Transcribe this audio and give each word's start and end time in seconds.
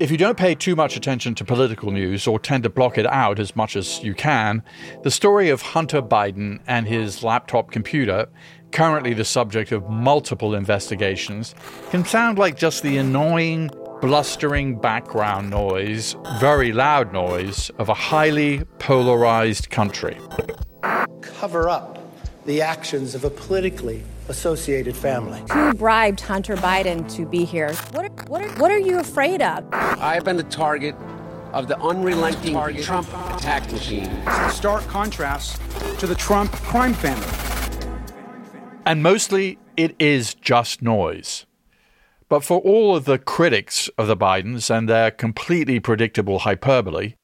If 0.00 0.10
you 0.10 0.16
don't 0.16 0.38
pay 0.38 0.54
too 0.54 0.74
much 0.74 0.96
attention 0.96 1.34
to 1.34 1.44
political 1.44 1.90
news 1.90 2.26
or 2.26 2.40
tend 2.40 2.62
to 2.62 2.70
block 2.70 2.96
it 2.96 3.04
out 3.04 3.38
as 3.38 3.54
much 3.54 3.76
as 3.76 4.02
you 4.02 4.14
can, 4.14 4.62
the 5.02 5.10
story 5.10 5.50
of 5.50 5.60
Hunter 5.60 6.00
Biden 6.00 6.60
and 6.66 6.88
his 6.88 7.22
laptop 7.22 7.70
computer, 7.70 8.26
currently 8.72 9.12
the 9.12 9.26
subject 9.26 9.72
of 9.72 9.90
multiple 9.90 10.54
investigations, 10.54 11.54
can 11.90 12.06
sound 12.06 12.38
like 12.38 12.56
just 12.56 12.82
the 12.82 12.96
annoying, 12.96 13.68
blustering 14.00 14.80
background 14.80 15.50
noise, 15.50 16.16
very 16.38 16.72
loud 16.72 17.12
noise 17.12 17.68
of 17.76 17.90
a 17.90 17.94
highly 17.94 18.64
polarized 18.78 19.68
country. 19.68 20.16
Cover 21.20 21.68
up 21.68 21.98
the 22.46 22.62
actions 22.62 23.14
of 23.14 23.24
a 23.24 23.30
politically 23.30 24.02
associated 24.30 24.96
family. 24.96 25.42
Who 25.52 25.74
bribed 25.74 26.20
Hunter 26.22 26.56
Biden 26.56 27.12
to 27.14 27.26
be 27.26 27.44
here? 27.44 27.74
What 27.92 28.06
are, 28.06 28.24
what 28.28 28.42
are, 28.42 28.48
what 28.60 28.70
are 28.70 28.78
you 28.78 28.98
afraid 28.98 29.42
of? 29.42 29.66
I've 29.72 30.24
been 30.24 30.38
the 30.38 30.44
target 30.44 30.94
of 31.52 31.68
the 31.68 31.78
unrelenting 31.80 32.54
target. 32.54 32.84
Trump 32.84 33.08
attack 33.34 33.70
machine. 33.70 34.10
Stark 34.48 34.84
contrast 34.84 35.60
to 35.98 36.06
the 36.06 36.14
Trump 36.14 36.50
crime 36.52 36.94
family. 36.94 37.26
And 38.86 39.02
mostly 39.02 39.58
it 39.76 39.94
is 39.98 40.34
just 40.34 40.80
noise. 40.80 41.44
But 42.28 42.44
for 42.44 42.60
all 42.60 42.96
of 42.96 43.04
the 43.04 43.18
critics 43.18 43.88
of 43.98 44.06
the 44.06 44.16
Bidens 44.16 44.70
and 44.70 44.88
their 44.88 45.10
completely 45.10 45.80
predictable 45.80 46.40
hyperbole, 46.40 47.14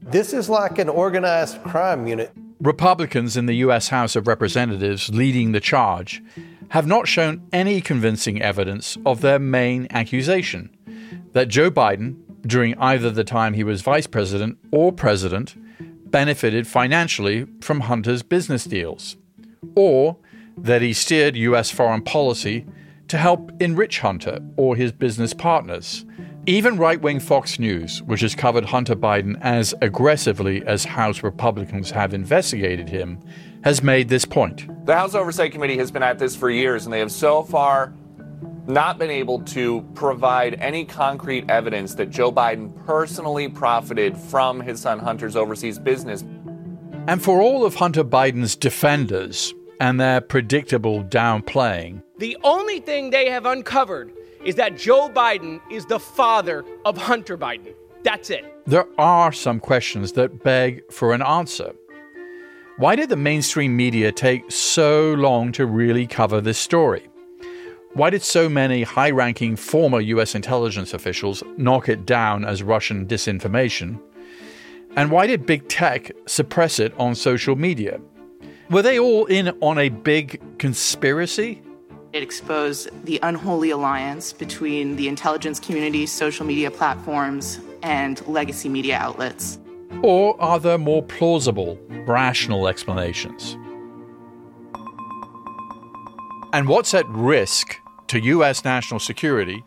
this 0.00 0.32
is 0.32 0.48
like 0.48 0.78
an 0.78 0.88
organized 0.88 1.62
crime 1.64 2.06
unit. 2.06 2.32
Republicans 2.60 3.36
in 3.36 3.46
the 3.46 3.56
U.S. 3.56 3.88
House 3.88 4.16
of 4.16 4.26
Representatives 4.26 5.10
leading 5.10 5.52
the 5.52 5.60
charge 5.60 6.22
have 6.70 6.86
not 6.86 7.06
shown 7.06 7.46
any 7.52 7.80
convincing 7.80 8.42
evidence 8.42 8.98
of 9.06 9.20
their 9.20 9.38
main 9.38 9.86
accusation 9.90 10.68
that 11.32 11.48
Joe 11.48 11.70
Biden, 11.70 12.16
during 12.42 12.76
either 12.78 13.10
the 13.10 13.22
time 13.22 13.54
he 13.54 13.62
was 13.62 13.82
vice 13.82 14.08
president 14.08 14.58
or 14.72 14.92
president, 14.92 15.54
benefited 16.10 16.66
financially 16.66 17.46
from 17.60 17.80
Hunter's 17.80 18.24
business 18.24 18.64
deals, 18.64 19.16
or 19.76 20.16
that 20.56 20.82
he 20.82 20.92
steered 20.92 21.36
U.S. 21.36 21.70
foreign 21.70 22.02
policy 22.02 22.66
to 23.06 23.18
help 23.18 23.52
enrich 23.60 24.00
Hunter 24.00 24.40
or 24.56 24.74
his 24.74 24.90
business 24.90 25.32
partners. 25.32 26.04
Even 26.48 26.78
right 26.78 26.98
wing 26.98 27.20
Fox 27.20 27.58
News, 27.58 28.02
which 28.04 28.22
has 28.22 28.34
covered 28.34 28.64
Hunter 28.64 28.96
Biden 28.96 29.38
as 29.42 29.74
aggressively 29.82 30.64
as 30.64 30.82
House 30.82 31.22
Republicans 31.22 31.90
have 31.90 32.14
investigated 32.14 32.88
him, 32.88 33.20
has 33.64 33.82
made 33.82 34.08
this 34.08 34.24
point. 34.24 34.66
The 34.86 34.94
House 34.94 35.14
Oversight 35.14 35.52
Committee 35.52 35.76
has 35.76 35.90
been 35.90 36.02
at 36.02 36.18
this 36.18 36.34
for 36.34 36.48
years, 36.48 36.86
and 36.86 36.92
they 36.94 37.00
have 37.00 37.12
so 37.12 37.42
far 37.42 37.92
not 38.66 38.96
been 38.96 39.10
able 39.10 39.40
to 39.40 39.82
provide 39.92 40.54
any 40.54 40.86
concrete 40.86 41.50
evidence 41.50 41.96
that 41.96 42.08
Joe 42.08 42.32
Biden 42.32 42.74
personally 42.86 43.48
profited 43.50 44.16
from 44.16 44.58
his 44.58 44.80
son 44.80 45.00
Hunter's 45.00 45.36
overseas 45.36 45.78
business. 45.78 46.24
And 47.08 47.22
for 47.22 47.42
all 47.42 47.66
of 47.66 47.74
Hunter 47.74 48.04
Biden's 48.04 48.56
defenders 48.56 49.52
and 49.80 50.00
their 50.00 50.22
predictable 50.22 51.04
downplaying, 51.04 52.02
the 52.16 52.38
only 52.42 52.80
thing 52.80 53.10
they 53.10 53.28
have 53.28 53.44
uncovered 53.44 54.14
is 54.44 54.54
that 54.56 54.76
Joe 54.76 55.08
Biden 55.08 55.60
is 55.70 55.86
the 55.86 55.98
father 55.98 56.64
of 56.84 56.96
Hunter 56.96 57.36
Biden. 57.36 57.74
That's 58.02 58.30
it. 58.30 58.44
There 58.66 58.86
are 58.98 59.32
some 59.32 59.60
questions 59.60 60.12
that 60.12 60.42
beg 60.42 60.90
for 60.92 61.12
an 61.12 61.22
answer. 61.22 61.74
Why 62.78 62.94
did 62.94 63.08
the 63.08 63.16
mainstream 63.16 63.76
media 63.76 64.12
take 64.12 64.50
so 64.52 65.14
long 65.14 65.50
to 65.52 65.66
really 65.66 66.06
cover 66.06 66.40
this 66.40 66.58
story? 66.58 67.08
Why 67.94 68.10
did 68.10 68.22
so 68.22 68.48
many 68.48 68.84
high 68.84 69.10
ranking 69.10 69.56
former 69.56 70.00
US 70.00 70.34
intelligence 70.34 70.94
officials 70.94 71.42
knock 71.56 71.88
it 71.88 72.06
down 72.06 72.44
as 72.44 72.62
Russian 72.62 73.06
disinformation? 73.06 74.00
And 74.94 75.10
why 75.10 75.26
did 75.26 75.46
big 75.46 75.68
tech 75.68 76.12
suppress 76.26 76.78
it 76.78 76.94
on 76.98 77.14
social 77.14 77.56
media? 77.56 78.00
Were 78.70 78.82
they 78.82 78.98
all 78.98 79.26
in 79.26 79.48
on 79.60 79.78
a 79.78 79.88
big 79.88 80.40
conspiracy? 80.58 81.62
It 82.18 82.24
exposed 82.24 82.90
the 83.04 83.20
unholy 83.22 83.70
alliance 83.70 84.32
between 84.32 84.96
the 84.96 85.06
intelligence 85.06 85.60
community, 85.60 86.04
social 86.04 86.44
media 86.44 86.68
platforms, 86.68 87.60
and 87.84 88.26
legacy 88.26 88.68
media 88.68 88.96
outlets. 88.96 89.60
Or 90.02 90.34
are 90.42 90.58
there 90.58 90.78
more 90.78 91.04
plausible, 91.04 91.78
rational 92.08 92.66
explanations? 92.66 93.56
And 96.52 96.66
what's 96.66 96.92
at 96.92 97.08
risk 97.08 97.76
to 98.08 98.18
US 98.18 98.64
national 98.64 98.98
security 98.98 99.62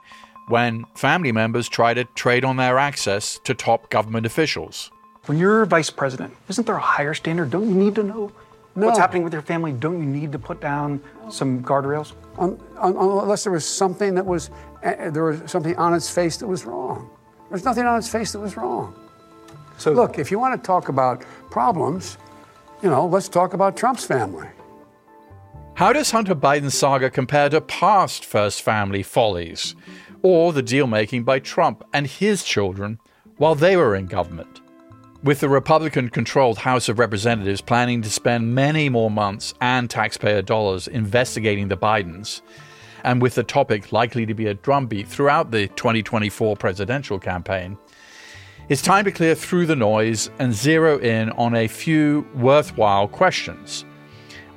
when 0.50 0.83
family 0.95 1.31
members 1.31 1.69
try 1.69 1.94
to 1.94 2.03
trade 2.03 2.44
on 2.44 2.57
their 2.57 2.78
access 2.78 3.39
to 3.45 3.53
top 3.53 3.89
government 3.89 4.25
officials? 4.25 4.91
When 5.28 5.38
you're 5.38 5.66
vice 5.66 5.89
president, 5.89 6.35
isn't 6.50 6.68
there 6.68 6.75
a 6.75 6.81
higher 6.81 7.13
standard? 7.13 7.50
Don't 7.50 7.69
you 7.69 7.75
need 7.75 7.95
to 7.95 8.03
know 8.03 8.33
no. 8.76 8.88
what's 8.88 9.00
happening 9.00 9.24
with 9.24 9.34
your 9.34 9.42
family? 9.42 9.74
Don't 9.74 10.00
you 10.00 10.06
need 10.06 10.32
to 10.32 10.40
put 10.40 10.62
down 10.62 11.02
some 11.30 11.64
guardrails? 11.64 12.14
Un- 12.38 12.59
un- 12.78 12.96
unless 12.96 13.44
there 13.44 13.54
was 13.54 13.66
something 13.66 14.16
that 14.16 14.26
was, 14.26 14.50
uh, 14.84 15.09
there 15.09 15.26
was 15.26 15.50
something 15.52 15.76
on 15.78 15.94
its 15.94 16.09
face 16.09 16.38
that 16.38 16.48
was 16.48 16.66
wrong. 16.66 17.10
There's 17.50 17.66
nothing 17.66 17.86
on 17.86 17.98
its 17.98 18.08
face 18.08 18.31
that 18.31 18.40
was 18.40 18.56
wrong. 18.56 18.96
So 19.78 19.92
look, 19.92 20.20
if 20.20 20.31
you 20.31 20.40
want 20.40 20.62
to 20.62 20.66
talk 20.66 20.90
about 20.90 21.24
problems, 21.50 22.18
you 22.81 22.90
know, 22.90 23.06
let's 23.06 23.28
talk 23.28 23.54
about 23.54 23.76
Trump's 23.76 24.06
family. 24.06 24.48
How 25.74 25.92
does 25.92 26.12
Hunter 26.12 26.36
Biden's 26.36 26.78
saga 26.78 27.10
compare 27.10 27.50
to 27.50 27.60
past 27.60 28.24
first 28.24 28.62
family 28.62 29.04
follies, 29.04 29.76
or 30.22 30.54
the 30.54 30.62
deal 30.62 30.88
making 30.88 31.24
by 31.24 31.40
Trump 31.40 31.84
and 31.94 32.06
his 32.08 32.44
children 32.44 33.00
while 33.38 33.56
they 33.56 33.76
were 33.76 33.96
in 33.96 34.06
government? 34.06 34.61
With 35.24 35.40
the 35.40 35.50
Republican 35.50 36.09
controlled 36.09 36.58
House 36.58 36.90
of 36.90 36.98
Representatives 36.98 37.62
planning 37.62 38.02
to 38.02 38.09
spend 38.09 38.56
many 38.56 38.90
more 38.90 39.12
months 39.12 39.54
and 39.62 39.88
taxpayer 39.88 40.42
dollars 40.42 40.88
investigating 40.88 41.68
the 41.68 41.78
Bidens, 41.78 42.42
and 43.04 43.22
with 43.22 43.36
the 43.36 43.44
topic 43.44 43.92
likely 43.92 44.26
to 44.26 44.34
be 44.34 44.48
a 44.48 44.56
drumbeat 44.56 45.08
throughout 45.08 45.52
the 45.52 45.68
2024 45.68 46.56
presidential 46.56 47.20
campaign, 47.20 47.78
it's 48.68 48.81
time 48.81 49.06
to 49.06 49.12
clear 49.12 49.36
through 49.36 49.68
the 49.68 49.76
noise 49.76 50.31
and 50.40 50.54
zero 50.54 50.98
in 50.98 51.30
on 51.31 51.56
a 51.56 51.68
few 51.68 52.28
worthwhile 52.34 53.08
questions. 53.08 53.86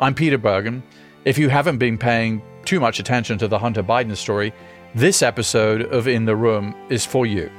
I'm 0.00 0.14
Peter 0.14 0.38
Bergen 0.38 0.82
if 1.26 1.36
you 1.36 1.50
haven't 1.50 1.78
been 1.78 1.98
paying 1.98 2.42
too 2.64 2.80
much 2.80 2.98
attention 3.00 3.36
to 3.38 3.48
the 3.48 3.58
Hunter 3.58 3.82
Biden 3.82 4.16
story, 4.16 4.52
this 4.94 5.22
episode 5.22 5.82
of 5.92 6.08
In 6.08 6.24
the 6.24 6.36
Room 6.36 6.74
is 6.88 7.04
for 7.04 7.26
you. 7.26 7.50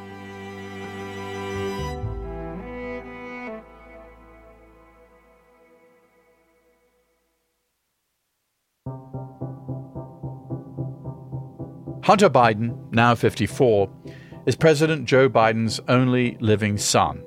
Hunter 12.06 12.30
Biden, 12.30 12.78
now 12.92 13.16
54, 13.16 13.90
is 14.46 14.56
President 14.56 15.06
Joe 15.08 15.28
Biden's 15.28 15.80
only 15.88 16.38
living 16.40 16.78
son. 16.78 17.26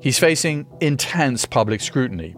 He's 0.00 0.18
facing 0.18 0.66
intense 0.80 1.44
public 1.44 1.82
scrutiny 1.82 2.34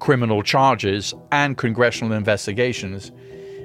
criminal 0.00 0.42
charges 0.42 1.14
and 1.30 1.56
congressional 1.56 2.12
investigations 2.12 3.12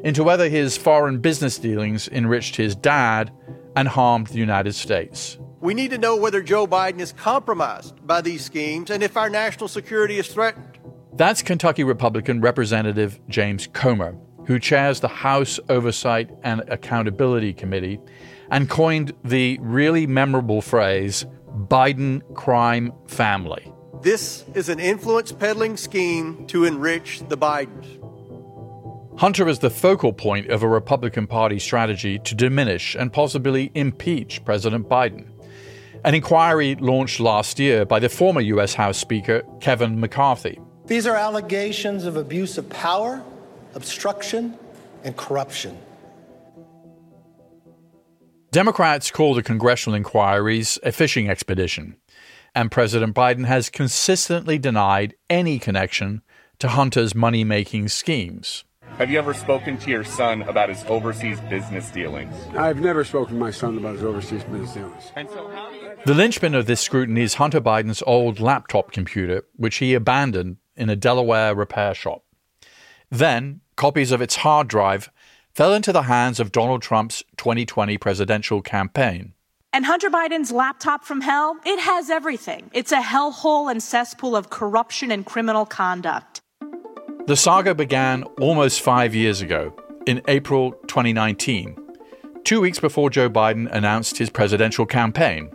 into 0.04 0.24
whether 0.24 0.48
his 0.50 0.78
foreign 0.78 1.20
business 1.20 1.58
dealings 1.58 2.08
enriched 2.10 2.58
his 2.58 2.76
dad 2.76 3.32
and 3.76 3.88
harmed 3.88 4.28
the 4.28 4.38
United 4.38 4.76
States. 4.76 5.40
We 5.60 5.74
need 5.74 5.90
to 5.90 5.98
know 5.98 6.16
whether 6.16 6.44
Joe 6.44 6.68
Biden 6.68 7.00
is 7.00 7.12
compromised 7.12 8.06
by 8.06 8.22
these 8.22 8.46
schemes 8.46 8.92
and 8.92 9.02
if 9.02 9.18
our 9.18 9.32
national 9.32 9.68
security 9.68 10.20
is 10.20 10.28
threatened. 10.28 10.78
That's 11.12 11.42
Kentucky 11.42 11.84
Republican 11.84 12.40
Representative 12.40 13.20
James 13.28 13.66
Comer, 13.66 14.16
who 14.48 14.60
chairs 14.60 15.02
the 15.02 15.08
House 15.10 15.60
Oversight 15.70 16.30
and 16.42 16.64
Accountability 16.70 17.54
Committee 17.54 18.00
and 18.50 18.70
coined 18.70 19.14
the 19.24 19.60
really 19.62 20.08
memorable 20.08 20.62
phrase 20.62 21.26
Biden 21.54 22.22
crime 22.34 22.94
family. 23.08 23.72
This 24.02 24.46
is 24.56 24.70
an 24.70 24.80
influence 24.80 25.34
peddling 25.34 25.76
scheme 25.76 26.48
to 26.48 26.64
enrich 26.64 27.22
the 27.28 27.38
Bidens. 27.38 28.04
Hunter 29.20 29.50
is 29.50 29.60
the 29.60 29.70
focal 29.70 30.14
point 30.14 30.50
of 30.50 30.64
a 30.64 30.68
Republican 30.68 31.28
Party 31.28 31.60
strategy 31.60 32.20
to 32.20 32.36
diminish 32.36 32.96
and 32.96 33.12
possibly 33.12 33.72
impeach 33.74 34.46
President 34.46 34.88
Biden. 34.88 35.28
An 36.06 36.14
inquiry 36.14 36.76
launched 36.76 37.20
last 37.20 37.60
year 37.60 37.84
by 37.84 38.00
the 38.00 38.08
former 38.08 38.40
U.S. 38.40 38.76
House 38.76 38.98
Speaker 38.98 39.42
Kevin 39.60 40.00
McCarthy. 40.00 40.60
These 40.86 41.06
are 41.06 41.16
allegations 41.16 42.06
of 42.06 42.16
abuse 42.16 42.58
of 42.58 42.70
power, 42.70 43.22
obstruction, 43.78 44.58
and 45.06 45.16
corruption. 45.16 45.78
Democrats 48.52 49.12
call 49.12 49.34
the 49.34 49.44
congressional 49.44 49.96
inquiries 49.96 50.78
a 50.84 50.92
fishing 50.92 51.30
expedition 51.30 51.96
and 52.58 52.72
President 52.72 53.14
Biden 53.14 53.46
has 53.46 53.70
consistently 53.70 54.58
denied 54.58 55.14
any 55.30 55.60
connection 55.60 56.24
to 56.58 56.70
Hunter's 56.70 57.14
money 57.14 57.44
making 57.44 57.88
schemes. 57.88 58.64
Have 58.98 59.12
you 59.12 59.20
ever 59.20 59.36
spoken 59.36 59.78
to 59.78 59.92
your 59.92 60.04
son 60.04 60.42
about 60.42 60.70
his 60.70 60.84
overseas 60.86 61.40
business 61.42 61.92
dealings? 61.92 62.34
I've 62.56 62.80
never 62.80 63.04
spoken 63.04 63.36
to 63.36 63.40
my 63.40 63.52
son 63.52 63.78
about 63.78 63.94
his 63.94 64.04
overseas 64.04 64.44
business 64.46 64.74
dealings. 64.74 65.12
The 66.06 66.16
linchpin 66.16 66.56
of 66.56 66.66
this 66.66 66.82
scrutiny 66.82 67.22
is 67.22 67.36
Hunter 67.36 67.62
Biden's 67.62 68.02
old 68.08 68.40
laptop 68.40 68.92
computer, 68.92 69.44
which 69.56 69.76
he 69.76 69.94
abandoned 69.94 70.58
in 70.76 70.90
a 70.90 70.96
Delaware 70.96 71.54
repair 71.54 71.94
shop. 71.94 72.24
Then, 73.12 73.62
copies 73.78 74.12
of 74.12 74.22
its 74.22 74.38
hard 74.38 74.68
drive 74.68 75.10
fell 75.54 75.74
into 75.74 75.94
the 75.94 76.04
hands 76.04 76.42
of 76.42 76.52
Donald 76.52 76.82
Trump's 76.82 77.24
2020 77.38 77.98
presidential 77.98 78.62
campaign. 78.62 79.34
And 79.72 79.86
Hunter 79.86 80.10
Biden's 80.10 80.52
laptop 80.52 81.06
from 81.06 81.22
hell, 81.22 81.56
it 81.66 81.80
has 81.80 82.10
everything. 82.10 82.70
It's 82.74 82.92
a 82.92 83.00
hellhole 83.00 83.72
and 83.72 83.82
cesspool 83.82 84.36
of 84.36 84.50
corruption 84.50 85.12
and 85.12 85.26
criminal 85.26 85.66
conduct. 85.66 86.42
The 87.28 87.36
saga 87.36 87.76
began 87.76 88.24
almost 88.40 88.82
five 88.82 89.14
years 89.14 89.42
ago, 89.42 89.76
in 90.06 90.22
April 90.28 90.72
2019, 90.88 91.78
two 92.46 92.62
weeks 92.62 92.80
before 92.80 93.10
Joe 93.10 93.30
Biden 93.30 93.70
announced 93.72 94.18
his 94.18 94.30
presidential 94.30 94.86
campaign, 94.86 95.52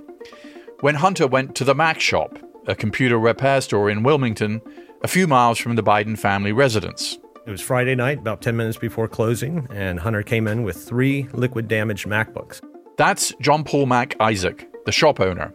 when 0.81 0.97
Hunter 0.97 1.27
went 1.27 1.55
to 1.57 1.65
the 1.65 1.75
Mac 1.75 2.01
Shop, 2.01 2.39
a 2.67 2.75
computer 2.75 3.19
repair 3.19 3.61
store 3.61 3.89
in 3.89 4.03
Wilmington, 4.03 4.61
a 5.03 5.09
few 5.09 5.27
miles 5.27 5.59
from 5.59 5.77
the 5.77 5.83
Biden 5.83 6.19
family 6.19 6.53
residence. 6.53 7.19
It 7.45 7.51
was 7.51 7.61
Friday 7.61 7.97
night, 7.97 8.19
about 8.19 8.41
10 8.41 8.57
minutes 8.57 8.79
before 8.79 9.09
closing, 9.09 9.67
and 9.71 9.99
Hunter 9.99 10.23
came 10.23 10.47
in 10.47 10.63
with 10.63 10.77
three 10.77 11.27
liquid 11.33 11.67
damaged 11.67 12.07
MacBooks. 12.07 12.61
That's 12.97 13.33
John 13.41 13.65
Paul 13.65 13.87
Mac 13.87 14.15
Isaac, 14.21 14.69
the 14.87 14.93
shop 14.93 15.19
owner. 15.19 15.53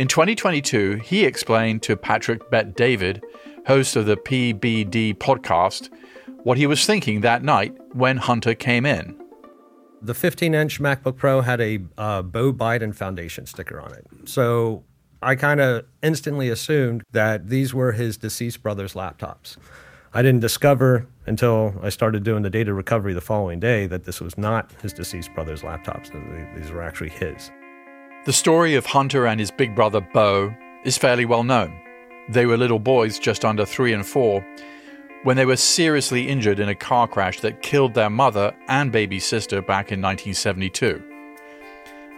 In 0.00 0.08
2022, 0.08 0.96
he 0.96 1.24
explained 1.24 1.82
to 1.84 1.96
Patrick 1.96 2.50
Bet 2.50 2.74
David 2.74 3.22
host 3.66 3.94
of 3.94 4.06
the 4.06 4.16
PBD 4.16 5.14
podcast, 5.14 5.90
what 6.42 6.58
he 6.58 6.66
was 6.66 6.84
thinking 6.84 7.20
that 7.20 7.44
night 7.44 7.72
when 7.92 8.16
Hunter 8.16 8.56
came 8.56 8.84
in. 8.84 9.16
The 10.00 10.14
15 10.14 10.54
inch 10.54 10.80
MacBook 10.80 11.16
Pro 11.16 11.40
had 11.42 11.60
a 11.60 11.78
uh, 11.96 12.22
Beau 12.22 12.52
Biden 12.52 12.92
Foundation 12.92 13.46
sticker 13.46 13.80
on 13.80 13.94
it. 13.94 14.04
So 14.24 14.82
I 15.22 15.36
kind 15.36 15.60
of 15.60 15.84
instantly 16.02 16.48
assumed 16.48 17.04
that 17.12 17.48
these 17.48 17.72
were 17.72 17.92
his 17.92 18.16
deceased 18.16 18.60
brother's 18.60 18.94
laptops. 18.94 19.56
I 20.12 20.22
didn't 20.22 20.40
discover 20.40 21.06
until 21.26 21.74
I 21.82 21.88
started 21.88 22.24
doing 22.24 22.42
the 22.42 22.50
data 22.50 22.74
recovery 22.74 23.14
the 23.14 23.20
following 23.20 23.60
day 23.60 23.86
that 23.86 24.04
this 24.04 24.20
was 24.20 24.36
not 24.36 24.70
his 24.82 24.92
deceased 24.92 25.32
brother's 25.34 25.62
laptops. 25.62 26.10
These 26.56 26.70
were 26.70 26.82
actually 26.82 27.10
his. 27.10 27.50
The 28.24 28.32
story 28.32 28.74
of 28.74 28.86
Hunter 28.86 29.26
and 29.26 29.40
his 29.40 29.50
big 29.50 29.74
brother 29.74 30.00
Beau 30.00 30.54
is 30.84 30.98
fairly 30.98 31.24
well 31.24 31.44
known. 31.44 31.72
They 32.28 32.46
were 32.46 32.56
little 32.56 32.78
boys 32.78 33.18
just 33.18 33.44
under 33.44 33.64
three 33.64 33.92
and 33.92 34.06
four 34.06 34.44
when 35.24 35.36
they 35.36 35.46
were 35.46 35.56
seriously 35.56 36.28
injured 36.28 36.58
in 36.58 36.68
a 36.68 36.74
car 36.74 37.06
crash 37.06 37.40
that 37.40 37.62
killed 37.62 37.94
their 37.94 38.10
mother 38.10 38.54
and 38.68 38.90
baby 38.90 39.20
sister 39.20 39.62
back 39.62 39.92
in 39.92 40.00
1972. 40.00 41.02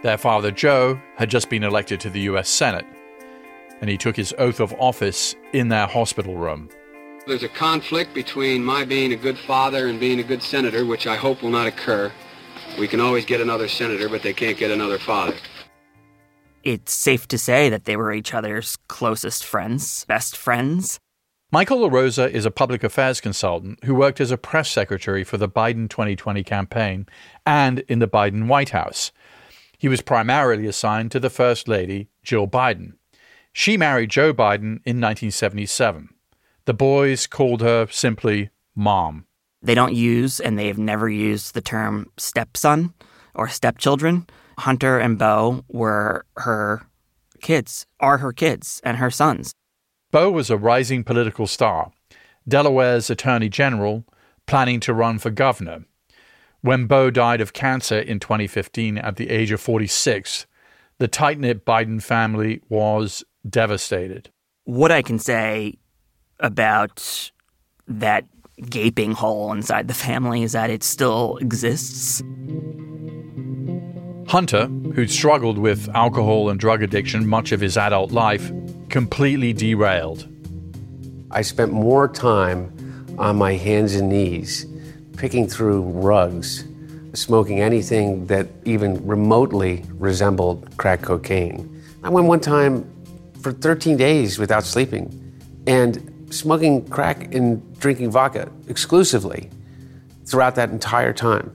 Their 0.01 0.17
father, 0.17 0.51
Joe, 0.51 0.99
had 1.15 1.29
just 1.29 1.49
been 1.49 1.63
elected 1.63 1.99
to 2.01 2.09
the 2.09 2.21
US 2.21 2.49
Senate, 2.49 2.85
and 3.81 3.89
he 3.89 3.97
took 3.97 4.15
his 4.15 4.33
oath 4.37 4.59
of 4.59 4.73
office 4.79 5.35
in 5.53 5.69
their 5.69 5.87
hospital 5.87 6.35
room. 6.35 6.69
There's 7.27 7.43
a 7.43 7.49
conflict 7.49 8.13
between 8.13 8.63
my 8.63 8.85
being 8.85 9.13
a 9.13 9.15
good 9.15 9.37
father 9.37 9.87
and 9.87 9.99
being 9.99 10.19
a 10.19 10.23
good 10.23 10.43
senator, 10.43 10.85
which 10.85 11.07
I 11.07 11.15
hope 11.15 11.41
will 11.41 11.49
not 11.49 11.67
occur. 11.67 12.11
We 12.79 12.87
can 12.87 12.99
always 12.99 13.25
get 13.25 13.41
another 13.41 13.67
senator, 13.67 14.09
but 14.09 14.21
they 14.21 14.33
can't 14.33 14.57
get 14.57 14.71
another 14.71 14.99
father 14.99 15.35
it's 16.65 16.93
safe 16.93 17.27
to 17.27 17.37
say 17.37 17.69
that 17.69 17.85
they 17.85 17.95
were 17.95 18.11
each 18.11 18.33
other's 18.33 18.75
closest 18.87 19.45
friends, 19.45 20.03
best 20.05 20.35
friends. 20.35 20.99
Michael 21.51 21.87
LaRosa 21.87 22.29
is 22.29 22.45
a 22.45 22.51
public 22.51 22.83
affairs 22.83 23.21
consultant 23.21 23.81
who 23.85 23.93
worked 23.93 24.19
as 24.19 24.31
a 24.31 24.37
press 24.37 24.69
secretary 24.69 25.23
for 25.23 25.37
the 25.37 25.47
Biden 25.47 25.87
2020 25.87 26.43
campaign 26.43 27.05
and 27.45 27.79
in 27.81 27.99
the 27.99 28.07
Biden 28.07 28.47
White 28.47 28.71
House. 28.71 29.11
He 29.77 29.87
was 29.87 30.01
primarily 30.01 30.65
assigned 30.65 31.11
to 31.11 31.19
the 31.19 31.29
First 31.29 31.67
Lady, 31.67 32.09
Jill 32.23 32.47
Biden. 32.47 32.93
She 33.53 33.77
married 33.77 34.09
Joe 34.09 34.33
Biden 34.33 34.81
in 34.83 34.99
1977. 34.99 36.09
The 36.65 36.73
boys 36.73 37.27
called 37.27 37.61
her 37.61 37.87
simply 37.91 38.49
Mom. 38.75 39.25
They 39.61 39.75
don't 39.75 39.93
use, 39.93 40.39
and 40.39 40.57
they 40.57 40.67
have 40.67 40.77
never 40.77 41.07
used, 41.07 41.53
the 41.53 41.61
term 41.61 42.11
stepson 42.17 42.93
or 43.35 43.47
stepchildren. 43.47 44.27
Hunter 44.59 44.97
and 44.97 45.17
Beau 45.19 45.63
were 45.67 46.25
her 46.37 46.87
kids, 47.41 47.85
are 47.99 48.17
her 48.17 48.33
kids 48.33 48.81
and 48.83 48.97
her 48.97 49.11
sons. 49.11 49.53
Beau 50.11 50.31
was 50.31 50.49
a 50.49 50.57
rising 50.57 51.03
political 51.03 51.45
star, 51.45 51.91
Delaware's 52.47 53.09
attorney 53.09 53.49
general, 53.49 54.05
planning 54.47 54.79
to 54.81 54.93
run 54.93 55.19
for 55.19 55.29
governor. 55.29 55.85
When 56.61 56.87
Beau 56.87 57.11
died 57.11 57.41
of 57.41 57.53
cancer 57.53 57.99
in 57.99 58.19
2015 58.19 58.97
at 58.97 59.17
the 59.17 59.29
age 59.29 59.51
of 59.51 59.61
46, 59.61 60.47
the 60.97 61.07
tight 61.07 61.39
knit 61.39 61.65
Biden 61.65 62.01
family 62.01 62.61
was 62.69 63.23
devastated. 63.47 64.31
What 64.63 64.91
I 64.91 65.01
can 65.03 65.19
say 65.19 65.75
about 66.39 67.31
that 67.87 68.25
gaping 68.69 69.11
hole 69.11 69.51
inside 69.51 69.87
the 69.87 69.93
family 69.93 70.43
is 70.43 70.53
that 70.53 70.69
it 70.69 70.83
still 70.83 71.37
exists. 71.37 72.21
Hunter, 74.27 74.65
who'd 74.65 75.11
struggled 75.11 75.57
with 75.57 75.87
alcohol 75.95 76.49
and 76.49 76.59
drug 76.59 76.81
addiction 76.81 77.27
much 77.27 77.51
of 77.51 77.61
his 77.61 77.77
adult 77.77 78.11
life, 78.11 78.51
completely 78.89 79.53
derailed. 79.53 80.27
I 81.31 81.41
spent 81.41 81.71
more 81.71 82.07
time 82.07 82.71
on 83.17 83.35
my 83.35 83.53
hands 83.53 83.95
and 83.95 84.09
knees, 84.09 84.65
picking 85.17 85.47
through 85.47 85.81
rugs, 85.81 86.65
smoking 87.13 87.61
anything 87.61 88.25
that 88.27 88.47
even 88.65 89.05
remotely 89.05 89.85
resembled 89.91 90.75
crack 90.77 91.01
cocaine. 91.01 91.83
I 92.03 92.09
went 92.09 92.27
one 92.27 92.39
time 92.39 92.89
for 93.41 93.51
13 93.51 93.95
days 93.95 94.39
without 94.39 94.63
sleeping 94.63 95.21
and 95.67 96.11
smoking 96.37 96.87
crack 96.87 97.33
and 97.33 97.77
drinking 97.79 98.11
vodka 98.11 98.51
exclusively 98.67 99.49
throughout 100.25 100.55
that 100.55 100.69
entire 100.69 101.13
time. 101.13 101.53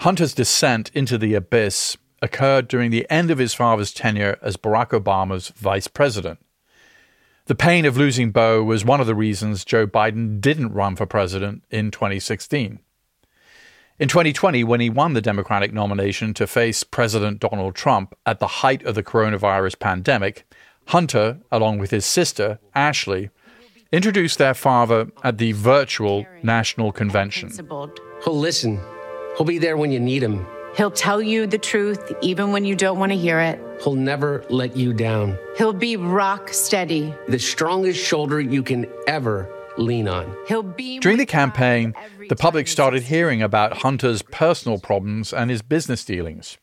Hunter's 0.00 0.34
descent 0.34 0.90
into 0.94 1.18
the 1.18 1.34
abyss 1.34 1.96
occurred 2.22 2.68
during 2.68 2.90
the 2.90 3.06
end 3.10 3.30
of 3.30 3.38
his 3.38 3.54
father's 3.54 3.92
tenure 3.92 4.38
as 4.42 4.56
Barack 4.56 4.90
Obama's 4.90 5.48
vice 5.48 5.88
president. 5.88 6.38
The 7.46 7.54
pain 7.54 7.84
of 7.84 7.96
losing 7.96 8.30
Beau 8.30 8.62
was 8.62 8.84
one 8.84 9.00
of 9.00 9.06
the 9.06 9.14
reasons 9.14 9.64
Joe 9.64 9.86
Biden 9.86 10.40
didn't 10.40 10.72
run 10.72 10.96
for 10.96 11.06
president 11.06 11.64
in 11.70 11.90
2016. 11.90 12.78
In 13.98 14.08
2020, 14.08 14.64
when 14.64 14.80
he 14.80 14.88
won 14.88 15.12
the 15.12 15.20
Democratic 15.20 15.74
nomination 15.74 16.32
to 16.34 16.46
face 16.46 16.84
President 16.84 17.38
Donald 17.38 17.74
Trump 17.74 18.14
at 18.24 18.38
the 18.38 18.46
height 18.46 18.82
of 18.84 18.94
the 18.94 19.02
coronavirus 19.02 19.78
pandemic, 19.78 20.50
Hunter, 20.90 21.38
along 21.50 21.78
with 21.78 21.90
his 21.90 22.04
sister, 22.04 22.58
Ashley, 22.74 23.30
introduced 23.92 24.38
their 24.38 24.54
father 24.54 25.10
at 25.24 25.38
the 25.38 25.52
virtual 25.52 26.26
national 26.42 26.92
convention. 26.92 27.50
He'll 28.24 28.38
listen 28.38 28.80
He'll 29.36 29.46
be 29.46 29.58
there 29.58 29.76
when 29.76 29.90
you 29.90 30.00
need 30.00 30.22
him. 30.22 30.46
He'll 30.76 30.90
tell 30.90 31.22
you 31.22 31.46
the 31.46 31.58
truth 31.58 32.12
even 32.20 32.52
when 32.52 32.64
you 32.64 32.76
don't 32.76 32.98
want 32.98 33.12
to 33.12 33.18
hear 33.18 33.40
it. 33.40 33.60
He'll 33.82 33.94
never 33.94 34.44
let 34.50 34.76
you 34.76 34.92
down. 34.92 35.38
He'll 35.56 35.72
be 35.72 35.96
rock 35.96 36.52
steady. 36.52 37.14
The 37.28 37.38
strongest 37.38 38.04
shoulder 38.04 38.40
you 38.40 38.62
can 38.62 38.86
ever 39.06 39.48
lean 39.78 40.08
on. 40.08 40.36
He'll 40.46 40.62
be 40.62 40.98
During 40.98 41.18
the 41.18 41.26
campaign, 41.26 41.94
the 42.28 42.36
public 42.36 42.68
started 42.68 43.04
hearing 43.04 43.40
about 43.40 43.78
Hunter's 43.78 44.22
personal 44.22 44.78
problems 44.78 45.32
and 45.32 45.50
his 45.50 45.62
business 45.62 46.04
dealings. 46.04 46.58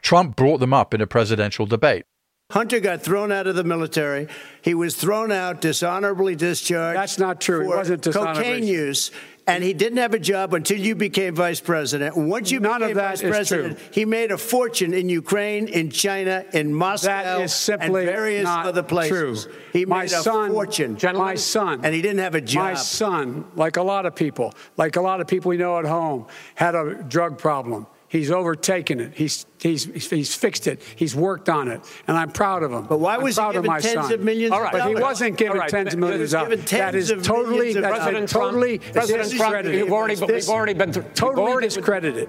Trump 0.00 0.36
brought 0.36 0.60
them 0.60 0.72
up 0.72 0.94
in 0.94 1.00
a 1.00 1.06
presidential 1.06 1.66
debate. 1.66 2.04
Hunter 2.50 2.78
got 2.78 3.02
thrown 3.02 3.32
out 3.32 3.46
of 3.46 3.56
the 3.56 3.64
military. 3.64 4.28
He 4.62 4.72
was 4.72 4.94
thrown 4.94 5.32
out, 5.32 5.60
dishonorably 5.60 6.36
discharged. 6.36 6.96
That's 6.96 7.18
not 7.18 7.40
true. 7.40 7.64
For 7.66 7.74
it 7.74 7.76
wasn't 7.76 8.02
cocaine 8.04 8.64
use 8.64 9.10
and 9.46 9.62
he 9.62 9.72
didn't 9.72 9.98
have 9.98 10.12
a 10.12 10.18
job 10.18 10.54
until 10.54 10.78
you 10.78 10.94
became 10.94 11.34
vice 11.34 11.60
president. 11.60 12.16
Once 12.16 12.50
you 12.50 12.58
None 12.58 12.80
became 12.80 12.96
vice 12.96 13.22
president, 13.22 13.78
true. 13.78 13.88
he 13.92 14.04
made 14.04 14.32
a 14.32 14.38
fortune 14.38 14.92
in 14.92 15.08
Ukraine, 15.08 15.68
in 15.68 15.90
China, 15.90 16.44
in 16.52 16.74
Moscow, 16.74 17.08
that 17.08 17.40
is 17.42 17.54
simply 17.54 18.02
and 18.02 18.10
various 18.10 18.44
not 18.44 18.66
other 18.66 18.82
places. 18.82 19.44
True. 19.44 19.54
He 19.72 19.86
my 19.86 20.02
made 20.02 20.10
son, 20.10 20.50
a 20.50 20.52
fortune. 20.52 20.98
My 21.14 21.36
son. 21.36 21.84
And 21.84 21.94
he 21.94 22.02
didn't 22.02 22.18
have 22.18 22.34
a 22.34 22.40
job. 22.40 22.62
My 22.62 22.74
son, 22.74 23.44
like 23.54 23.76
a 23.76 23.82
lot 23.82 24.04
of 24.04 24.16
people, 24.16 24.52
like 24.76 24.96
a 24.96 25.00
lot 25.00 25.20
of 25.20 25.28
people 25.28 25.50
we 25.50 25.56
know 25.56 25.78
at 25.78 25.84
home, 25.84 26.26
had 26.56 26.74
a 26.74 27.04
drug 27.04 27.38
problem. 27.38 27.86
He's 28.08 28.30
overtaken 28.30 29.00
it. 29.00 29.14
He's, 29.14 29.46
he's, 29.60 29.84
he's 30.10 30.34
fixed 30.34 30.66
it. 30.66 30.80
He's 30.94 31.16
worked 31.16 31.48
on 31.48 31.68
it. 31.68 31.80
And 32.06 32.16
I'm 32.16 32.30
proud 32.30 32.62
of 32.62 32.70
him. 32.70 32.84
But 32.86 32.98
why 32.98 33.18
was 33.18 33.38
I'm 33.38 33.48
he 33.48 33.60
given 33.60 33.70
tens 33.80 34.06
son. 34.06 34.12
of 34.12 34.20
millions 34.20 34.52
All 34.52 34.62
right. 34.62 34.72
But 34.72 34.88
he 34.88 34.94
wasn't 34.94 35.36
given 35.36 35.58
right. 35.58 35.68
tens 35.68 35.92
of 35.92 35.98
millions 35.98 36.32
of 36.32 36.48
dollars. 36.48 36.70
That 36.70 36.94
is 36.94 37.08
totally, 37.22 37.72
that 37.72 37.82
President 37.82 38.28
totally 38.28 38.78
President 38.78 39.30
discredited. 39.30 39.72
Trump, 39.72 39.84
you've 39.84 39.92
already, 39.92 40.20
we've 40.20 40.48
already 40.48 40.74
been 40.74 40.92
through, 40.92 41.02
totally 41.14 41.50
already 41.50 41.66
discredited. 41.66 42.28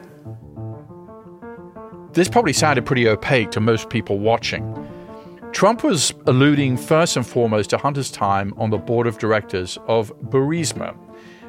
This 2.14 2.28
probably 2.28 2.54
sounded 2.54 2.86
pretty 2.86 3.08
opaque 3.08 3.52
to 3.52 3.60
most 3.60 3.90
people 3.92 4.18
watching. 4.18 4.88
Trump 5.52 5.84
was 5.84 6.14
alluding 6.26 6.78
first 6.78 7.16
and 7.16 7.26
foremost 7.26 7.70
to 7.70 7.78
Hunter's 7.78 8.12
time 8.12 8.54
on 8.58 8.72
the 8.72 8.78
board 8.78 9.08
of 9.08 9.20
directors 9.20 9.78
of 9.88 10.12
Burisma, 10.22 10.98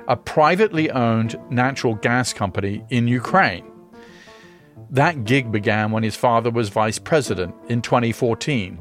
a 0.07 0.17
privately 0.17 0.91
owned 0.91 1.39
natural 1.51 1.95
gas 1.95 2.33
company 2.33 2.85
in 2.91 3.09
Ukraine. 3.09 3.68
That 4.91 5.25
gig 5.25 5.53
began 5.53 5.91
when 5.91 6.03
his 6.03 6.17
father 6.17 6.51
was 6.51 6.71
vice 6.71 6.99
president 6.99 7.55
in 7.69 7.83
2014 7.83 8.81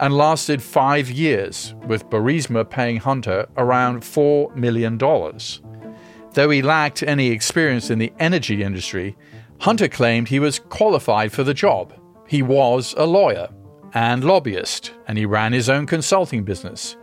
and 0.00 0.16
lasted 0.16 0.62
five 0.62 1.10
years, 1.10 1.74
with 1.86 2.08
Burisma 2.08 2.68
paying 2.68 2.96
Hunter 2.96 3.46
around 3.56 4.02
$4 4.02 4.56
million. 4.56 4.98
Though 4.98 6.50
he 6.50 6.62
lacked 6.62 7.02
any 7.02 7.28
experience 7.28 7.90
in 7.90 7.98
the 7.98 8.12
energy 8.18 8.62
industry, 8.62 9.16
Hunter 9.60 9.88
claimed 9.88 10.28
he 10.28 10.40
was 10.40 10.58
qualified 10.58 11.30
for 11.30 11.44
the 11.44 11.54
job. 11.54 11.92
He 12.26 12.42
was 12.42 12.94
a 12.96 13.06
lawyer 13.06 13.48
and 13.92 14.24
lobbyist, 14.24 14.92
and 15.06 15.16
he 15.16 15.26
ran 15.26 15.52
his 15.52 15.68
own 15.68 15.86
consulting 15.86 16.42
business. 16.42 16.96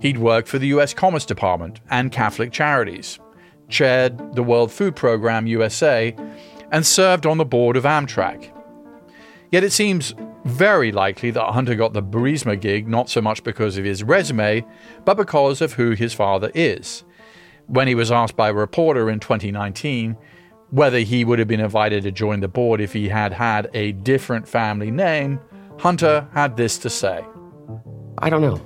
He'd 0.00 0.18
worked 0.18 0.48
for 0.48 0.58
the 0.58 0.68
US 0.68 0.94
Commerce 0.94 1.26
Department 1.26 1.80
and 1.90 2.12
Catholic 2.12 2.52
Charities, 2.52 3.18
chaired 3.68 4.34
the 4.34 4.42
World 4.42 4.70
Food 4.70 4.94
Program 4.94 5.46
USA, 5.46 6.14
and 6.72 6.86
served 6.86 7.26
on 7.26 7.38
the 7.38 7.44
board 7.44 7.76
of 7.76 7.84
Amtrak. 7.84 8.52
Yet 9.50 9.64
it 9.64 9.72
seems 9.72 10.14
very 10.44 10.92
likely 10.92 11.30
that 11.32 11.52
Hunter 11.52 11.74
got 11.74 11.92
the 11.92 12.02
Burisma 12.02 12.58
gig 12.60 12.88
not 12.88 13.10
so 13.10 13.20
much 13.20 13.42
because 13.42 13.76
of 13.76 13.84
his 13.84 14.02
resume, 14.02 14.64
but 15.04 15.16
because 15.16 15.60
of 15.60 15.74
who 15.74 15.90
his 15.92 16.14
father 16.14 16.50
is. 16.54 17.04
When 17.66 17.88
he 17.88 17.94
was 17.94 18.10
asked 18.10 18.36
by 18.36 18.50
a 18.50 18.54
reporter 18.54 19.10
in 19.10 19.20
2019 19.20 20.16
whether 20.70 21.00
he 21.00 21.24
would 21.24 21.40
have 21.40 21.48
been 21.48 21.60
invited 21.60 22.04
to 22.04 22.12
join 22.12 22.40
the 22.40 22.48
board 22.48 22.80
if 22.80 22.92
he 22.92 23.08
had 23.08 23.32
had 23.32 23.68
a 23.74 23.90
different 23.92 24.46
family 24.46 24.90
name, 24.90 25.40
Hunter 25.80 26.28
had 26.32 26.56
this 26.56 26.78
to 26.78 26.90
say 26.90 27.24
I 28.18 28.28
don't 28.30 28.42
know. 28.42 28.60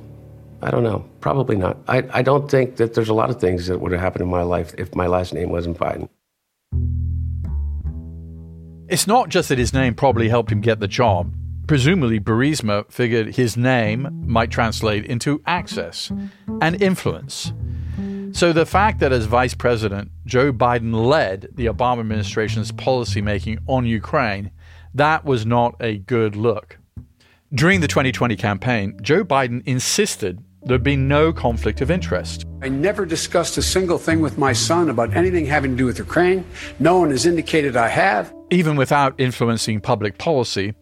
I 0.63 0.71
don't 0.71 0.83
know. 0.83 1.05
Probably 1.21 1.57
not. 1.57 1.79
I, 1.87 2.03
I 2.11 2.23
don't 2.23 2.51
think 2.51 2.77
that 2.77 2.95
there's 2.95 3.09
a 3.09 3.15
lot 3.15 3.31
of 3.31 3.41
things 3.41 3.67
that 3.67 3.81
would 3.81 3.93
have 3.93 4.01
happened 4.01 4.23
in 4.23 4.29
my 4.29 4.43
life 4.43 4.75
if 4.79 4.95
my 4.95 5.07
last 5.07 5.33
name 5.33 5.51
wasn't 5.51 5.79
Biden. 5.79 6.09
It's 8.87 9.07
not 9.07 9.31
just 9.31 9.49
that 9.49 9.59
his 9.59 9.73
name 9.73 9.95
probably 9.95 10.29
helped 10.29 10.53
him 10.53 10.61
get 10.61 10.79
the 10.79 10.89
job. 10.89 11.35
Presumably, 11.67 12.21
Burisma 12.21 12.91
figured 12.93 13.35
his 13.35 13.57
name 13.57 14.25
might 14.27 14.51
translate 14.51 15.07
into 15.07 15.43
access 15.47 16.13
and 16.61 16.81
influence. 16.83 17.55
So 18.33 18.53
the 18.53 18.67
fact 18.67 19.01
that 19.01 19.13
as 19.13 19.25
vice 19.25 19.55
president, 19.55 20.11
Joe 20.27 20.53
Biden 20.53 20.93
led 20.93 21.49
the 21.55 21.67
Obama 21.67 22.01
administration's 22.01 22.73
policymaking 22.73 23.61
on 23.67 23.87
Ukraine, 23.87 24.51
that 24.93 25.25
was 25.25 25.47
not 25.47 25.77
a 25.81 25.97
good 25.99 26.37
look. 26.37 26.79
During 27.55 27.81
the 27.81 27.89
2020 27.89 28.37
campaign, 28.37 28.99
Joe 29.01 29.25
Biden 29.25 29.63
insisted 29.65 30.43
there'd 30.65 30.83
be 30.83 30.97
no 30.97 31.33
conflict 31.33 31.81
of 31.81 31.91
interest. 31.91 32.45
I 32.63 32.69
never 32.69 33.05
discussed 33.05 33.59
a 33.59 33.63
single 33.63 33.99
thing 33.99 34.21
with 34.21 34.39
my 34.39 34.53
son 34.53 34.89
about 34.89 35.15
anything 35.15 35.47
having 35.47 35.73
to 35.73 35.77
do 35.77 35.85
with 35.85 35.99
Ukraine. 35.99 36.47
No 36.79 36.99
one 36.99 37.11
has 37.11 37.27
indicated 37.27 37.77
I 37.77 37.89
have. 37.89 38.35
Even 38.51 38.77
without 38.77 39.15
influencing 39.19 39.81
public 39.81 40.19
policy, 40.19 40.75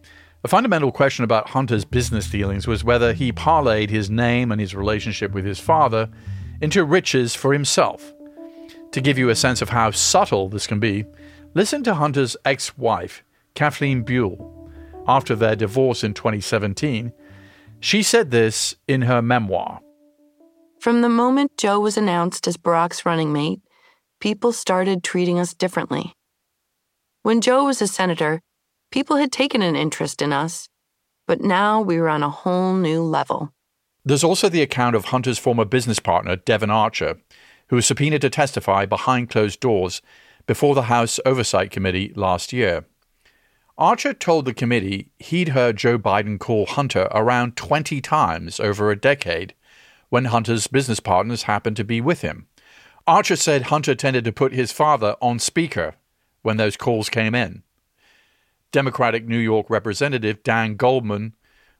a 0.43 0.47
fundamental 0.47 0.91
question 0.91 1.23
about 1.23 1.49
Hunter's 1.49 1.85
business 1.85 2.29
dealings 2.29 2.67
was 2.67 2.83
whether 2.83 3.13
he 3.13 3.31
parlayed 3.31 3.89
his 3.89 4.09
name 4.09 4.51
and 4.51 4.59
his 4.59 4.75
relationship 4.75 5.31
with 5.31 5.45
his 5.45 5.59
father 5.59 6.09
into 6.61 6.83
riches 6.83 7.35
for 7.35 7.53
himself. 7.53 8.13
To 8.91 9.01
give 9.01 9.17
you 9.17 9.29
a 9.29 9.35
sense 9.35 9.61
of 9.61 9.69
how 9.69 9.91
subtle 9.91 10.49
this 10.49 10.67
can 10.67 10.79
be, 10.79 11.05
listen 11.53 11.83
to 11.83 11.95
Hunter's 11.95 12.37
ex 12.45 12.77
wife, 12.77 13.23
Kathleen 13.55 14.03
Buhle. 14.03 14.69
After 15.07 15.35
their 15.35 15.55
divorce 15.55 16.03
in 16.03 16.13
2017, 16.13 17.11
she 17.83 18.01
said 18.01 18.31
this 18.31 18.75
in 18.87 19.01
her 19.01 19.21
memoir. 19.21 19.81
From 20.79 21.01
the 21.01 21.09
moment 21.09 21.57
Joe 21.57 21.81
was 21.81 21.97
announced 21.97 22.47
as 22.47 22.55
Barack's 22.55 23.05
running 23.05 23.33
mate, 23.33 23.59
people 24.21 24.53
started 24.53 25.03
treating 25.03 25.37
us 25.37 25.53
differently. 25.53 26.13
When 27.23 27.41
Joe 27.41 27.65
was 27.65 27.81
a 27.81 27.87
senator, 27.87 28.39
people 28.89 29.17
had 29.17 29.33
taken 29.33 29.61
an 29.61 29.75
interest 29.75 30.21
in 30.21 30.31
us, 30.31 30.69
but 31.27 31.41
now 31.41 31.81
we 31.81 31.99
were 31.99 32.07
on 32.07 32.23
a 32.23 32.29
whole 32.29 32.73
new 32.73 33.03
level. 33.03 33.51
There's 34.05 34.23
also 34.23 34.47
the 34.47 34.61
account 34.61 34.95
of 34.95 35.05
Hunter's 35.05 35.37
former 35.37 35.65
business 35.65 35.99
partner, 35.99 36.37
Devon 36.37 36.69
Archer, 36.69 37.17
who 37.67 37.75
was 37.75 37.85
subpoenaed 37.85 38.21
to 38.21 38.29
testify 38.29 38.85
behind 38.85 39.29
closed 39.29 39.59
doors 39.59 40.01
before 40.47 40.73
the 40.73 40.83
House 40.83 41.19
Oversight 41.25 41.69
Committee 41.69 42.13
last 42.15 42.53
year. 42.53 42.85
Archer 43.77 44.13
told 44.13 44.45
the 44.45 44.53
committee 44.53 45.09
he'd 45.17 45.49
heard 45.49 45.77
Joe 45.77 45.97
Biden 45.97 46.39
call 46.39 46.67
Hunter 46.67 47.07
around 47.11 47.57
20 47.57 48.01
times 48.01 48.59
over 48.59 48.91
a 48.91 48.99
decade 48.99 49.55
when 50.09 50.25
Hunter's 50.25 50.67
business 50.67 50.99
partners 50.99 51.43
happened 51.43 51.75
to 51.77 51.83
be 51.83 51.99
with 51.99 52.21
him. 52.21 52.47
Archer 53.07 53.35
said 53.35 53.63
Hunter 53.63 53.95
tended 53.95 54.23
to 54.25 54.31
put 54.31 54.53
his 54.53 54.71
father 54.71 55.15
on 55.21 55.39
speaker 55.39 55.95
when 56.43 56.57
those 56.57 56.77
calls 56.77 57.09
came 57.09 57.33
in. 57.33 57.63
Democratic 58.71 59.27
New 59.27 59.37
York 59.37 59.69
Representative 59.69 60.43
Dan 60.43 60.75
Goldman 60.75 61.33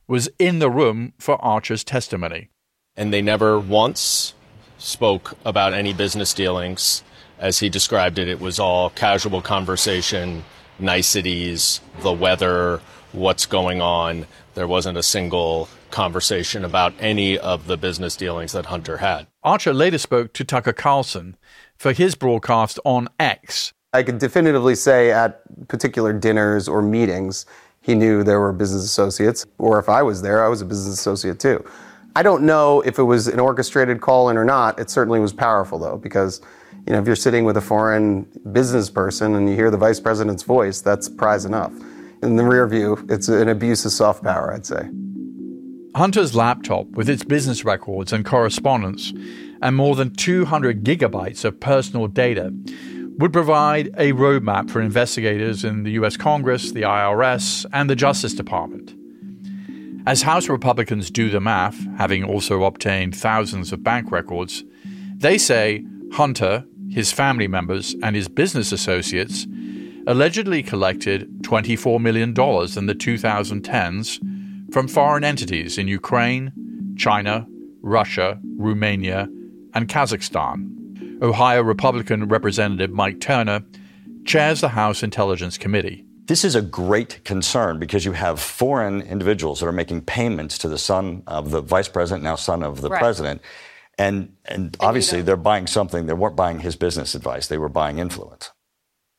was 0.08 0.30
in 0.40 0.60
the 0.60 0.70
room 0.70 1.14
for 1.20 1.44
Archer's 1.44 1.84
testimony. 1.84 2.50
And 2.98 3.14
they 3.14 3.22
never 3.22 3.60
once 3.60 4.34
spoke 4.78 5.38
about 5.46 5.74
any 5.74 5.94
business 5.94 6.34
dealings. 6.34 7.04
As 7.40 7.60
he 7.60 7.70
described 7.70 8.20
it, 8.20 8.28
it 8.28 8.40
was 8.40 8.60
all 8.60 8.90
casual 8.92 9.42
conversation, 9.42 10.44
niceties, 10.84 11.82
the 12.02 12.12
weather, 12.12 12.82
what's 13.12 13.46
going 13.46 13.82
on. 13.82 14.28
There 14.56 14.68
wasn't 14.68 14.98
a 14.98 15.04
single 15.04 15.70
conversation 15.90 16.64
about 16.66 16.94
any 17.00 17.40
of 17.40 17.68
the 17.68 17.78
business 17.78 18.16
dealings 18.16 18.52
that 18.52 18.68
Hunter 18.68 18.98
had. 18.98 19.28
Archer 19.44 19.74
later 19.74 19.98
spoke 19.98 20.34
to 20.34 20.44
Tucker 20.44 20.74
Carlson 20.74 21.38
for 21.76 21.94
his 21.94 22.16
broadcast 22.16 22.80
on 22.84 23.08
X. 23.20 23.74
I 23.94 24.04
could 24.04 24.18
definitively 24.18 24.76
say 24.76 25.12
at 25.12 25.42
particular 25.68 26.14
dinners 26.14 26.68
or 26.68 26.82
meetings, 26.82 27.46
he 27.82 27.94
knew 27.94 28.24
there 28.24 28.40
were 28.40 28.54
business 28.54 28.84
associates, 28.84 29.46
or 29.58 29.78
if 29.78 29.90
I 29.90 30.02
was 30.02 30.22
there, 30.22 30.44
I 30.44 30.48
was 30.48 30.62
a 30.62 30.66
business 30.66 30.98
associate 31.00 31.40
too. 31.40 31.64
I 32.16 32.24
don't 32.24 32.44
know 32.44 32.82
if 32.82 32.98
it 32.98 33.04
was 33.04 33.28
an 33.28 33.40
orchestrated 33.40 34.02
call 34.02 34.30
in 34.30 34.38
or 34.38 34.46
not. 34.46 34.80
It 34.80 34.90
certainly 34.90 35.20
was 35.20 35.34
powerful 35.34 35.78
though, 35.80 35.98
because 35.98 36.42
you 36.86 36.94
know 36.94 37.00
if 37.00 37.08
you're 37.08 37.16
sitting 37.16 37.46
with 37.46 37.58
a 37.58 37.62
foreign 37.62 38.24
business 38.52 38.90
person 38.90 39.36
and 39.36 39.50
you 39.50 39.56
hear 39.56 39.72
the 39.72 39.78
vice 39.78 40.00
president's 40.00 40.44
voice, 40.44 40.82
that's 40.82 41.08
prize 41.08 41.46
enough. 41.46 41.72
In 42.22 42.36
the 42.36 42.44
rear 42.44 42.68
view, 42.68 43.06
it's 43.10 43.28
an 43.28 43.50
abuse 43.50 43.86
of 43.86 43.92
soft 43.92 44.24
power, 44.24 44.54
I'd 44.54 44.66
say. 44.66 44.90
Hunter's 45.96 46.36
laptop, 46.36 46.88
with 46.92 47.08
its 47.08 47.24
business 47.24 47.64
records 47.64 48.12
and 48.12 48.26
correspondence, 48.26 49.14
and 49.62 49.76
more 49.76 49.96
than 49.96 50.14
200 50.14 50.84
gigabytes 50.84 51.46
of 51.46 51.60
personal 51.60 52.08
data, 52.08 52.52
would 53.20 53.32
provide 53.32 53.88
a 53.98 54.12
roadmap 54.14 54.72
for 54.72 54.82
investigators 54.82 55.64
in 55.64 55.84
the 55.84 55.92
US 55.92 56.18
Congress, 56.18 56.72
the 56.72 56.82
IRS, 56.82 57.66
and 57.72 57.90
the 57.90 57.96
Justice 57.96 58.34
Department. 58.34 58.96
As 60.06 60.24
House 60.24 60.50
Republicans 60.50 61.12
do 61.12 61.30
the 61.30 61.40
math, 61.40 61.86
having 61.98 62.24
also 62.24 62.64
obtained 62.64 63.16
thousands 63.16 63.72
of 63.72 63.84
bank 63.84 64.12
records, 64.12 64.64
they 65.16 65.38
say 65.38 65.86
Hunter, 66.14 66.66
his 66.94 67.12
family 67.12 67.48
members, 67.48 67.96
and 68.04 68.16
his 68.16 68.28
business 68.28 68.72
associates 68.72 69.48
allegedly 70.06 70.62
collected 70.62 71.28
$24 71.42 72.00
million 72.00 72.30
in 72.30 72.86
the 72.86 72.96
2010s 72.96 74.74
from 74.74 74.88
foreign 74.88 75.24
entities 75.24 75.78
in 75.78 75.88
Ukraine, 75.88 76.52
China, 76.98 77.48
Russia, 77.82 78.40
Romania, 78.58 79.28
and 79.74 79.88
Kazakhstan. 79.88 81.22
Ohio 81.22 81.62
Republican 81.62 82.28
Representative 82.28 82.92
Mike 82.92 83.20
Turner 83.20 83.64
chairs 84.26 84.62
the 84.62 84.70
House 84.70 85.04
Intelligence 85.04 85.58
Committee. 85.58 86.06
This 86.26 86.46
is 86.46 86.56
a 86.56 86.62
great 86.62 87.24
concern 87.26 87.80
because 87.80 88.06
you 88.06 88.14
have 88.14 88.40
foreign 88.40 89.02
individuals 89.02 89.60
that 89.60 89.68
are 89.68 89.74
making 89.74 90.02
payments 90.02 90.58
to 90.60 90.70
the 90.70 90.78
son 90.78 91.24
of 91.28 91.52
the 91.52 91.62
vice 91.62 91.90
president, 91.90 92.24
now 92.24 92.36
son 92.36 92.64
of 92.64 92.82
the 92.82 92.90
right. 92.90 93.00
president. 93.00 93.42
And, 93.98 94.36
and 94.46 94.76
obviously, 94.80 95.22
they're 95.22 95.36
buying 95.36 95.68
something. 95.68 96.08
They 96.08 96.14
weren't 96.14 96.36
buying 96.36 96.60
his 96.60 96.76
business 96.76 97.16
advice, 97.16 97.48
they 97.48 97.58
were 97.58 97.70
buying 97.70 98.00
influence. 98.00 98.52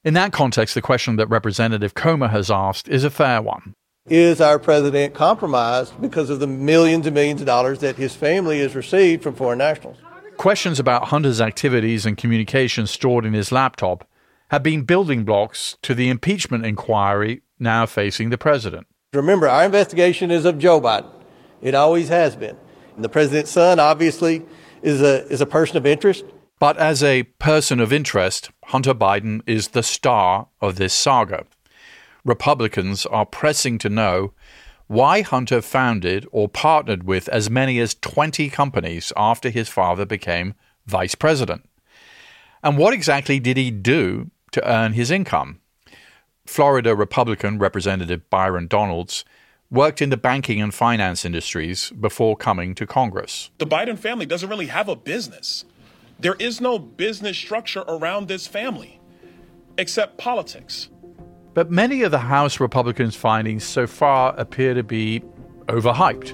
In 0.05 0.15
that 0.15 0.33
context, 0.33 0.75
the 0.75 0.83
question 0.83 1.17
that 1.17 1.29
Representative 1.29 1.95
Comer 1.95 2.29
has 2.29 2.51
asked 2.51 2.89
is 2.89 3.05
a 3.05 3.11
fair 3.11 3.41
one. 3.41 3.75
Is 4.07 4.39
our 4.39 4.59
president 4.59 5.15
compromised 5.15 5.99
because 5.99 6.29
of 6.29 6.41
the 6.41 6.47
millions 6.47 7.07
and 7.07 7.15
millions 7.15 7.41
of 7.41 7.47
dollars 7.47 7.79
that 7.79 7.97
his 7.97 8.15
family 8.15 8.61
has 8.61 8.75
received 8.75 9.23
from 9.23 9.35
foreign 9.35 9.59
nationals? 9.59 9.97
Questions 10.37 10.79
about 10.79 11.09
Hunter's 11.09 11.41
activities 11.41 12.05
and 12.05 12.19
communications 12.19 12.91
stored 12.91 13.25
in 13.25 13.33
his 13.33 13.51
laptop 13.51 14.07
have 14.49 14.63
been 14.63 14.83
building 14.83 15.25
blocks 15.25 15.79
to 15.81 15.95
the 15.95 16.11
impeachment 16.11 16.67
inquiry 16.67 17.41
now 17.59 17.87
facing 17.87 18.29
the 18.29 18.37
president. 18.37 18.87
Remember, 19.15 19.49
our 19.49 19.65
investigation 19.65 20.31
is 20.31 20.45
of 20.45 20.59
Joe 20.59 20.83
Biden. 20.83 21.11
It 21.63 21.75
always 21.75 22.09
has 22.09 22.37
been. 22.37 22.57
And 22.97 23.05
the 23.05 23.09
president's 23.09 23.53
son, 23.53 23.81
obviously, 23.81 24.45
is 24.85 25.03
a, 25.03 25.27
is 25.29 25.41
a 25.41 25.47
person 25.47 25.77
of 25.77 25.87
interest. 25.87 26.25
But 26.61 26.77
as 26.77 27.03
a 27.03 27.25
person 27.25 27.81
of 27.81 27.93
interest, 27.93 28.51
Hunter 28.67 28.95
Biden 28.95 29.43
is 29.47 29.69
the 29.69 29.83
star 29.83 30.49
of 30.61 30.77
this 30.77 30.95
saga. 30.95 31.47
Republicans 32.25 33.05
are 33.07 33.27
pressing 33.27 33.79
to 33.79 33.89
know 33.89 34.33
why 34.87 35.23
Hunter 35.23 35.61
founded 35.63 36.27
or 36.31 36.49
partnered 36.49 37.05
with 37.05 37.29
as 37.29 37.51
many 37.51 37.81
as 37.81 37.95
20 37.95 38.51
companies 38.51 39.13
after 39.17 39.51
his 39.51 39.69
father 39.69 40.07
became 40.07 40.55
vice 40.87 41.15
president. 41.15 41.69
And 42.63 42.79
what 42.79 42.95
exactly 42.95 43.41
did 43.41 43.57
he 43.57 43.71
do 43.71 44.31
to 44.53 44.71
earn 44.71 44.93
his 44.93 45.11
income? 45.11 45.61
Florida 46.47 46.95
Republican 46.95 47.59
Representative 47.59 48.29
Byron 48.29 48.67
Donalds 48.67 49.25
worked 49.75 50.01
in 50.01 50.11
the 50.11 50.17
banking 50.17 50.63
and 50.63 50.73
finance 50.73 51.25
industries 51.25 51.91
before 51.91 52.37
coming 52.37 52.75
to 52.77 52.87
Congress. 52.87 53.51
The 53.59 53.67
Biden 53.67 53.99
family 53.99 54.25
doesn't 54.25 54.49
really 54.49 54.67
have 54.67 54.89
a 54.89 54.97
business. 54.97 55.65
There 56.19 56.37
is 56.39 56.61
no 56.61 56.79
business 56.79 57.37
structure 57.37 57.85
around 57.89 58.29
this 58.29 58.47
family 58.47 59.01
except 59.77 60.17
politics. 60.17 60.89
But 61.55 61.71
many 61.71 62.03
of 62.03 62.11
the 62.11 62.19
House 62.19 62.61
Republicans' 62.61 63.17
findings 63.17 63.65
so 63.65 63.87
far 63.87 64.35
appear 64.37 64.75
to 64.75 64.83
be 64.83 65.23
overhyped. 65.67 66.33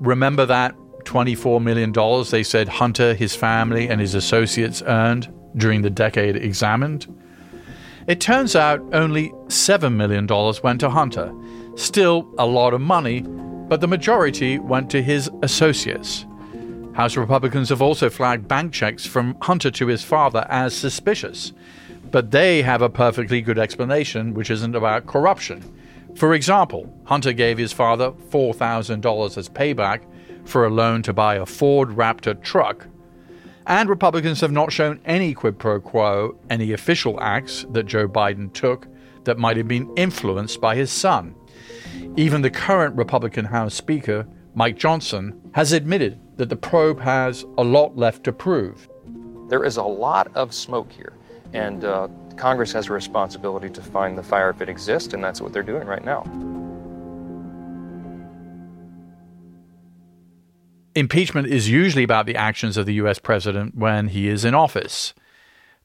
Remember 0.00 0.44
that 0.46 0.74
$24 1.04 1.62
million 1.62 1.92
they 2.30 2.42
said 2.42 2.68
Hunter, 2.68 3.14
his 3.14 3.34
family, 3.34 3.88
and 3.88 4.00
his 4.00 4.14
associates 4.14 4.82
earned 4.86 5.32
during 5.56 5.82
the 5.82 5.90
decade 5.90 6.36
examined? 6.36 7.06
It 8.06 8.20
turns 8.20 8.54
out 8.54 8.82
only 8.92 9.30
$7 9.46 9.94
million 9.94 10.26
went 10.62 10.80
to 10.80 10.90
Hunter. 10.90 11.32
Still 11.76 12.28
a 12.38 12.46
lot 12.46 12.74
of 12.74 12.80
money, 12.80 13.22
but 13.22 13.80
the 13.80 13.88
majority 13.88 14.58
went 14.58 14.90
to 14.90 15.02
his 15.02 15.30
associates. 15.42 16.26
House 16.94 17.16
Republicans 17.16 17.70
have 17.70 17.82
also 17.82 18.08
flagged 18.08 18.46
bank 18.46 18.72
checks 18.72 19.04
from 19.04 19.36
Hunter 19.42 19.70
to 19.72 19.86
his 19.86 20.04
father 20.04 20.46
as 20.48 20.74
suspicious, 20.74 21.52
but 22.10 22.30
they 22.30 22.62
have 22.62 22.82
a 22.82 22.88
perfectly 22.88 23.40
good 23.40 23.58
explanation 23.58 24.34
which 24.34 24.50
isn't 24.50 24.76
about 24.76 25.06
corruption. 25.06 25.62
For 26.14 26.34
example, 26.34 26.92
Hunter 27.04 27.32
gave 27.32 27.58
his 27.58 27.72
father 27.72 28.12
$4,000 28.30 29.36
as 29.36 29.48
payback 29.48 30.02
for 30.44 30.64
a 30.64 30.70
loan 30.70 31.02
to 31.02 31.12
buy 31.12 31.36
a 31.36 31.46
Ford 31.46 31.88
Raptor 31.90 32.40
truck 32.40 32.86
and 33.66 33.88
Republicans 33.88 34.40
have 34.40 34.52
not 34.52 34.72
shown 34.72 35.00
any 35.04 35.32
quid 35.32 35.58
pro 35.58 35.80
quo, 35.80 36.36
any 36.50 36.72
official 36.72 37.18
acts 37.20 37.64
that 37.70 37.84
Joe 37.84 38.08
Biden 38.08 38.52
took 38.52 38.86
that 39.24 39.38
might 39.38 39.56
have 39.56 39.68
been 39.68 39.90
influenced 39.96 40.60
by 40.60 40.76
his 40.76 40.90
son. 40.90 41.34
Even 42.16 42.42
the 42.42 42.50
current 42.50 42.94
Republican 42.96 43.44
House 43.44 43.74
Speaker, 43.74 44.26
Mike 44.54 44.78
Johnson, 44.78 45.40
has 45.52 45.72
admitted 45.72 46.20
that 46.36 46.48
the 46.48 46.56
probe 46.56 47.00
has 47.00 47.44
a 47.58 47.64
lot 47.64 47.96
left 47.96 48.24
to 48.24 48.32
prove. 48.32 48.88
There 49.48 49.64
is 49.64 49.76
a 49.76 49.82
lot 49.82 50.30
of 50.36 50.54
smoke 50.54 50.92
here, 50.92 51.12
and 51.52 51.84
uh, 51.84 52.08
Congress 52.36 52.72
has 52.72 52.88
a 52.88 52.92
responsibility 52.92 53.68
to 53.70 53.82
find 53.82 54.16
the 54.16 54.22
fire 54.22 54.50
if 54.50 54.60
it 54.60 54.68
exists, 54.68 55.12
and 55.12 55.22
that's 55.22 55.40
what 55.40 55.52
they're 55.52 55.62
doing 55.62 55.86
right 55.86 56.04
now. 56.04 56.22
impeachment 60.94 61.48
is 61.48 61.68
usually 61.68 62.04
about 62.04 62.26
the 62.26 62.36
actions 62.36 62.76
of 62.76 62.86
the 62.86 62.94
US 62.94 63.18
president 63.18 63.74
when 63.74 64.08
he 64.08 64.28
is 64.28 64.44
in 64.44 64.54
office. 64.54 65.14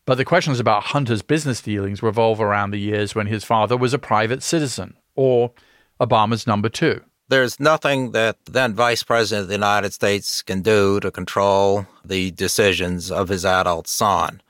But 0.05 0.15
the 0.15 0.25
questions 0.25 0.59
about 0.59 0.83
Hunter's 0.83 1.21
business 1.21 1.61
dealings 1.61 2.01
revolve 2.01 2.39
around 2.39 2.71
the 2.71 2.79
years 2.79 3.13
when 3.15 3.27
his 3.27 3.43
father 3.43 3.77
was 3.77 3.93
a 3.93 3.99
private 3.99 4.41
citizen, 4.41 4.95
or 5.15 5.51
Obama's 5.99 6.47
number 6.47 6.69
two. 6.69 7.01
There's 7.27 7.59
nothing 7.59 8.11
that 8.13 8.37
then 8.45 8.73
Vice 8.73 9.03
President 9.03 9.43
of 9.43 9.47
the 9.49 9.53
United 9.53 9.93
States 9.93 10.41
can 10.41 10.61
do 10.61 10.99
to 10.99 11.11
control 11.11 11.85
the 12.03 12.31
decisions 12.31 13.11
of 13.11 13.29
his 13.29 13.45
adult 13.45 13.87
son. 13.87 14.41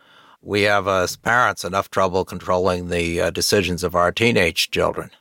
We 0.42 0.62
have, 0.62 0.88
as 0.88 1.18
parents, 1.18 1.66
enough 1.66 1.92
trouble 1.92 2.24
controlling 2.24 2.88
the 2.88 3.20
uh, 3.20 3.30
decisions 3.32 3.84
of 3.84 3.96
our 3.96 4.14
teenage 4.14 4.72
children. 4.72 5.12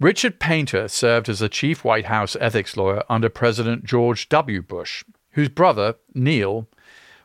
Richard 0.00 0.40
Painter 0.40 0.88
served 0.88 1.28
as 1.28 1.42
a 1.42 1.48
chief 1.48 1.84
White 1.84 2.06
House 2.06 2.36
ethics 2.40 2.76
lawyer 2.76 3.02
under 3.10 3.28
President 3.28 3.84
George 3.84 4.28
W. 4.30 4.62
Bush, 4.62 5.04
whose 5.32 5.50
brother, 5.50 5.96
Neil, 6.14 6.68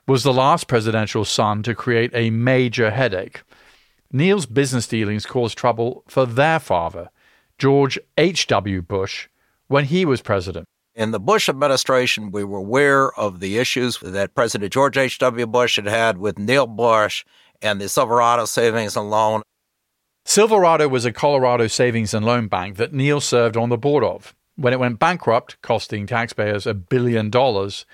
was 0.07 0.23
the 0.23 0.33
last 0.33 0.67
presidential 0.67 1.23
son 1.23 1.63
to 1.63 1.73
create 1.75 2.11
a 2.13 2.31
major 2.31 2.91
headache. 2.91 3.43
Neil's 4.11 4.45
business 4.45 4.87
dealings 4.87 5.25
caused 5.25 5.57
trouble 5.57 6.03
for 6.07 6.25
their 6.25 6.59
father, 6.59 7.09
George 7.63 7.98
H.W. 8.17 8.82
Bush, 8.82 9.29
when 9.70 9.86
he 9.86 10.03
was 10.03 10.22
president. 10.22 10.66
In 10.96 11.11
the 11.11 11.20
Bush 11.20 11.48
administration, 11.48 12.29
we 12.29 12.44
were 12.44 12.57
aware 12.57 13.18
of 13.18 13.40
the 13.40 13.57
issues 13.57 14.00
that 14.00 14.35
President 14.35 14.74
George 14.74 14.98
H.W. 14.98 15.48
Bush 15.48 15.77
had 15.77 15.85
had 15.85 16.18
with 16.18 16.37
Neil 16.37 16.68
Bush 16.68 17.24
and 17.61 17.79
the 17.79 17.87
Silverado 17.87 18.44
Savings 18.44 18.98
and 18.98 19.09
Loan 19.09 19.44
Silverado 20.25 20.90
was 20.90 21.05
a 21.05 21.14
Colorado 21.14 21.68
savings 21.68 22.14
and 22.14 22.25
loan 22.25 22.48
bank 22.48 22.75
that 22.75 22.92
Neil 22.92 23.22
served 23.22 23.55
on 23.55 23.70
the 23.70 23.77
board 23.77 24.03
of. 24.03 24.35
When 24.57 24.74
it 24.74 24.79
went 24.81 25.00
bankrupt, 25.00 25.61
costing 25.61 26.05
taxpayers 26.05 26.68
a 26.68 26.74
billion 26.74 27.29
dollars, 27.29 27.85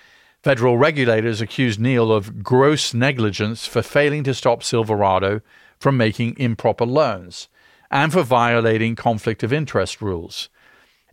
federal 0.42 0.80
regulators 0.80 1.42
accused 1.42 1.80
Neil 1.80 2.12
of 2.12 2.42
gross 2.42 2.96
negligence 2.96 3.68
for 3.68 3.84
failing 3.84 4.24
to 4.24 4.34
stop 4.34 4.64
Silverado 4.64 5.42
from 5.80 5.96
making 5.96 6.40
improper 6.40 6.88
loans 6.88 7.50
and 7.92 8.12
for 8.12 8.24
violating 8.24 8.96
conflict 8.96 9.44
of 9.44 9.54
interest 9.54 10.02
rules. 10.02 10.50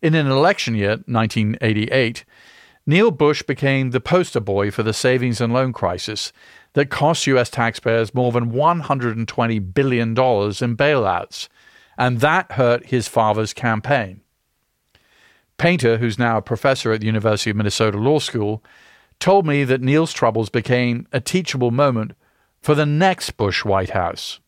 In 0.02 0.14
an 0.14 0.26
election 0.26 0.74
year, 0.74 0.98
1988, 1.06 2.24
Neil 2.86 3.10
Bush 3.10 3.42
became 3.42 3.90
the 3.90 4.00
poster 4.00 4.40
boy 4.40 4.70
for 4.70 4.82
the 4.82 4.92
savings 4.92 5.40
and 5.40 5.52
loan 5.52 5.72
crisis 5.72 6.32
that 6.74 6.90
cost 6.90 7.26
U.S. 7.26 7.50
taxpayers 7.50 8.14
more 8.14 8.30
than 8.30 8.52
$120 8.52 9.74
billion 9.74 10.10
in 10.10 10.14
bailouts, 10.14 11.48
and 11.98 12.20
that 12.20 12.52
hurt 12.52 12.86
his 12.86 13.08
father's 13.08 13.52
campaign. 13.52 14.20
Painter, 15.58 15.96
who's 15.96 16.18
now 16.18 16.36
a 16.36 16.42
professor 16.42 16.92
at 16.92 17.00
the 17.00 17.06
University 17.06 17.50
of 17.50 17.56
Minnesota 17.56 17.96
Law 17.96 18.18
School, 18.18 18.62
told 19.18 19.46
me 19.46 19.64
that 19.64 19.80
Neil's 19.80 20.12
troubles 20.12 20.50
became 20.50 21.08
a 21.12 21.20
teachable 21.20 21.70
moment 21.70 22.12
for 22.60 22.74
the 22.74 22.86
next 22.86 23.30
Bush 23.32 23.64
White 23.64 23.90
House. 23.90 24.38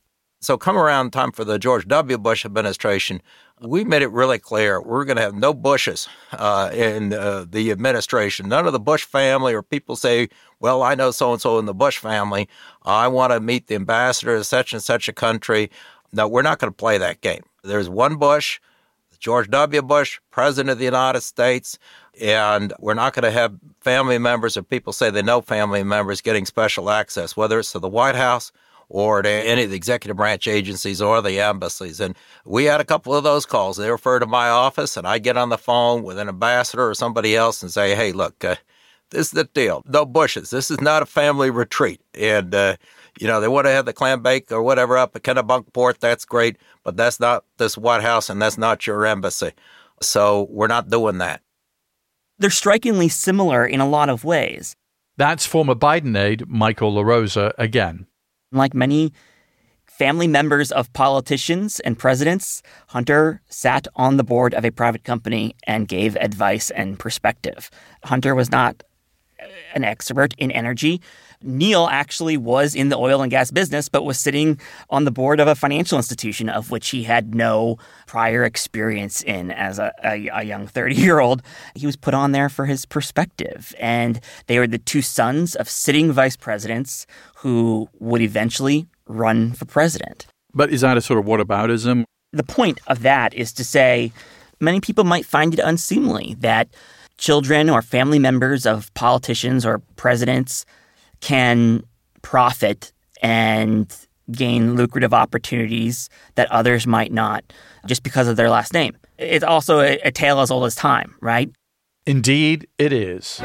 So, 0.40 0.56
come 0.56 0.78
around 0.78 1.12
time 1.12 1.32
for 1.32 1.44
the 1.44 1.58
George 1.58 1.88
W. 1.88 2.16
Bush 2.16 2.44
administration, 2.44 3.20
we 3.60 3.82
made 3.82 4.02
it 4.02 4.12
really 4.12 4.38
clear 4.38 4.80
we're 4.80 5.04
going 5.04 5.16
to 5.16 5.22
have 5.22 5.34
no 5.34 5.52
Bushes 5.52 6.08
uh, 6.32 6.70
in 6.72 7.12
uh, 7.12 7.44
the 7.48 7.72
administration. 7.72 8.48
None 8.48 8.64
of 8.64 8.72
the 8.72 8.78
Bush 8.78 9.04
family 9.04 9.52
or 9.52 9.64
people 9.64 9.96
say, 9.96 10.28
well, 10.60 10.84
I 10.84 10.94
know 10.94 11.10
so 11.10 11.32
and 11.32 11.40
so 11.40 11.58
in 11.58 11.66
the 11.66 11.74
Bush 11.74 11.98
family. 11.98 12.48
I 12.84 13.08
want 13.08 13.32
to 13.32 13.40
meet 13.40 13.66
the 13.66 13.74
ambassador 13.74 14.36
of 14.36 14.46
such 14.46 14.72
and 14.72 14.80
such 14.80 15.08
a 15.08 15.12
country. 15.12 15.72
No, 16.12 16.28
we're 16.28 16.42
not 16.42 16.60
going 16.60 16.70
to 16.70 16.76
play 16.76 16.98
that 16.98 17.20
game. 17.20 17.42
There's 17.64 17.88
one 17.88 18.16
Bush, 18.16 18.60
George 19.18 19.50
W. 19.50 19.82
Bush, 19.82 20.20
President 20.30 20.70
of 20.70 20.78
the 20.78 20.84
United 20.84 21.22
States, 21.22 21.80
and 22.20 22.72
we're 22.78 22.94
not 22.94 23.12
going 23.12 23.24
to 23.24 23.32
have 23.32 23.56
family 23.80 24.18
members 24.18 24.56
or 24.56 24.62
people 24.62 24.92
say 24.92 25.10
they 25.10 25.22
know 25.22 25.40
family 25.40 25.82
members 25.82 26.20
getting 26.20 26.46
special 26.46 26.90
access, 26.90 27.36
whether 27.36 27.58
it's 27.58 27.72
to 27.72 27.80
the 27.80 27.88
White 27.88 28.14
House 28.14 28.52
or 28.88 29.22
to 29.22 29.28
any 29.28 29.64
of 29.64 29.70
the 29.70 29.76
executive 29.76 30.16
branch 30.16 30.48
agencies 30.48 31.02
or 31.02 31.20
the 31.20 31.40
embassies. 31.40 32.00
And 32.00 32.16
we 32.44 32.64
had 32.64 32.80
a 32.80 32.84
couple 32.84 33.14
of 33.14 33.24
those 33.24 33.46
calls. 33.46 33.76
They 33.76 33.90
refer 33.90 34.18
to 34.18 34.26
my 34.26 34.48
office, 34.48 34.96
and 34.96 35.06
I 35.06 35.18
get 35.18 35.36
on 35.36 35.50
the 35.50 35.58
phone 35.58 36.02
with 36.02 36.18
an 36.18 36.28
ambassador 36.28 36.88
or 36.88 36.94
somebody 36.94 37.36
else 37.36 37.62
and 37.62 37.70
say, 37.70 37.94
hey, 37.94 38.12
look, 38.12 38.44
uh, 38.44 38.56
this 39.10 39.26
is 39.26 39.32
the 39.32 39.44
deal. 39.44 39.82
No 39.86 40.04
bushes. 40.04 40.50
This 40.50 40.70
is 40.70 40.80
not 40.80 41.02
a 41.02 41.06
family 41.06 41.50
retreat. 41.50 42.00
And, 42.14 42.54
uh, 42.54 42.76
you 43.18 43.26
know, 43.26 43.40
they 43.40 43.48
want 43.48 43.66
to 43.66 43.72
have 43.72 43.86
the 43.86 43.92
clam 43.92 44.22
bake 44.22 44.52
or 44.52 44.62
whatever 44.62 44.96
up 44.96 45.16
at 45.16 45.22
Kennebunkport. 45.22 45.98
That's 45.98 46.24
great. 46.24 46.56
But 46.84 46.96
that's 46.96 47.18
not 47.18 47.44
this 47.56 47.78
White 47.78 48.02
House 48.02 48.28
and 48.28 48.40
that's 48.40 48.58
not 48.58 48.86
your 48.86 49.06
embassy. 49.06 49.52
So 50.02 50.46
we're 50.50 50.66
not 50.66 50.88
doing 50.88 51.18
that. 51.18 51.40
They're 52.38 52.50
strikingly 52.50 53.08
similar 53.08 53.66
in 53.66 53.80
a 53.80 53.88
lot 53.88 54.08
of 54.08 54.24
ways. 54.24 54.76
That's 55.16 55.44
former 55.44 55.74
Biden 55.74 56.16
aide 56.16 56.46
Michael 56.46 56.94
LaRosa 56.94 57.52
again. 57.58 58.06
Like 58.50 58.74
many 58.74 59.12
family 59.84 60.28
members 60.28 60.70
of 60.70 60.92
politicians 60.92 61.80
and 61.80 61.98
presidents, 61.98 62.62
Hunter 62.88 63.42
sat 63.48 63.88
on 63.96 64.16
the 64.16 64.24
board 64.24 64.54
of 64.54 64.64
a 64.64 64.70
private 64.70 65.04
company 65.04 65.54
and 65.66 65.88
gave 65.88 66.16
advice 66.16 66.70
and 66.70 66.98
perspective. 66.98 67.70
Hunter 68.04 68.34
was 68.34 68.50
not 68.50 68.82
an 69.74 69.84
expert 69.84 70.34
in 70.38 70.50
energy. 70.50 71.00
Neil 71.42 71.86
actually 71.90 72.36
was 72.36 72.74
in 72.74 72.88
the 72.88 72.96
oil 72.96 73.22
and 73.22 73.30
gas 73.30 73.50
business, 73.50 73.88
but 73.88 74.04
was 74.04 74.18
sitting 74.18 74.58
on 74.90 75.04
the 75.04 75.10
board 75.10 75.40
of 75.40 75.48
a 75.48 75.54
financial 75.54 75.98
institution 75.98 76.48
of 76.48 76.70
which 76.70 76.90
he 76.90 77.04
had 77.04 77.34
no 77.34 77.78
prior 78.06 78.44
experience 78.44 79.22
in 79.22 79.50
as 79.50 79.78
a, 79.78 79.92
a, 80.04 80.28
a 80.32 80.42
young 80.42 80.66
30 80.66 80.94
year 80.94 81.20
old. 81.20 81.42
He 81.74 81.86
was 81.86 81.96
put 81.96 82.14
on 82.14 82.32
there 82.32 82.48
for 82.48 82.66
his 82.66 82.84
perspective. 82.84 83.74
And 83.78 84.20
they 84.46 84.58
were 84.58 84.66
the 84.66 84.78
two 84.78 85.02
sons 85.02 85.54
of 85.54 85.68
sitting 85.68 86.12
vice 86.12 86.36
presidents 86.36 87.06
who 87.36 87.88
would 88.00 88.20
eventually 88.20 88.88
run 89.06 89.52
for 89.52 89.64
president. 89.64 90.26
But 90.52 90.70
is 90.70 90.80
that 90.80 90.96
a 90.96 91.00
sort 91.00 91.18
of 91.18 91.26
whataboutism? 91.26 92.04
The 92.32 92.42
point 92.42 92.80
of 92.86 93.02
that 93.02 93.32
is 93.34 93.52
to 93.54 93.64
say 93.64 94.12
many 94.60 94.80
people 94.80 95.04
might 95.04 95.24
find 95.24 95.54
it 95.54 95.60
unseemly 95.60 96.36
that 96.40 96.68
children 97.16 97.68
or 97.68 97.82
family 97.82 98.18
members 98.18 98.66
of 98.66 98.92
politicians 98.94 99.64
or 99.64 99.80
presidents 99.96 100.64
can 101.20 101.82
profit 102.22 102.92
and 103.22 103.94
gain 104.30 104.76
lucrative 104.76 105.14
opportunities 105.14 106.08
that 106.34 106.50
others 106.52 106.86
might 106.86 107.12
not 107.12 107.44
just 107.86 108.02
because 108.02 108.28
of 108.28 108.36
their 108.36 108.50
last 108.50 108.72
name. 108.72 108.96
It's 109.16 109.44
also 109.44 109.80
a, 109.80 109.98
a 110.04 110.10
tale 110.10 110.40
as 110.40 110.50
old 110.50 110.64
as 110.64 110.74
time, 110.74 111.14
right? 111.20 111.50
Indeed, 112.06 112.66
it 112.78 112.92
is. 112.92 113.40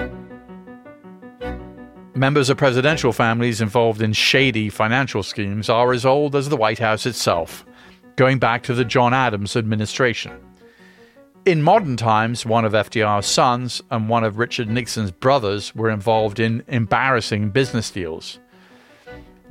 members 2.15 2.49
of 2.49 2.57
presidential 2.57 3.11
families 3.11 3.59
involved 3.59 4.01
in 4.01 4.13
shady 4.13 4.69
financial 4.69 5.23
schemes 5.23 5.69
are 5.69 5.93
as 5.93 6.05
old 6.05 6.35
as 6.35 6.49
the 6.49 6.57
White 6.57 6.79
House 6.79 7.05
itself, 7.05 7.65
going 8.15 8.39
back 8.39 8.63
to 8.63 8.73
the 8.73 8.85
John 8.85 9.13
Adams 9.13 9.55
administration. 9.55 10.31
In 11.45 11.61
modern 11.61 11.97
times, 11.97 12.45
one 12.45 12.63
of 12.63 12.71
FDR's 12.71 13.25
sons 13.25 13.81
and 13.91 14.07
one 14.07 14.23
of 14.23 14.37
Richard 14.37 14.69
Nixon's 14.69 15.11
brothers 15.11 15.75
were 15.75 15.89
involved 15.89 16.39
in 16.39 16.63
embarrassing 16.69 17.49
business 17.49 17.91
deals. 17.91 18.39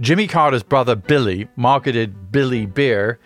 Jimmy 0.00 0.26
Carter's 0.26 0.62
brother 0.62 0.96
Billy 0.96 1.48
marketed 1.54 2.32
Billy 2.32 2.64
beer 2.64 3.18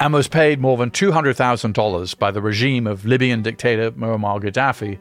and 0.00 0.14
was 0.14 0.26
paid 0.26 0.58
more 0.58 0.78
than 0.78 0.90
$200,000 0.90 2.18
by 2.18 2.30
the 2.30 2.40
regime 2.40 2.86
of 2.86 3.04
Libyan 3.04 3.42
dictator 3.42 3.92
Muammar 3.92 4.42
Gaddafi 4.42 4.98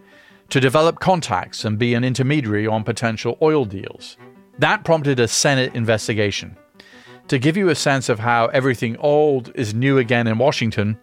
to 0.50 0.60
develop 0.60 1.00
contacts 1.00 1.64
and 1.64 1.80
be 1.80 1.94
an 1.94 2.04
intermediary 2.04 2.68
on 2.68 2.84
potential 2.84 3.38
oil 3.42 3.64
deals. 3.64 4.18
That 4.60 4.84
prompted 4.84 5.22
a 5.22 5.30
Senate 5.30 5.74
investigation. 5.74 6.58
To 7.30 7.40
give 7.40 7.56
you 7.56 7.70
a 7.70 7.76
sense 7.76 8.10
of 8.10 8.20
how 8.20 8.48
everything 8.48 8.98
old 8.98 9.50
is 9.56 9.74
new 9.74 9.98
again 9.98 10.28
in 10.28 10.38
Washington, 10.38 11.00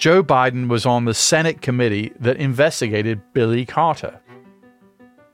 Joe 0.00 0.24
Biden 0.24 0.68
was 0.70 0.86
on 0.86 1.04
the 1.04 1.12
Senate 1.12 1.60
committee 1.60 2.10
that 2.18 2.38
investigated 2.38 3.20
Billy 3.34 3.66
Carter. 3.66 4.18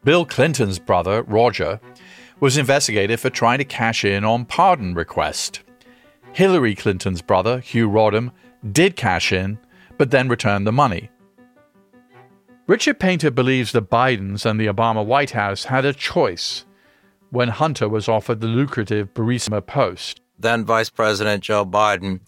Bill 0.02 0.24
Clinton's 0.24 0.80
brother, 0.80 1.22
Roger, 1.22 1.80
was 2.40 2.56
investigated 2.56 3.20
for 3.20 3.30
trying 3.30 3.58
to 3.58 3.64
cash 3.64 4.04
in 4.04 4.24
on 4.24 4.44
pardon 4.44 4.94
request. 4.94 5.60
Hillary 6.32 6.74
Clinton's 6.74 7.22
brother, 7.22 7.60
Hugh 7.60 7.88
Rodham, 7.88 8.32
did 8.72 8.96
cash 8.96 9.32
in, 9.32 9.56
but 9.98 10.10
then 10.10 10.28
returned 10.28 10.66
the 10.66 10.72
money. 10.72 11.10
Richard 12.66 12.98
Painter 12.98 13.30
believes 13.30 13.70
the 13.70 13.80
Bidens 13.80 14.44
and 14.44 14.58
the 14.58 14.66
Obama 14.66 15.06
White 15.06 15.30
House 15.30 15.66
had 15.66 15.84
a 15.84 15.92
choice 15.92 16.64
when 17.30 17.50
Hunter 17.50 17.88
was 17.88 18.08
offered 18.08 18.40
the 18.40 18.48
lucrative 18.48 19.14
Burisma 19.14 19.64
post. 19.64 20.20
Then 20.36 20.64
Vice 20.64 20.90
President 20.90 21.44
Joe 21.44 21.64
Biden, 21.64 22.18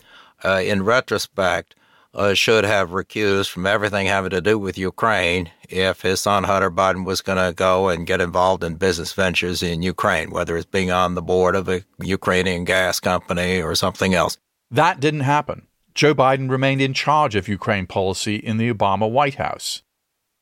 uh, 0.44 0.60
in 0.62 0.84
retrospect, 0.84 1.74
uh, 2.14 2.34
should 2.34 2.64
have 2.64 2.90
recused 2.90 3.50
from 3.50 3.66
everything 3.66 4.06
having 4.06 4.30
to 4.30 4.40
do 4.40 4.58
with 4.58 4.78
Ukraine 4.78 5.50
if 5.68 6.02
his 6.02 6.20
son 6.20 6.44
Hunter 6.44 6.70
Biden 6.70 7.04
was 7.04 7.20
going 7.20 7.38
to 7.38 7.54
go 7.54 7.88
and 7.88 8.06
get 8.06 8.20
involved 8.20 8.64
in 8.64 8.76
business 8.76 9.12
ventures 9.12 9.62
in 9.62 9.82
Ukraine, 9.82 10.30
whether 10.30 10.56
it's 10.56 10.66
being 10.66 10.90
on 10.90 11.14
the 11.14 11.22
board 11.22 11.54
of 11.54 11.68
a 11.68 11.84
Ukrainian 12.02 12.64
gas 12.64 13.00
company 13.00 13.60
or 13.60 13.74
something 13.74 14.14
else. 14.14 14.38
That 14.70 15.00
didn't 15.00 15.20
happen. 15.20 15.66
Joe 15.94 16.14
Biden 16.14 16.50
remained 16.50 16.80
in 16.80 16.94
charge 16.94 17.34
of 17.34 17.48
Ukraine 17.48 17.86
policy 17.86 18.36
in 18.36 18.56
the 18.56 18.72
Obama 18.72 19.10
White 19.10 19.34
House. 19.34 19.82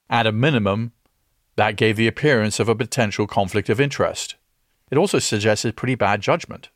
At 0.09 0.26
a 0.26 0.33
minimum, 0.33 0.92
that 1.57 1.76
gave 1.76 1.96
the 1.96 2.07
appearance 2.07 2.61
of 2.61 2.68
a 2.68 2.74
potential 2.74 3.26
conflict 3.26 3.68
of 3.68 3.81
interest. 3.81 4.37
It 4.90 4.98
also 4.98 5.18
suggested 5.18 5.76
pretty 5.76 5.94
bad 5.94 6.20
judgment. 6.20 6.68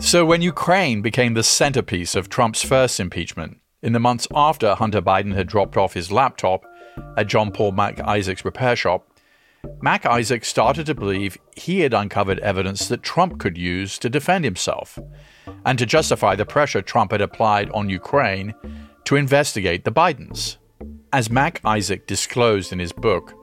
So, 0.00 0.24
when 0.24 0.42
Ukraine 0.42 1.02
became 1.02 1.34
the 1.34 1.42
centerpiece 1.42 2.14
of 2.14 2.28
Trump's 2.28 2.62
first 2.62 2.98
impeachment, 2.98 3.60
in 3.82 3.92
the 3.92 4.00
months 4.00 4.28
after 4.34 4.74
Hunter 4.74 5.02
Biden 5.02 5.34
had 5.34 5.46
dropped 5.46 5.76
off 5.76 5.94
his 5.94 6.12
laptop 6.12 6.64
at 7.16 7.26
John 7.26 7.50
Paul 7.50 7.72
Mac 7.72 8.00
Isaac's 8.00 8.44
repair 8.44 8.76
shop, 8.76 9.06
Mac 9.82 10.06
Isaac 10.06 10.44
started 10.44 10.86
to 10.86 10.94
believe 10.94 11.38
he 11.56 11.80
had 11.80 11.94
uncovered 11.94 12.38
evidence 12.40 12.88
that 12.88 13.02
Trump 13.02 13.38
could 13.38 13.58
use 13.58 13.98
to 13.98 14.08
defend 14.08 14.44
himself 14.44 14.98
and 15.64 15.78
to 15.78 15.86
justify 15.86 16.34
the 16.34 16.46
pressure 16.46 16.82
Trump 16.82 17.12
had 17.12 17.20
applied 17.20 17.70
on 17.70 17.88
Ukraine 17.88 18.54
to 19.04 19.16
investigate 19.16 19.84
the 19.84 19.92
Bidens. 19.92 20.56
As 21.12 21.30
Mac 21.30 21.60
Isaac 21.64 22.06
disclosed 22.06 22.72
in 22.72 22.78
his 22.78 22.92
book, 22.92 23.34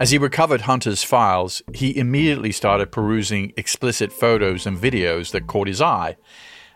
as 0.00 0.10
he 0.10 0.18
recovered 0.18 0.62
Hunter's 0.62 1.04
files, 1.04 1.62
he 1.72 1.96
immediately 1.96 2.50
started 2.50 2.90
perusing 2.90 3.52
explicit 3.56 4.12
photos 4.12 4.66
and 4.66 4.76
videos 4.76 5.30
that 5.30 5.46
caught 5.46 5.68
his 5.68 5.80
eye, 5.80 6.16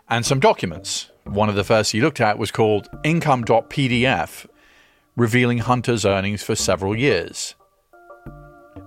and 0.07 0.25
some 0.25 0.39
documents. 0.39 1.08
One 1.23 1.49
of 1.49 1.55
the 1.55 1.63
first 1.63 1.91
he 1.91 2.01
looked 2.01 2.21
at 2.21 2.37
was 2.37 2.51
called 2.51 2.87
Income.pdf, 3.03 4.47
revealing 5.15 5.59
Hunter's 5.59 6.05
earnings 6.05 6.43
for 6.43 6.55
several 6.55 6.95
years. 6.95 7.55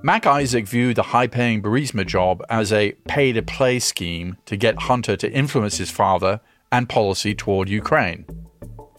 Mac 0.02 0.26
Isaac 0.26 0.66
viewed 0.66 0.96
the 0.96 1.02
high 1.04 1.28
paying 1.28 1.62
Burisma 1.62 2.04
job 2.04 2.44
as 2.50 2.72
a 2.72 2.92
pay 3.06 3.32
to 3.32 3.42
play 3.42 3.78
scheme 3.78 4.36
to 4.46 4.56
get 4.56 4.82
Hunter 4.82 5.16
to 5.16 5.30
influence 5.30 5.78
his 5.78 5.90
father 5.90 6.40
and 6.72 6.88
policy 6.88 7.34
toward 7.34 7.68
Ukraine. 7.68 8.26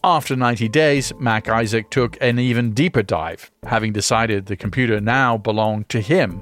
After 0.05 0.35
90 0.35 0.69
days, 0.69 1.13
Mac 1.19 1.49
Isaac 1.49 1.89
took 1.89 2.17
an 2.21 2.39
even 2.39 2.73
deeper 2.73 3.03
dive, 3.03 3.51
having 3.63 3.91
decided 3.93 4.45
the 4.45 4.55
computer 4.55 5.01
now 5.01 5.37
belonged 5.37 5.89
to 5.89 5.99
him. 6.01 6.41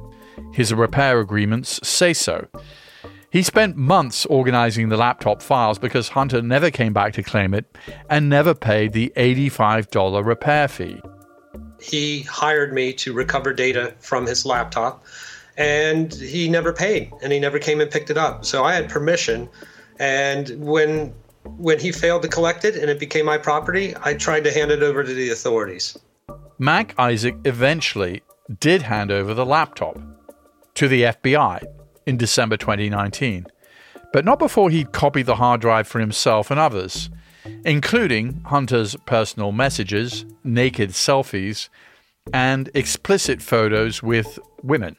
His 0.53 0.73
repair 0.73 1.19
agreements 1.19 1.79
say 1.87 2.13
so. 2.13 2.47
He 3.31 3.43
spent 3.43 3.77
months 3.77 4.25
organizing 4.25 4.89
the 4.89 4.97
laptop 4.97 5.41
files 5.41 5.79
because 5.79 6.09
Hunter 6.09 6.41
never 6.41 6.69
came 6.69 6.91
back 6.91 7.13
to 7.13 7.23
claim 7.23 7.53
it 7.53 7.77
and 8.09 8.27
never 8.27 8.53
paid 8.53 8.91
the 8.91 9.13
$85 9.15 10.25
repair 10.25 10.67
fee. 10.67 11.01
He 11.79 12.23
hired 12.23 12.73
me 12.73 12.91
to 12.95 13.13
recover 13.13 13.53
data 13.53 13.95
from 13.99 14.25
his 14.25 14.45
laptop, 14.45 15.05
and 15.55 16.13
he 16.13 16.49
never 16.49 16.73
paid, 16.73 17.09
and 17.23 17.31
he 17.31 17.39
never 17.39 17.57
came 17.57 17.79
and 17.79 17.89
picked 17.89 18.09
it 18.09 18.17
up. 18.17 18.43
So 18.43 18.65
I 18.65 18.73
had 18.73 18.89
permission. 18.89 19.47
And 19.97 20.49
when 20.59 21.13
when 21.57 21.79
he 21.79 21.91
failed 21.91 22.23
to 22.23 22.27
collect 22.27 22.65
it 22.65 22.75
and 22.75 22.89
it 22.89 22.99
became 22.99 23.25
my 23.25 23.37
property, 23.37 23.95
I 24.03 24.13
tried 24.13 24.43
to 24.43 24.51
hand 24.51 24.71
it 24.71 24.83
over 24.83 25.05
to 25.05 25.13
the 25.13 25.29
authorities. 25.29 25.97
Mac 26.59 26.93
Isaac 26.99 27.35
eventually 27.45 28.23
did 28.59 28.81
hand 28.81 29.09
over 29.09 29.33
the 29.33 29.45
laptop 29.45 29.97
to 30.75 30.87
the 30.89 31.03
FBI 31.03 31.63
in 32.05 32.17
December 32.17 32.57
2019, 32.57 33.45
but 34.13 34.25
not 34.25 34.39
before 34.39 34.69
he'd 34.69 34.91
copied 34.91 35.25
the 35.25 35.35
hard 35.35 35.61
drive 35.61 35.87
for 35.87 35.99
himself 35.99 36.51
and 36.51 36.59
others, 36.59 37.09
including 37.65 38.41
Hunter's 38.45 38.95
personal 39.05 39.51
messages, 39.51 40.25
naked 40.43 40.91
selfies, 40.91 41.69
and 42.33 42.69
explicit 42.73 43.41
photos 43.41 44.03
with 44.03 44.37
women. 44.63 44.95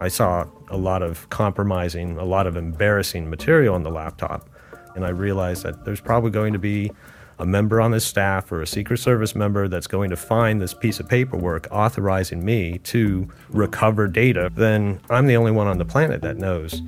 I 0.00 0.08
saw 0.08 0.46
a 0.68 0.76
lot 0.76 1.02
of 1.02 1.28
compromising, 1.30 2.18
a 2.18 2.24
lot 2.24 2.46
of 2.46 2.56
embarrassing 2.56 3.30
material 3.30 3.74
on 3.74 3.82
the 3.82 3.90
laptop. 3.90 4.48
And 4.94 5.06
I 5.06 5.10
realized 5.10 5.62
that 5.62 5.84
there's 5.84 6.00
probably 6.00 6.30
going 6.30 6.52
to 6.52 6.58
be 6.58 6.90
a 7.38 7.46
member 7.46 7.80
on 7.80 7.90
this 7.90 8.04
staff 8.04 8.50
or 8.52 8.62
a 8.62 8.66
Secret 8.66 8.98
Service 8.98 9.34
member 9.34 9.68
that's 9.68 9.86
going 9.86 10.10
to 10.10 10.16
find 10.16 10.60
this 10.60 10.74
piece 10.74 11.00
of 11.00 11.08
paperwork 11.08 11.66
authorizing 11.70 12.44
me 12.44 12.78
to 12.84 13.28
recover 13.50 14.06
data, 14.08 14.50
then 14.54 15.00
I'm 15.10 15.26
the 15.26 15.36
only 15.36 15.52
one 15.52 15.66
on 15.66 15.78
the 15.78 15.84
planet 15.84 16.22
that 16.22 16.36
knows 16.36 16.82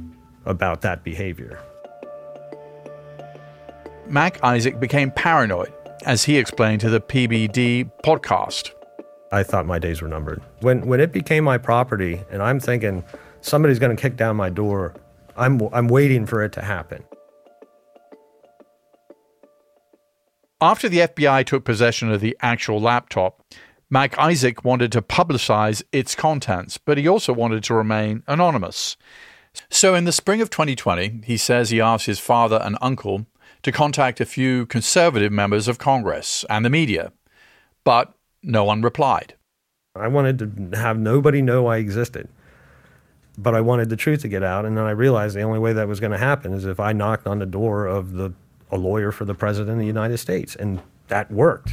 about 0.44 0.83
that 0.83 1.04
behavior. 1.04 1.59
Mac 4.07 4.42
Isaac 4.44 4.78
became 4.78 5.11
paranoid, 5.11 5.72
as 6.04 6.24
he 6.24 6.37
explained 6.37 6.80
to 6.83 6.90
the 6.90 7.00
PBD 7.00 7.90
podcast. 8.04 8.72
I 9.33 9.42
thought 9.42 9.66
my 9.66 9.78
days 9.78 10.02
were 10.02 10.09
numbered. 10.09 10.42
When, 10.61 10.87
when 10.87 11.00
it 11.00 11.11
became 11.11 11.42
my 11.44 11.59
property, 11.59 12.22
and 12.30 12.42
I'm 12.42 12.61
thinking 12.61 13.02
somebody's 13.40 13.78
going 13.78 13.96
to 13.96 14.00
kick 14.00 14.16
down 14.16 14.37
my 14.37 14.50
door, 14.50 14.94
I'm, 15.37 15.61
I'm 15.72 15.88
waiting 15.88 16.26
for 16.26 16.42
it 16.42 16.52
to 16.52 16.62
happen. 16.62 17.02
After 20.64 20.88
the 20.88 21.00
FBI 21.00 21.44
took 21.44 21.62
possession 21.62 22.11
of 22.11 22.22
the 22.22 22.35
actual 22.40 22.81
laptop, 22.81 23.44
Mac 23.90 24.18
Isaac 24.18 24.64
wanted 24.64 24.92
to 24.92 25.03
publicize 25.03 25.83
its 25.92 26.14
contents, 26.14 26.79
but 26.79 26.96
he 26.96 27.07
also 27.07 27.35
wanted 27.35 27.62
to 27.64 27.74
remain 27.74 28.22
anonymous. 28.27 28.96
So 29.68 29.94
in 29.94 30.07
the 30.07 30.11
spring 30.11 30.40
of 30.40 30.48
2020, 30.48 31.20
he 31.27 31.37
says 31.37 31.68
he 31.68 31.83
asked 31.83 32.07
his 32.07 32.18
father 32.18 32.62
and 32.64 32.79
uncle 32.81 33.27
to 33.62 33.72
contact 33.72 34.22
a 34.22 34.24
few 34.24 34.64
conservative 34.64 35.31
members 35.31 35.68
of 35.68 35.77
Congress 35.77 36.46
and 36.48 36.64
the 36.64 36.70
media, 36.70 37.12
but 37.85 38.14
no 38.42 38.64
one 38.64 38.81
replied. 38.81 39.35
I 39.94 40.09
wanted 40.09 40.38
to 40.72 40.79
have 40.79 40.98
nobody 40.98 41.42
know 41.42 41.66
I 41.66 41.77
existed, 41.77 42.27
but 43.37 43.55
I 43.55 43.61
wanted 43.61 43.90
the 43.90 43.96
truth 43.96 44.22
to 44.22 44.29
get 44.29 44.42
out, 44.42 44.64
and 44.64 44.79
then 44.79 44.87
I 44.87 44.92
realized 44.92 45.37
the 45.37 45.42
only 45.42 45.59
way 45.59 45.74
that 45.74 45.88
was 45.88 46.00
going 46.00 46.12
to 46.12 46.18
happen 46.18 46.55
is 46.55 46.64
if 46.64 46.81
I 46.81 46.94
knocked 46.94 47.27
on 47.27 47.38
the 47.38 47.44
door 47.44 47.85
of 47.87 48.12
the 48.12 48.33
a 48.74 48.76
lawyer 48.76 49.12
for 49.12 49.24
the 49.24 49.34
President 49.34 49.74
of 49.74 49.78
the 49.78 49.87
United 49.87 50.18
States, 50.18 50.56
and 50.56 50.82
that 51.08 51.30
worked. 51.30 51.70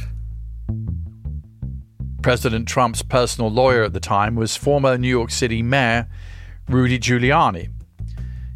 President 2.22 2.68
Trump's 2.68 3.02
personal 3.02 3.50
lawyer 3.50 3.82
at 3.82 3.92
the 3.92 4.00
time 4.00 4.36
was 4.36 4.56
former 4.56 4.96
New 4.96 5.08
York 5.08 5.30
City 5.30 5.60
Mayor 5.60 6.08
Rudy 6.68 6.98
Giuliani. 6.98 7.70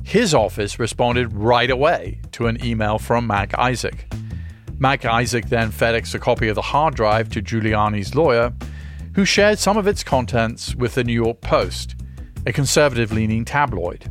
His 0.04 0.32
office 0.32 0.78
responded 0.78 1.32
right 1.32 1.70
away 1.70 2.20
to 2.32 2.46
an 2.46 2.64
email 2.64 2.98
from 2.98 3.26
Mac 3.26 3.58
Isaac. 3.58 4.06
Mac 4.78 5.04
Isaac 5.04 5.46
then 5.46 5.72
FedExed 5.72 6.14
a 6.14 6.20
copy 6.20 6.46
of 6.46 6.54
the 6.54 6.62
hard 6.62 6.94
drive 6.94 7.28
to 7.30 7.42
Giuliani's 7.42 8.14
lawyer, 8.14 8.54
who 9.16 9.24
shared 9.24 9.58
some 9.58 9.76
of 9.76 9.88
its 9.88 10.04
contents 10.04 10.76
with 10.76 10.94
the 10.94 11.02
New 11.02 11.12
York 11.12 11.40
Post, 11.40 11.96
a 12.46 12.52
conservative 12.52 13.10
leaning 13.10 13.44
tabloid. 13.44 14.08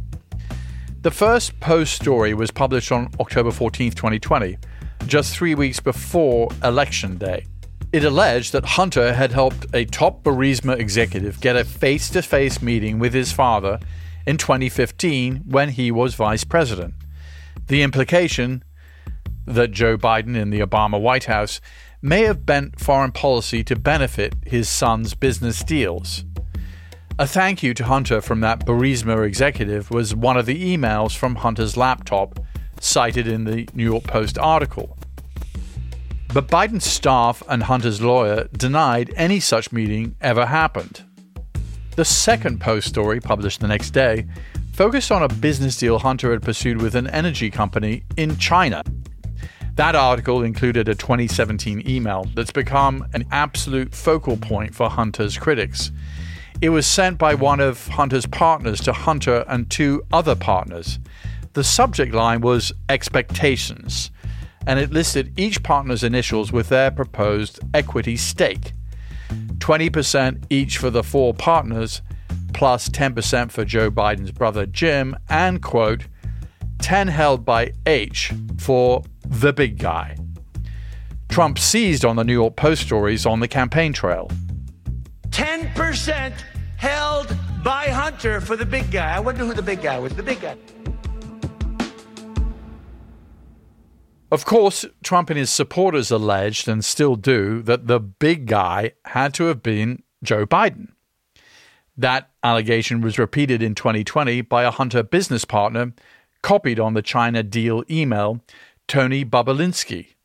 The 1.06 1.12
first 1.12 1.60
Post 1.60 1.94
story 1.94 2.34
was 2.34 2.50
published 2.50 2.91
on 2.91 3.12
October 3.20 3.52
14, 3.52 3.91
2020, 3.91 4.58
just 5.06 5.36
three 5.36 5.54
weeks 5.54 5.80
before 5.80 6.50
Election 6.63 7.20
Day. 7.20 7.46
It 7.94 8.04
alleged 8.04 8.54
that 8.54 8.65
Hunter 8.65 9.13
had 9.13 9.32
helped 9.32 9.68
a 9.72 9.86
top 9.86 10.24
Burisma 10.24 10.80
executive 10.80 11.39
get 11.39 11.56
a 11.56 11.63
face 11.63 12.10
to 12.10 12.24
face 12.24 12.60
meeting 12.60 12.98
with 12.98 13.13
his 13.13 13.32
father 13.32 13.80
in 14.26 14.38
2015 14.38 15.44
when 15.46 15.70
he 15.70 15.91
was 15.91 16.15
vice 16.15 16.44
president. 16.44 16.96
The 17.68 17.84
implication 17.84 18.63
that 19.46 19.70
Joe 19.70 20.00
Biden 20.00 20.36
in 20.36 20.50
the 20.50 20.62
Obama 20.62 21.00
White 21.00 21.26
House 21.26 21.62
may 22.02 22.24
have 22.24 22.48
bent 22.48 22.80
foreign 22.80 23.12
policy 23.12 23.63
to 23.65 23.76
benefit 23.76 24.34
his 24.44 24.68
son's 24.68 25.13
business 25.13 25.63
deals. 25.63 26.26
A 27.17 27.25
thank 27.25 27.63
you 27.63 27.73
to 27.75 27.86
Hunter 27.86 28.19
from 28.19 28.41
that 28.41 28.65
Burisma 28.65 29.25
executive 29.25 29.89
was 29.89 30.13
one 30.13 30.36
of 30.36 30.45
the 30.45 30.75
emails 30.75 31.15
from 31.15 31.36
Hunter's 31.36 31.78
laptop 31.78 32.41
cited 32.82 33.25
in 33.25 33.45
the 33.45 33.69
New 33.73 33.86
York 33.86 34.04
Post 34.04 34.38
article. 34.38 34.97
But 36.34 36.49
Biden's 36.49 36.84
staff 36.84 37.41
and 37.47 37.63
Hunter's 37.63 38.01
lawyer 38.01 38.49
denied 38.51 39.13
any 39.15 39.39
such 39.39 39.71
meeting 39.71 40.17
ever 40.19 40.45
happened. 40.45 41.06
The 41.95 42.04
second 42.04 42.60
Post 42.60 42.89
story, 42.89 43.21
published 43.21 43.62
the 43.62 43.69
next 43.69 43.91
day, 43.91 44.25
focused 44.73 45.10
on 45.10 45.23
a 45.23 45.30
business 45.30 45.78
deal 45.78 45.99
Hunter 45.99 46.32
had 46.32 46.41
pursued 46.41 46.82
with 46.82 46.95
an 46.95 47.08
energy 47.08 47.49
company 47.49 48.04
in 48.17 48.36
China. 48.36 48.84
That 49.75 49.95
article 49.95 50.43
included 50.43 50.89
a 50.89 50.95
2017 50.95 51.88
email 51.88 52.25
that's 52.36 52.51
become 52.51 53.08
an 53.13 53.23
absolute 53.32 53.95
focal 53.95 54.36
point 54.36 54.75
for 54.75 54.89
Hunter's 54.89 55.38
critics. 55.38 55.91
It 56.62 56.70
was 56.70 56.88
sent 56.88 57.18
by 57.18 57.36
one 57.36 57.60
of 57.60 57.88
Hunter's 57.88 58.26
partners 58.26 58.80
to 58.82 58.94
Hunter 58.94 59.44
and 59.48 59.70
two 59.70 60.04
other 60.12 60.36
partners. 60.36 61.00
The 61.54 61.63
subject 61.63 62.13
line 62.13 62.41
was 62.41 62.74
expectations, 62.89 64.12
and 64.65 64.80
it 64.80 64.91
listed 64.91 65.38
each 65.39 65.63
partner's 65.63 66.04
initials 66.04 66.52
with 66.52 66.70
their 66.70 66.91
proposed 66.91 67.60
equity 67.74 68.18
stake 68.18 68.74
20% 69.30 70.44
each 70.50 70.78
for 70.78 70.89
the 70.89 71.04
four 71.04 71.34
partners, 71.34 72.02
plus 72.54 72.89
10% 72.89 73.52
for 73.52 73.65
Joe 73.65 73.89
Biden's 73.89 74.32
brother 74.32 74.65
Jim, 74.65 75.15
and 75.30 75.62
quote, 75.62 76.06
10 76.80 77.08
held 77.08 77.46
by 77.46 77.72
H 77.86 78.32
for 78.58 79.04
the 79.26 79.54
big 79.54 79.80
guy. 79.80 80.15
Trump 81.30 81.58
seized 81.58 82.06
on 82.06 82.15
the 82.15 82.24
New 82.24 82.34
York 82.34 82.56
Post 82.56 82.84
stories 82.84 83.26
on 83.26 83.39
the 83.39 83.48
campaign 83.48 83.91
trail. 83.91 84.30
10% 85.36 86.34
held 86.78 87.38
by 87.62 87.89
Hunter 87.89 88.39
for 88.39 88.56
the 88.56 88.65
big 88.65 88.89
guy. 88.89 89.17
I 89.17 89.19
wonder 89.19 89.43
who 89.43 89.54
the 89.54 89.62
big 89.62 89.82
guy 89.82 90.00
was. 90.00 90.15
The 90.15 90.24
big 90.24 90.39
guy. 90.39 90.56
Of 94.32 94.45
course, 94.45 94.86
Trump 95.04 95.30
and 95.30 95.38
his 95.38 95.50
supporters 95.50 96.10
alleged, 96.10 96.69
and 96.69 96.86
still 96.86 97.17
do, 97.17 97.62
that 97.63 97.88
the 97.88 98.00
big 98.00 98.45
guy 98.45 98.93
had 99.04 99.34
to 99.34 99.48
have 99.48 99.62
been 99.62 100.04
Joe 100.24 100.45
Biden. 100.45 100.93
That 101.98 102.30
allegation 102.41 103.02
was 103.02 103.19
repeated 103.19 103.62
in 103.62 103.76
2020 103.76 104.39
by 104.39 104.63
a 104.63 104.71
Hunter 104.71 105.04
business 105.04 105.43
partner, 105.43 105.91
copied 106.43 106.80
on 106.80 106.93
the 106.93 107.02
China 107.02 107.43
deal 107.43 107.84
email, 107.91 108.39
Tony 108.88 109.26
Bobulinski. 109.26 110.15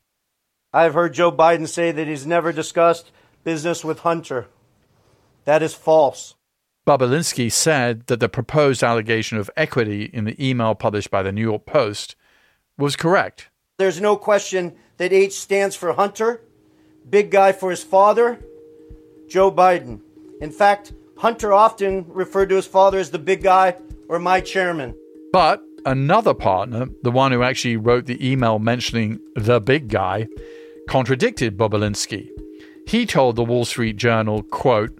I've 0.73 0.93
heard 0.93 1.13
Joe 1.13 1.33
Biden 1.33 1.67
say 1.67 1.91
that 1.91 2.07
he's 2.07 2.25
never 2.25 2.53
discussed 2.53 3.11
business 3.43 3.83
with 3.83 3.99
Hunter. 3.99 4.47
That 5.45 5.63
is 5.63 5.73
false. 5.73 6.35
Bobulinski 6.85 7.51
said 7.51 8.07
that 8.07 8.19
the 8.19 8.29
proposed 8.29 8.83
allegation 8.83 9.37
of 9.37 9.51
equity 9.55 10.09
in 10.11 10.25
the 10.25 10.35
email 10.43 10.73
published 10.73 11.11
by 11.11 11.21
the 11.21 11.31
New 11.31 11.41
York 11.41 11.65
Post 11.65 12.15
was 12.77 12.95
correct. 12.95 13.49
There's 13.77 14.01
no 14.01 14.15
question 14.15 14.73
that 14.97 15.13
H 15.13 15.33
stands 15.33 15.75
for 15.75 15.93
Hunter, 15.93 16.41
big 17.09 17.31
guy 17.31 17.51
for 17.51 17.69
his 17.69 17.83
father, 17.83 18.39
Joe 19.29 19.51
Biden. 19.51 20.01
In 20.41 20.51
fact, 20.51 20.93
Hunter 21.17 21.53
often 21.53 22.05
referred 22.07 22.49
to 22.49 22.55
his 22.55 22.67
father 22.67 22.97
as 22.97 23.11
the 23.11 23.19
big 23.19 23.43
guy 23.43 23.75
or 24.09 24.19
my 24.19 24.41
chairman. 24.41 24.95
But 25.31 25.61
another 25.85 26.33
partner, 26.33 26.87
the 27.03 27.11
one 27.11 27.31
who 27.31 27.43
actually 27.43 27.77
wrote 27.77 28.05
the 28.05 28.27
email 28.27 28.59
mentioning 28.59 29.19
the 29.35 29.61
big 29.61 29.87
guy, 29.87 30.27
contradicted 30.89 31.57
Bobulinski. 31.57 32.29
He 32.87 33.05
told 33.05 33.35
the 33.35 33.43
Wall 33.43 33.65
Street 33.65 33.97
Journal, 33.97 34.43
quote, 34.43 34.97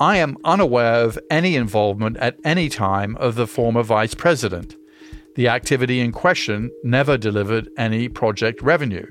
I 0.00 0.18
am 0.18 0.38
unaware 0.44 1.04
of 1.04 1.18
any 1.28 1.56
involvement 1.56 2.18
at 2.18 2.38
any 2.44 2.68
time 2.68 3.16
of 3.16 3.34
the 3.34 3.48
former 3.48 3.82
vice 3.82 4.14
president. 4.14 4.76
The 5.34 5.48
activity 5.48 5.98
in 5.98 6.12
question 6.12 6.70
never 6.84 7.18
delivered 7.18 7.68
any 7.76 8.08
project 8.08 8.62
revenue. 8.62 9.06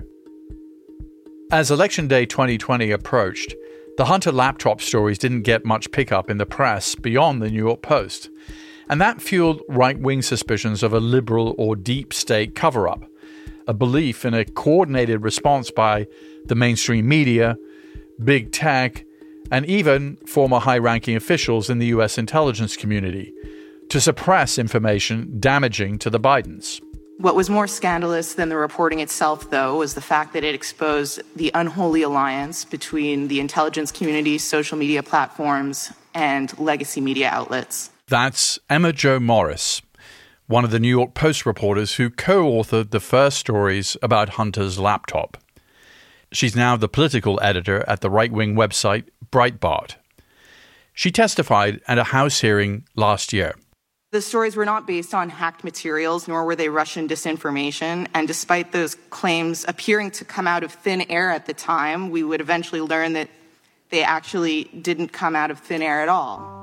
As 1.51 1.71
Election 1.71 2.07
Day 2.07 2.25
2020 2.25 2.91
approached, 2.91 3.53
the 3.97 4.05
Hunter 4.05 4.31
laptop 4.31 4.79
stories 4.79 5.17
didn't 5.17 5.41
get 5.41 5.65
much 5.65 5.91
pickup 5.91 6.29
in 6.29 6.37
the 6.37 6.45
press 6.45 6.95
beyond 6.95 7.41
the 7.41 7.49
New 7.49 7.57
York 7.57 7.81
Post, 7.81 8.29
and 8.87 9.01
that 9.01 9.21
fueled 9.21 9.61
right 9.67 9.99
wing 9.99 10.21
suspicions 10.21 10.83
of 10.83 10.93
a 10.93 11.01
liberal 11.01 11.53
or 11.57 11.75
deep 11.75 12.13
state 12.13 12.55
cover 12.55 12.87
up, 12.87 13.03
a 13.67 13.73
belief 13.73 14.23
in 14.23 14.33
a 14.33 14.45
coordinated 14.45 15.21
response 15.21 15.69
by 15.69 16.07
the 16.45 16.55
mainstream 16.55 17.09
media, 17.09 17.57
big 18.23 18.53
tech, 18.53 19.03
and 19.51 19.65
even 19.65 20.17
former 20.25 20.59
high 20.59 20.77
ranking 20.77 21.15
officials 21.15 21.69
in 21.69 21.79
the 21.79 21.87
US 21.87 22.17
intelligence 22.17 22.75
community 22.75 23.33
to 23.89 24.01
suppress 24.01 24.57
information 24.57 25.39
damaging 25.39 25.97
to 25.99 26.09
the 26.09 26.19
Bidens. 26.19 26.81
What 27.19 27.35
was 27.35 27.49
more 27.49 27.65
scandalous 27.65 28.35
than 28.35 28.49
the 28.49 28.57
reporting 28.57 28.99
itself, 28.99 29.49
though, 29.49 29.79
was 29.79 29.95
the 29.95 30.01
fact 30.01 30.33
that 30.33 30.43
it 30.43 30.53
exposed 30.53 31.19
the 31.35 31.49
unholy 31.55 32.03
alliance 32.03 32.63
between 32.63 33.27
the 33.27 33.39
intelligence 33.39 33.91
community, 33.91 34.37
social 34.37 34.77
media 34.77 35.01
platforms, 35.01 35.91
and 36.13 36.57
legacy 36.59 37.01
media 37.01 37.29
outlets. 37.29 37.89
That's 38.07 38.59
Emma 38.69 38.93
Jo 38.93 39.19
Morris, 39.19 39.81
one 40.45 40.63
of 40.63 40.69
the 40.69 40.79
New 40.79 40.89
York 40.89 41.15
Post 41.15 41.45
reporters 41.47 41.95
who 41.95 42.11
co 42.11 42.51
authored 42.51 42.91
the 42.91 42.99
first 42.99 43.39
stories 43.39 43.97
about 44.03 44.29
Hunter's 44.29 44.77
laptop. 44.77 45.37
She's 46.31 46.55
now 46.55 46.75
the 46.75 46.89
political 46.89 47.39
editor 47.41 47.83
at 47.87 48.01
the 48.01 48.09
right 48.09 48.31
wing 48.31 48.55
website 48.55 49.05
Breitbart. 49.31 49.95
She 50.93 51.11
testified 51.11 51.79
at 51.87 51.97
a 51.97 52.05
House 52.05 52.41
hearing 52.41 52.85
last 52.95 53.31
year. 53.31 53.55
The 54.11 54.21
stories 54.21 54.55
were 54.55 54.65
not 54.65 54.87
based 54.87 55.13
on 55.13 55.29
hacked 55.29 55.63
materials, 55.63 56.27
nor 56.27 56.45
were 56.45 56.55
they 56.55 56.69
Russian 56.69 57.07
disinformation. 57.07 58.07
And 58.13 58.27
despite 58.27 58.71
those 58.71 58.95
claims 59.09 59.65
appearing 59.67 60.11
to 60.11 60.25
come 60.25 60.47
out 60.47 60.63
of 60.63 60.71
thin 60.71 61.05
air 61.09 61.29
at 61.29 61.45
the 61.45 61.53
time, 61.53 62.09
we 62.09 62.23
would 62.23 62.41
eventually 62.41 62.81
learn 62.81 63.13
that 63.13 63.29
they 63.89 64.03
actually 64.03 64.65
didn't 64.81 65.09
come 65.09 65.35
out 65.35 65.51
of 65.51 65.59
thin 65.59 65.81
air 65.81 66.01
at 66.01 66.09
all. 66.09 66.55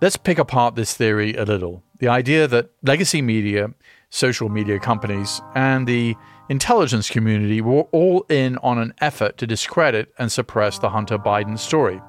Let's 0.00 0.16
pick 0.16 0.38
apart 0.38 0.76
this 0.76 0.94
theory 0.94 1.34
a 1.34 1.44
little. 1.44 1.82
The 1.98 2.08
idea 2.08 2.48
that 2.48 2.70
legacy 2.82 3.22
media, 3.22 3.72
social 4.08 4.48
media 4.48 4.78
companies, 4.78 5.40
and 5.54 5.86
the 5.86 6.16
intelligence 6.50 7.08
community 7.08 7.60
were 7.60 7.82
all 7.92 8.26
in 8.28 8.58
on 8.58 8.76
an 8.76 8.92
effort 9.00 9.38
to 9.38 9.46
discredit 9.46 10.12
and 10.18 10.30
suppress 10.30 10.80
the 10.80 10.90
Hunter 10.90 11.16
Biden 11.16 11.56
story, 11.56 12.02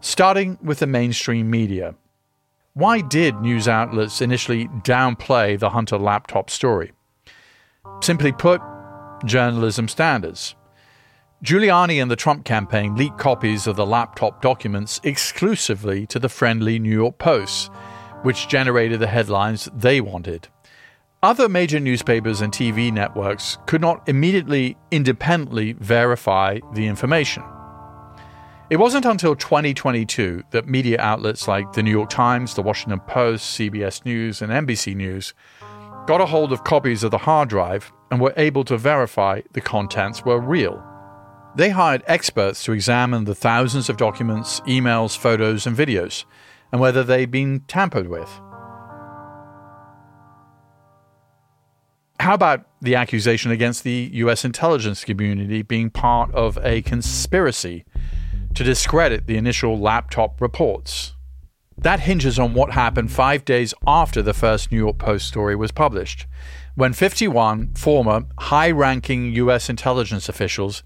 starting 0.00 0.58
with 0.60 0.80
the 0.80 0.86
mainstream 0.86 1.48
media. 1.48 1.94
Why 2.74 3.00
did 3.00 3.40
news 3.40 3.68
outlets 3.68 4.20
initially 4.20 4.66
downplay 4.82 5.56
the 5.56 5.70
Hunter 5.70 5.96
laptop 5.96 6.50
story? 6.50 6.92
Simply 8.02 8.32
put, 8.32 8.60
journalism 9.24 9.86
standards. 9.86 10.56
Giuliani 11.44 12.02
and 12.02 12.10
the 12.10 12.16
Trump 12.16 12.44
campaign 12.44 12.96
leaked 12.96 13.18
copies 13.18 13.68
of 13.68 13.76
the 13.76 13.86
laptop 13.86 14.42
documents 14.42 15.00
exclusively 15.04 16.04
to 16.08 16.18
the 16.18 16.28
friendly 16.28 16.80
New 16.80 16.90
York 16.90 17.18
Post, 17.18 17.70
which 18.22 18.48
generated 18.48 18.98
the 18.98 19.06
headlines 19.06 19.68
they 19.72 20.00
wanted. 20.00 20.48
Other 21.20 21.48
major 21.48 21.80
newspapers 21.80 22.42
and 22.42 22.52
TV 22.52 22.92
networks 22.92 23.58
could 23.66 23.80
not 23.80 24.08
immediately 24.08 24.76
independently 24.92 25.72
verify 25.72 26.60
the 26.74 26.86
information. 26.86 27.42
It 28.70 28.76
wasn't 28.76 29.04
until 29.04 29.34
2022 29.34 30.44
that 30.52 30.68
media 30.68 31.00
outlets 31.00 31.48
like 31.48 31.72
the 31.72 31.82
New 31.82 31.90
York 31.90 32.08
Times, 32.08 32.54
the 32.54 32.62
Washington 32.62 33.00
Post, 33.00 33.58
CBS 33.58 34.04
News, 34.04 34.40
and 34.40 34.52
NBC 34.52 34.94
News 34.94 35.34
got 36.06 36.20
a 36.20 36.26
hold 36.26 36.52
of 36.52 36.62
copies 36.62 37.02
of 37.02 37.10
the 37.10 37.18
hard 37.18 37.48
drive 37.48 37.90
and 38.12 38.20
were 38.20 38.34
able 38.36 38.62
to 38.62 38.78
verify 38.78 39.40
the 39.54 39.60
contents 39.60 40.24
were 40.24 40.38
real. 40.38 40.80
They 41.56 41.70
hired 41.70 42.04
experts 42.06 42.62
to 42.62 42.72
examine 42.72 43.24
the 43.24 43.34
thousands 43.34 43.88
of 43.88 43.96
documents, 43.96 44.60
emails, 44.60 45.18
photos, 45.18 45.66
and 45.66 45.76
videos, 45.76 46.26
and 46.70 46.80
whether 46.80 47.02
they'd 47.02 47.32
been 47.32 47.64
tampered 47.66 48.06
with. 48.06 48.40
How 52.20 52.34
about 52.34 52.66
the 52.80 52.94
accusation 52.94 53.50
against 53.50 53.84
the 53.84 54.10
US 54.14 54.44
intelligence 54.44 55.04
community 55.04 55.62
being 55.62 55.90
part 55.90 56.32
of 56.34 56.58
a 56.62 56.82
conspiracy 56.82 57.84
to 58.54 58.64
discredit 58.64 59.26
the 59.26 59.36
initial 59.36 59.78
laptop 59.78 60.40
reports. 60.40 61.14
That 61.76 62.00
hinges 62.00 62.40
on 62.40 62.54
what 62.54 62.72
happened 62.72 63.12
five 63.12 63.44
days 63.44 63.72
after 63.86 64.20
the 64.20 64.34
first 64.34 64.72
New 64.72 64.78
York 64.78 64.98
Post 64.98 65.28
story 65.28 65.54
was 65.54 65.70
published, 65.70 66.26
when 66.74 66.92
51 66.92 67.74
former 67.74 68.24
high 68.38 68.72
ranking 68.72 69.32
U.S. 69.34 69.70
intelligence 69.70 70.28
officials 70.28 70.82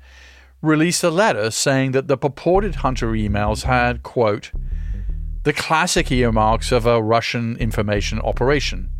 released 0.60 1.02
a 1.02 1.10
letter 1.10 1.50
saying 1.50 1.92
that 1.92 2.08
the 2.08 2.18
purported 2.18 2.76
Hunter 2.76 3.12
emails 3.12 3.62
had, 3.62 4.02
quote, 4.02 4.52
the 5.44 5.52
classic 5.52 6.12
earmarks 6.12 6.72
of 6.72 6.84
a 6.84 7.02
Russian 7.02 7.56
information 7.56 8.20
operation. 8.20 8.90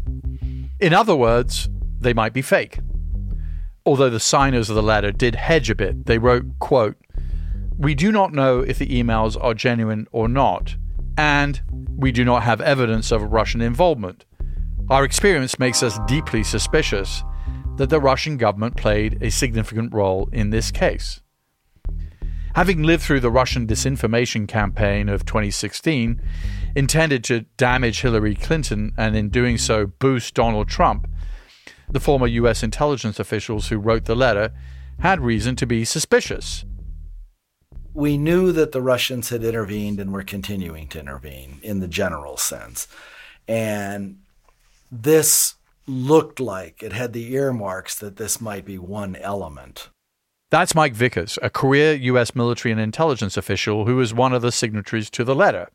In 0.81 0.95
other 0.95 1.15
words, 1.15 1.69
they 2.03 2.15
might 2.15 2.33
be 2.33 2.43
fake. 2.43 2.79
Although 3.85 4.11
the 4.11 4.21
signers 4.21 4.71
of 4.71 4.77
the 4.77 4.83
letter 4.83 5.11
did 5.11 5.35
hedge 5.35 5.71
a 5.71 5.75
bit, 5.75 6.07
they 6.07 6.19
wrote, 6.19 6.45
quote, 6.59 6.97
We 7.77 7.95
do 7.95 8.13
not 8.13 8.33
know 8.33 8.61
if 8.61 8.79
the 8.79 8.87
emails 8.87 9.37
are 9.43 9.55
genuine 9.55 10.07
or 10.13 10.29
not, 10.29 10.77
and 11.17 11.61
we 11.97 12.13
do 12.13 12.25
not 12.25 12.43
have 12.43 12.61
evidence 12.61 13.11
of 13.11 13.33
Russian 13.33 13.61
involvement. 13.61 14.25
Our 14.89 15.05
experience 15.05 15.59
makes 15.59 15.83
us 15.83 15.99
deeply 16.07 16.45
suspicious 16.45 17.25
that 17.77 17.91
the 17.91 18.01
Russian 18.01 18.37
government 18.37 18.77
played 18.77 19.19
a 19.23 19.31
significant 19.31 19.93
role 19.93 20.29
in 20.33 20.51
this 20.51 20.71
case. 20.71 21.21
Having 22.55 22.83
lived 22.83 23.03
through 23.03 23.21
the 23.21 23.31
Russian 23.31 23.67
disinformation 23.67 24.47
campaign 24.47 25.09
of 25.09 25.25
2016, 25.25 26.21
intended 26.77 27.25
to 27.25 27.47
damage 27.57 28.03
Hillary 28.03 28.35
Clinton 28.35 28.93
and 28.99 29.17
in 29.17 29.31
doing 29.31 29.57
so 29.57 29.87
boost 29.87 30.35
Donald 30.35 30.69
Trump, 30.69 31.09
the 31.93 32.01
former 32.01 32.27
U.S. 32.27 32.63
intelligence 32.63 33.21
officials 33.21 33.69
who 33.69 33.79
wrote 33.79 34.07
the 34.07 34.17
letter 34.17 34.53
had 35.01 35.21
reason 35.21 35.57
to 35.57 35.67
be 35.67 35.85
suspicious. 35.85 36.65
We 37.95 38.17
knew 38.17 38.53
that 38.53 38.73
the 38.73 38.81
Russians 38.81 39.29
had 39.29 39.45
intervened 39.45 40.01
and 40.01 40.13
were 40.13 40.23
continuing 40.23 40.89
to 40.89 41.01
intervene 41.01 41.61
in 41.63 41.81
the 41.81 41.89
general 41.89 42.39
sense. 42.39 42.89
And 43.47 44.21
this 44.91 45.57
looked 45.87 46.41
like 46.41 46.83
it 46.83 46.93
had 46.93 47.13
the 47.13 47.35
earmarks 47.35 47.95
that 47.97 48.17
this 48.17 48.41
might 48.41 48.65
be 48.65 48.79
one 48.79 49.17
element. 49.17 49.91
That's 50.51 50.75
Mike 50.75 50.95
Vickers, 50.95 51.39
a 51.43 51.51
career 51.51 51.95
U.S. 51.95 52.35
military 52.35 52.73
and 52.73 52.81
intelligence 52.81 53.37
official 53.37 53.87
who 53.87 53.97
was 53.97 54.15
one 54.15 54.33
of 54.33 54.43
the 54.43 54.53
signatories 54.53 55.11
to 55.11 55.25
the 55.25 55.35
letter. 55.35 55.69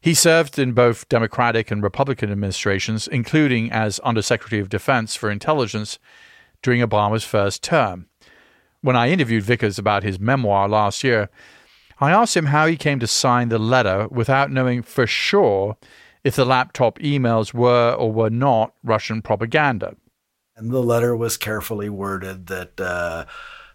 He 0.00 0.14
served 0.14 0.58
in 0.58 0.72
both 0.72 1.08
Democratic 1.08 1.70
and 1.70 1.82
Republican 1.82 2.30
administrations, 2.30 3.08
including 3.08 3.72
as 3.72 3.98
Undersecretary 4.00 4.60
of 4.60 4.68
Defense 4.68 5.16
for 5.16 5.30
Intelligence 5.30 5.98
during 6.62 6.80
Obama's 6.80 7.24
first 7.24 7.62
term. 7.62 8.06
When 8.82 8.96
I 8.96 9.10
interviewed 9.10 9.42
Vickers 9.42 9.78
about 9.78 10.04
his 10.04 10.20
memoir 10.20 10.68
last 10.68 11.02
year, 11.02 11.28
I 11.98 12.12
asked 12.12 12.36
him 12.36 12.46
how 12.46 12.66
he 12.66 12.76
came 12.76 13.00
to 13.00 13.06
sign 13.06 13.48
the 13.48 13.58
letter 13.58 14.06
without 14.08 14.50
knowing 14.50 14.82
for 14.82 15.06
sure 15.06 15.76
if 16.24 16.36
the 16.36 16.44
laptop 16.44 16.98
emails 16.98 17.54
were 17.54 17.92
or 17.92 18.12
were 18.12 18.30
not 18.30 18.74
Russian 18.84 19.22
propaganda. 19.22 19.96
And 20.56 20.70
the 20.70 20.82
letter 20.82 21.16
was 21.16 21.36
carefully 21.36 21.88
worded 21.88 22.46
that 22.46 22.80
uh, 22.80 23.26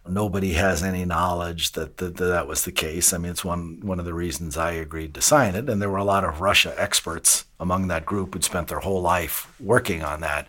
nobody 0.08 0.54
has 0.54 0.84
any 0.84 1.06
knowledge 1.06 1.74
that, 1.74 1.98
that, 1.98 2.18
that 2.18 2.48
was 2.48 2.66
the 2.66 2.72
case. 2.72 3.14
I 3.14 3.18
mean, 3.18 3.32
it's 3.32 3.46
one 3.46 3.80
one 3.82 4.00
of 4.00 4.06
the 4.06 4.14
reasons 4.14 4.58
I 4.58 4.72
agreed 4.72 5.14
to 5.16 5.22
sign 5.22 5.56
it. 5.56 5.70
And 5.70 5.82
there 5.82 5.90
were 5.90 5.98
a 5.98 6.04
lot 6.04 6.24
of 6.24 6.42
Russia 6.42 6.74
experts 6.78 7.46
among 7.60 7.88
that 7.88 8.06
group 8.06 8.34
who'd 8.34 8.44
spent 8.44 8.68
their 8.68 8.80
whole 8.80 9.02
life 9.02 9.54
working 9.60 10.04
on 10.04 10.22
that. 10.22 10.48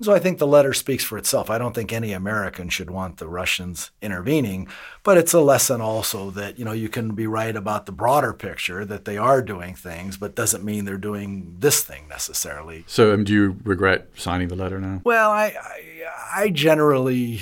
So 0.00 0.14
I 0.14 0.20
think 0.20 0.38
the 0.38 0.46
letter 0.46 0.72
speaks 0.72 1.02
for 1.02 1.18
itself. 1.18 1.50
I 1.50 1.58
don't 1.58 1.74
think 1.74 1.92
any 1.92 2.12
American 2.12 2.68
should 2.68 2.88
want 2.88 3.16
the 3.16 3.26
Russians 3.26 3.90
intervening, 4.00 4.68
but 5.02 5.18
it's 5.18 5.32
a 5.32 5.40
lesson 5.40 5.80
also 5.80 6.30
that 6.30 6.56
you 6.56 6.64
know 6.64 6.72
you 6.72 6.88
can 6.88 7.16
be 7.16 7.26
right 7.26 7.54
about 7.54 7.86
the 7.86 7.92
broader 7.92 8.32
picture 8.32 8.84
that 8.84 9.06
they 9.06 9.18
are 9.18 9.42
doing 9.42 9.74
things, 9.74 10.16
but 10.16 10.36
doesn't 10.36 10.62
mean 10.64 10.84
they're 10.84 10.98
doing 10.98 11.56
this 11.58 11.82
thing 11.82 12.06
necessarily. 12.08 12.84
So, 12.86 13.12
um, 13.12 13.24
do 13.24 13.32
you 13.32 13.56
regret 13.64 14.08
signing 14.14 14.46
the 14.48 14.54
letter 14.54 14.80
now? 14.80 15.00
Well, 15.02 15.32
I 15.32 15.46
I, 15.60 16.42
I 16.44 16.50
generally 16.50 17.40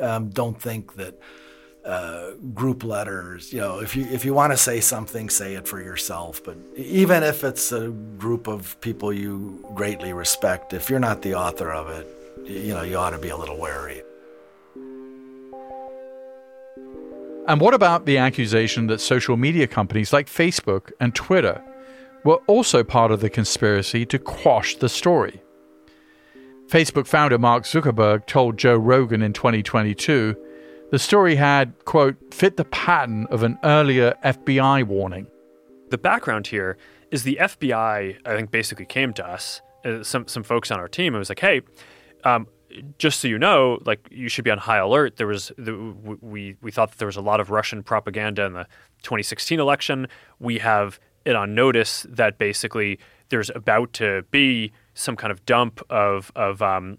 um, 0.00 0.30
don't 0.30 0.60
think 0.60 0.94
that 0.94 1.20
uh, 1.84 2.32
group 2.54 2.84
letters. 2.84 3.52
You 3.52 3.60
know, 3.60 3.80
if 3.80 3.96
you 3.96 4.04
if 4.06 4.24
you 4.24 4.34
want 4.34 4.52
to 4.52 4.56
say 4.56 4.80
something, 4.80 5.30
say 5.30 5.54
it 5.54 5.66
for 5.66 5.80
yourself. 5.80 6.42
But 6.44 6.56
even 6.76 7.22
if 7.22 7.44
it's 7.44 7.72
a 7.72 7.88
group 7.88 8.46
of 8.46 8.78
people 8.80 9.12
you 9.12 9.64
greatly 9.74 10.12
respect, 10.12 10.72
if 10.72 10.90
you're 10.90 11.00
not 11.00 11.22
the 11.22 11.34
author 11.34 11.72
of 11.72 11.88
it, 11.88 12.06
you 12.44 12.74
know, 12.74 12.82
you 12.82 12.96
ought 12.96 13.10
to 13.10 13.18
be 13.18 13.30
a 13.30 13.36
little 13.36 13.58
wary. 13.58 14.02
And 17.46 17.62
what 17.62 17.72
about 17.72 18.04
the 18.04 18.18
accusation 18.18 18.88
that 18.88 19.00
social 19.00 19.38
media 19.38 19.66
companies 19.66 20.12
like 20.12 20.26
Facebook 20.26 20.92
and 21.00 21.14
Twitter 21.14 21.62
were 22.22 22.40
also 22.46 22.84
part 22.84 23.10
of 23.10 23.20
the 23.20 23.30
conspiracy 23.30 24.04
to 24.04 24.18
quash 24.18 24.76
the 24.76 24.90
story? 24.90 25.40
Facebook 26.68 27.06
founder 27.06 27.38
Mark 27.38 27.64
Zuckerberg 27.64 28.26
told 28.26 28.58
Joe 28.58 28.76
Rogan 28.76 29.22
in 29.22 29.32
2022 29.32 30.36
the 30.90 30.98
story 30.98 31.34
had, 31.34 31.72
quote, 31.86 32.16
fit 32.32 32.58
the 32.58 32.64
pattern 32.66 33.26
of 33.30 33.42
an 33.42 33.58
earlier 33.64 34.14
FBI 34.22 34.84
warning. 34.84 35.26
The 35.90 35.98
background 35.98 36.46
here 36.46 36.76
is 37.10 37.22
the 37.22 37.38
FBI, 37.40 38.18
I 38.26 38.36
think, 38.36 38.50
basically 38.50 38.84
came 38.84 39.14
to 39.14 39.26
us, 39.26 39.62
uh, 39.86 40.02
some, 40.02 40.28
some 40.28 40.42
folks 40.42 40.70
on 40.70 40.78
our 40.78 40.88
team, 40.88 41.14
and 41.14 41.18
was 41.18 41.30
like, 41.30 41.40
hey, 41.40 41.62
um, 42.24 42.46
just 42.98 43.20
so 43.20 43.28
you 43.28 43.38
know, 43.38 43.78
like 43.86 44.06
you 44.10 44.28
should 44.28 44.44
be 44.44 44.50
on 44.50 44.58
high 44.58 44.76
alert. 44.76 45.16
There 45.16 45.26
was 45.26 45.50
the, 45.56 45.74
we 46.20 46.56
we 46.60 46.70
thought 46.70 46.90
that 46.90 46.98
there 46.98 47.06
was 47.06 47.16
a 47.16 47.22
lot 47.22 47.40
of 47.40 47.48
Russian 47.50 47.82
propaganda 47.82 48.44
in 48.44 48.52
the 48.52 48.66
2016 49.02 49.58
election. 49.58 50.06
We 50.38 50.58
have 50.58 51.00
it 51.24 51.34
on 51.34 51.54
notice 51.54 52.06
that 52.10 52.36
basically 52.36 52.98
there's 53.30 53.50
about 53.54 53.94
to 53.94 54.24
be 54.30 54.72
some 54.98 55.16
kind 55.16 55.30
of 55.30 55.44
dump 55.46 55.80
of 55.88 56.32
of 56.34 56.60
um, 56.60 56.98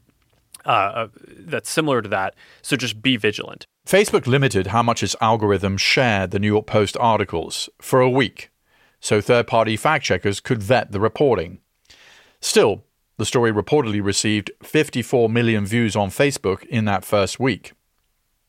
uh, 0.66 1.08
that's 1.40 1.70
similar 1.70 2.02
to 2.02 2.10
that. 2.10 2.36
So 2.62 2.76
just 2.76 3.02
be 3.02 3.18
vigilant. 3.18 3.66
Facebook 3.86 4.28
limited 4.28 4.68
how 4.68 4.84
much 4.84 5.04
its 5.04 5.16
algorithm 5.22 5.78
shared 5.78 6.32
the 6.32 6.40
New 6.40 6.48
York 6.48 6.68
Post 6.68 6.96
articles 6.98 7.70
for 7.82 8.02
a 8.02 8.10
week, 8.10 8.52
so 9.00 9.22
third 9.22 9.48
party 9.48 9.76
fact 9.76 10.06
checkers 10.06 10.40
could 10.40 10.62
vet 10.62 10.92
the 10.92 11.00
reporting. 11.00 11.60
Still, 12.42 12.84
the 13.18 13.26
story 13.26 13.52
reportedly 13.52 14.04
received 14.04 14.52
54 14.64 15.28
million 15.30 15.66
views 15.66 15.96
on 15.96 16.10
Facebook 16.10 16.66
in 16.68 16.86
that 16.86 17.04
first 17.04 17.40
week. 17.40 17.74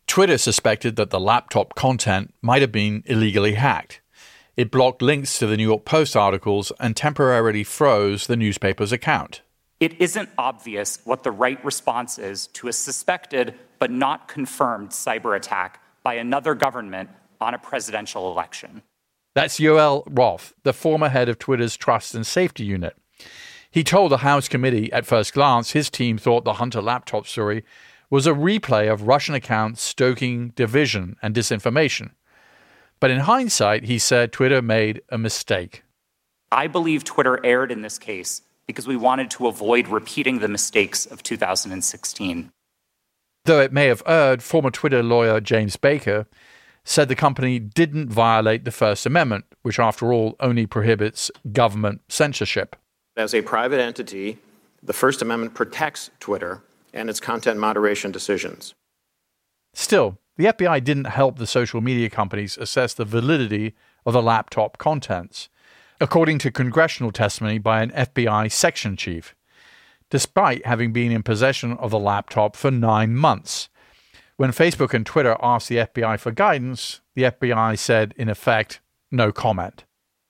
Twitter 0.06 0.38
suspected 0.38 0.96
that 0.96 1.10
the 1.10 1.20
laptop 1.20 1.74
content 1.74 2.34
might 2.42 2.62
have 2.62 2.72
been 2.72 3.02
illegally 3.06 3.54
hacked. 3.54 4.00
It 4.60 4.70
blocked 4.70 5.00
links 5.00 5.38
to 5.38 5.46
the 5.46 5.56
New 5.56 5.66
York 5.66 5.86
Post 5.86 6.14
articles 6.14 6.70
and 6.78 6.94
temporarily 6.94 7.64
froze 7.64 8.26
the 8.26 8.36
newspaper's 8.36 8.92
account. 8.92 9.40
It 9.80 9.98
isn't 9.98 10.28
obvious 10.36 10.98
what 11.04 11.22
the 11.22 11.30
right 11.30 11.64
response 11.64 12.18
is 12.18 12.48
to 12.48 12.68
a 12.68 12.72
suspected 12.74 13.54
but 13.78 13.90
not 13.90 14.28
confirmed 14.28 14.90
cyber 14.90 15.34
attack 15.34 15.82
by 16.02 16.12
another 16.12 16.54
government 16.54 17.08
on 17.40 17.54
a 17.54 17.58
presidential 17.58 18.30
election. 18.30 18.82
That's 19.34 19.58
Yoel 19.58 20.02
Roth, 20.06 20.52
the 20.62 20.74
former 20.74 21.08
head 21.08 21.30
of 21.30 21.38
Twitter's 21.38 21.78
Trust 21.78 22.14
and 22.14 22.26
Safety 22.26 22.66
Unit. 22.66 22.94
He 23.70 23.82
told 23.82 24.12
the 24.12 24.18
House 24.18 24.46
committee 24.46 24.92
at 24.92 25.06
first 25.06 25.32
glance 25.32 25.70
his 25.70 25.88
team 25.88 26.18
thought 26.18 26.44
the 26.44 26.60
Hunter 26.60 26.82
laptop 26.82 27.26
story 27.26 27.64
was 28.10 28.26
a 28.26 28.34
replay 28.34 28.92
of 28.92 29.06
Russian 29.06 29.34
accounts 29.34 29.80
stoking 29.80 30.50
division 30.50 31.16
and 31.22 31.34
disinformation. 31.34 32.10
But 33.00 33.10
in 33.10 33.20
hindsight, 33.20 33.84
he 33.84 33.98
said 33.98 34.30
Twitter 34.30 34.60
made 34.60 35.00
a 35.08 35.18
mistake. 35.18 35.82
I 36.52 36.66
believe 36.66 37.04
Twitter 37.04 37.44
erred 37.44 37.72
in 37.72 37.82
this 37.82 37.98
case 37.98 38.42
because 38.66 38.86
we 38.86 38.96
wanted 38.96 39.30
to 39.32 39.46
avoid 39.46 39.88
repeating 39.88 40.38
the 40.38 40.48
mistakes 40.48 41.06
of 41.06 41.22
2016. 41.22 42.50
Though 43.46 43.60
it 43.60 43.72
may 43.72 43.86
have 43.86 44.02
erred, 44.06 44.42
former 44.42 44.70
Twitter 44.70 45.02
lawyer 45.02 45.40
James 45.40 45.76
Baker 45.76 46.26
said 46.84 47.08
the 47.08 47.14
company 47.16 47.58
didn't 47.58 48.10
violate 48.10 48.64
the 48.64 48.70
First 48.70 49.06
Amendment, 49.06 49.44
which, 49.62 49.78
after 49.78 50.12
all, 50.12 50.36
only 50.40 50.66
prohibits 50.66 51.30
government 51.52 52.02
censorship. 52.08 52.76
As 53.16 53.34
a 53.34 53.42
private 53.42 53.80
entity, 53.80 54.38
the 54.82 54.92
First 54.92 55.22
Amendment 55.22 55.54
protects 55.54 56.10
Twitter 56.20 56.62
and 56.92 57.08
its 57.08 57.20
content 57.20 57.58
moderation 57.58 58.10
decisions. 58.10 58.74
Still, 59.72 60.18
the 60.36 60.46
FBI 60.46 60.82
didn't 60.82 61.06
help 61.06 61.38
the 61.38 61.46
social 61.46 61.80
media 61.80 62.10
companies 62.10 62.58
assess 62.58 62.94
the 62.94 63.04
validity 63.04 63.74
of 64.06 64.12
the 64.12 64.22
laptop 64.22 64.78
contents, 64.78 65.48
according 66.00 66.38
to 66.38 66.50
congressional 66.50 67.12
testimony 67.12 67.58
by 67.58 67.82
an 67.82 67.90
FBI 67.90 68.50
section 68.50 68.96
chief 68.96 69.34
despite 70.10 70.66
having 70.66 70.92
been 70.92 71.12
in 71.12 71.22
possession 71.22 71.72
of 71.74 71.90
the 71.90 71.98
laptop 71.98 72.56
for 72.56 72.70
nine 72.70 73.14
months. 73.14 73.68
When 74.36 74.50
Facebook 74.50 74.92
and 74.92 75.06
Twitter 75.06 75.36
asked 75.40 75.68
the 75.68 75.76
FBI 75.76 76.18
for 76.18 76.32
guidance, 76.32 77.00
the 77.14 77.22
FBI 77.24 77.78
said, 77.78 78.12
in 78.16 78.28
effect, 78.28 78.80
no 79.10 79.32
comment. 79.32 79.84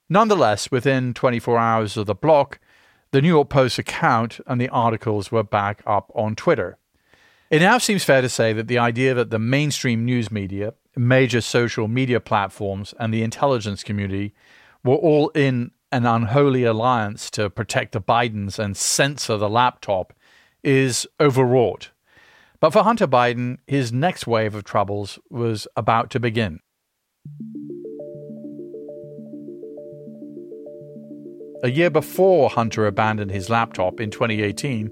Nonetheless, 0.09 0.71
within 0.71 1.15
24 1.15 1.59
hours 1.59 1.97
of 1.97 2.07
the 2.07 2.15
block, 2.15 2.59
the 3.13 3.23
New 3.23 3.29
York 3.29 3.49
Post 3.49 3.79
account 3.79 4.41
and 4.47 4.61
the 4.61 4.69
articles 4.69 5.33
were 5.33 5.43
back 5.43 5.83
up 5.87 6.11
on 6.15 6.37
Twitter. 6.37 6.77
It 7.51 7.59
now 7.59 7.79
seems 7.79 8.05
fair 8.05 8.23
to 8.23 8.29
say 8.29 8.53
that 8.53 8.69
the 8.69 8.79
idea 8.79 9.13
that 9.15 9.31
the 9.31 9.39
mainstream 9.41 10.05
news 10.05 10.31
media, 10.31 10.75
major 10.97 11.41
social 11.41 11.89
media 11.89 12.21
platforms, 12.21 12.95
and 13.01 13.13
the 13.13 13.25
intelligence 13.25 13.83
community 13.83 14.33
were 14.85 14.95
all 14.95 15.31
in 15.31 15.73
an 15.91 16.07
unholy 16.07 16.63
alliance 16.63 17.29
to 17.31 17.51
protect 17.51 17.91
the 17.91 18.01
Bidens 18.01 18.61
and 18.61 18.77
censor 18.77 19.37
the 19.37 19.51
laptop 19.51 20.13
is 20.63 21.09
overwrought. 21.19 21.91
But 22.61 22.71
for 22.71 22.85
Hunter 22.85 23.09
Biden, 23.09 23.59
his 23.67 23.93
next 23.93 24.29
wave 24.29 24.55
of 24.55 24.63
troubles 24.63 25.19
was 25.29 25.67
about 25.77 26.09
to 26.11 26.21
begin. 26.21 26.61
a 31.63 31.71
year 31.71 31.91
before 31.91 32.51
Hunter 32.51 32.87
abandoned 32.87 33.31
his 33.31 33.51
laptop 33.51 34.01
in 34.01 34.11
2018, 34.11 34.91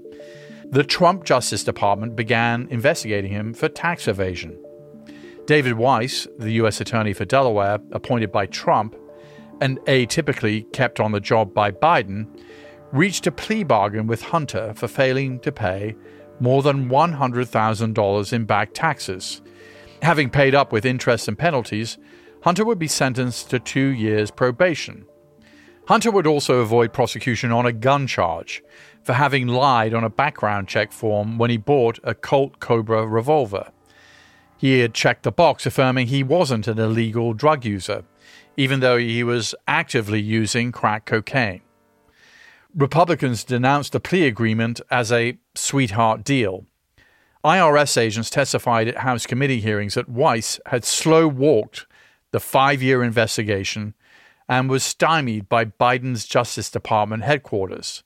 the 0.71 0.83
Trump 0.83 1.23
Justice 1.23 1.63
Department 1.63 2.15
began 2.15 2.67
investigating 2.69 3.31
him 3.31 3.53
for 3.55 3.67
tax 3.67 4.07
evasion. 4.07 4.63
David 5.45 5.73
Weiss, 5.73 6.27
the 6.37 6.51
U.S. 6.53 6.79
Attorney 6.79 7.13
for 7.13 7.25
Delaware, 7.25 7.79
appointed 7.91 8.31
by 8.31 8.45
Trump, 8.45 8.95
and 9.61 9.79
atypically 9.81 10.71
kept 10.71 10.99
on 10.99 11.11
the 11.11 11.19
job 11.19 11.55
by 11.55 11.71
Biden, 11.71 12.27
reached 12.91 13.25
a 13.25 13.31
plea 13.31 13.63
bargain 13.63 14.05
with 14.05 14.21
Hunter 14.21 14.73
for 14.75 14.87
failing 14.87 15.39
to 15.39 15.51
pay 15.51 15.95
more 16.39 16.61
than 16.61 16.87
$100,000 16.87 18.33
in 18.33 18.45
back 18.45 18.73
taxes. 18.73 19.41
Having 20.03 20.29
paid 20.29 20.53
up 20.53 20.71
with 20.71 20.85
interest 20.85 21.27
and 21.27 21.37
penalties, 21.37 21.97
Hunter 22.43 22.63
would 22.63 22.79
be 22.79 22.87
sentenced 22.87 23.49
to 23.49 23.59
two 23.59 23.87
years 23.87 24.29
probation. 24.29 25.05
Hunter 25.87 26.11
would 26.11 26.27
also 26.27 26.59
avoid 26.59 26.93
prosecution 26.93 27.51
on 27.51 27.65
a 27.65 27.73
gun 27.73 28.05
charge 28.05 28.61
for 29.09 29.13
having 29.13 29.47
lied 29.47 29.91
on 29.91 30.03
a 30.03 30.09
background 30.09 30.67
check 30.67 30.91
form 30.91 31.39
when 31.39 31.49
he 31.49 31.57
bought 31.57 31.97
a 32.03 32.13
Colt 32.13 32.59
Cobra 32.59 33.07
revolver. 33.07 33.71
He 34.55 34.81
had 34.81 34.93
checked 34.93 35.23
the 35.23 35.31
box 35.31 35.65
affirming 35.65 36.05
he 36.05 36.21
wasn't 36.21 36.67
an 36.67 36.77
illegal 36.77 37.33
drug 37.33 37.65
user, 37.65 38.03
even 38.55 38.81
though 38.81 38.97
he 38.97 39.23
was 39.23 39.55
actively 39.67 40.21
using 40.21 40.71
crack 40.71 41.07
cocaine. 41.07 41.61
Republicans 42.75 43.43
denounced 43.43 43.93
the 43.93 43.99
plea 43.99 44.27
agreement 44.27 44.79
as 44.91 45.11
a 45.11 45.39
sweetheart 45.55 46.23
deal. 46.23 46.67
IRS 47.43 47.97
agents 47.97 48.29
testified 48.29 48.87
at 48.87 48.97
House 48.97 49.25
committee 49.25 49.59
hearings 49.59 49.95
that 49.95 50.07
Weiss 50.07 50.59
had 50.67 50.85
slow 50.85 51.27
walked 51.27 51.87
the 52.29 52.39
five 52.39 52.83
year 52.83 53.01
investigation 53.01 53.95
and 54.47 54.69
was 54.69 54.83
stymied 54.83 55.49
by 55.49 55.65
Biden's 55.65 56.25
Justice 56.25 56.69
Department 56.69 57.23
headquarters. 57.23 58.03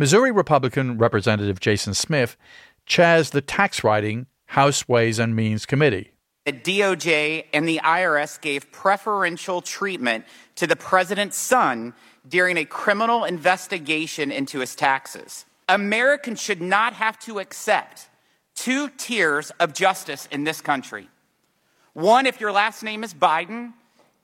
Missouri 0.00 0.32
Republican 0.32 0.96
Representative 0.96 1.60
Jason 1.60 1.92
Smith 1.92 2.38
chairs 2.86 3.28
the 3.28 3.42
tax 3.42 3.84
writing 3.84 4.24
House 4.46 4.88
Ways 4.88 5.18
and 5.18 5.36
Means 5.36 5.66
Committee. 5.66 6.12
The 6.46 6.54
DOJ 6.54 7.44
and 7.52 7.68
the 7.68 7.82
IRS 7.84 8.40
gave 8.40 8.72
preferential 8.72 9.60
treatment 9.60 10.24
to 10.54 10.66
the 10.66 10.74
president's 10.74 11.36
son 11.36 11.92
during 12.26 12.56
a 12.56 12.64
criminal 12.64 13.24
investigation 13.24 14.32
into 14.32 14.60
his 14.60 14.74
taxes. 14.74 15.44
Americans 15.68 16.40
should 16.40 16.62
not 16.62 16.94
have 16.94 17.18
to 17.18 17.38
accept 17.38 18.08
two 18.54 18.88
tiers 18.96 19.50
of 19.60 19.74
justice 19.74 20.26
in 20.32 20.44
this 20.44 20.62
country 20.62 21.10
one 21.92 22.24
if 22.24 22.40
your 22.40 22.52
last 22.52 22.82
name 22.82 23.04
is 23.04 23.12
Biden, 23.12 23.74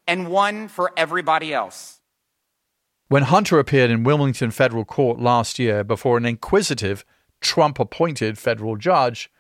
and 0.09 0.31
one 0.31 0.69
for 0.69 0.91
everybody 0.97 1.53
else. 1.53 1.96
When 3.09 3.23
Hunter 3.23 3.61
appeared 3.61 3.93
in 3.93 4.03
Wilmington 4.03 4.51
federal 4.51 4.85
court 4.85 5.21
last 5.21 5.61
year 5.61 5.85
before 5.85 6.17
an 6.17 6.27
inquisitive, 6.27 7.05
Trump 7.41 7.79
appointed 7.79 8.37
federal 8.37 8.75
judge, 8.75 9.31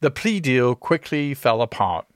the 0.00 0.10
plea 0.10 0.38
deal 0.38 0.74
quickly 0.74 1.32
fell 1.32 1.62
apart. 1.62 2.06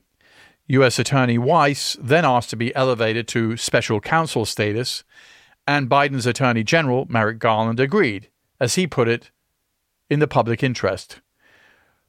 U.S. 0.67 0.99
Attorney 0.99 1.39
Weiss 1.39 1.97
then 1.99 2.27
asked 2.27 2.51
to 2.51 2.57
be 2.57 2.75
elevated 2.77 3.27
to 3.29 3.57
special 3.57 3.99
counsel 3.99 4.45
status, 4.45 5.05
and 5.67 5.89
Biden's 5.89 6.27
Attorney 6.27 6.65
General, 6.65 7.07
Merrick 7.09 7.39
Garland, 7.39 7.81
agreed, 7.81 8.29
as 8.61 8.75
he 8.75 8.87
put 8.87 9.09
it, 9.09 9.31
in 10.11 10.21
the 10.21 10.29
public 10.29 10.63
interest. 10.63 11.23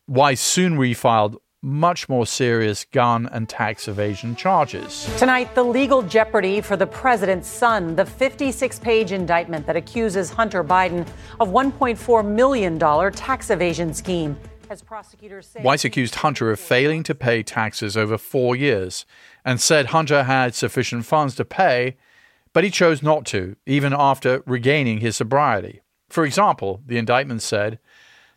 Weiss 0.05 0.41
soon 0.41 0.77
refiled 0.77 1.37
much 1.61 2.07
more 2.07 2.25
serious 2.25 2.85
gun 2.91 3.27
and 3.31 3.49
tax 3.49 3.87
evasion 3.87 4.35
charges. 4.35 5.09
Tonight, 5.17 5.53
the 5.55 5.63
legal 5.63 6.01
jeopardy 6.01 6.61
for 6.61 6.77
the 6.77 6.87
president's 6.87 7.49
son, 7.49 7.95
the 7.95 8.05
56 8.05 8.79
page 8.79 9.11
indictment 9.11 9.65
that 9.65 9.75
accuses 9.75 10.29
Hunter 10.29 10.63
Biden 10.63 11.05
of 11.39 11.49
$1.4 11.49 12.25
million 12.25 12.79
tax 13.11 13.49
evasion 13.49 13.93
scheme. 13.93 14.37
As 14.69 14.81
prosecutors 14.81 15.47
say, 15.47 15.61
Weiss 15.63 15.83
accused 15.83 16.15
Hunter 16.15 16.51
of 16.51 16.59
failing 16.59 17.03
to 17.03 17.15
pay 17.15 17.43
taxes 17.43 17.97
over 17.97 18.17
four 18.17 18.55
years 18.55 19.05
and 19.43 19.59
said 19.59 19.87
Hunter 19.87 20.23
had 20.23 20.53
sufficient 20.53 21.05
funds 21.05 21.35
to 21.35 21.45
pay, 21.45 21.97
but 22.53 22.63
he 22.63 22.69
chose 22.69 23.01
not 23.01 23.25
to, 23.27 23.55
even 23.65 23.93
after 23.93 24.43
regaining 24.45 24.99
his 24.99 25.17
sobriety. 25.17 25.81
For 26.07 26.23
example, 26.23 26.81
the 26.85 26.97
indictment 26.97 27.41
said 27.41 27.79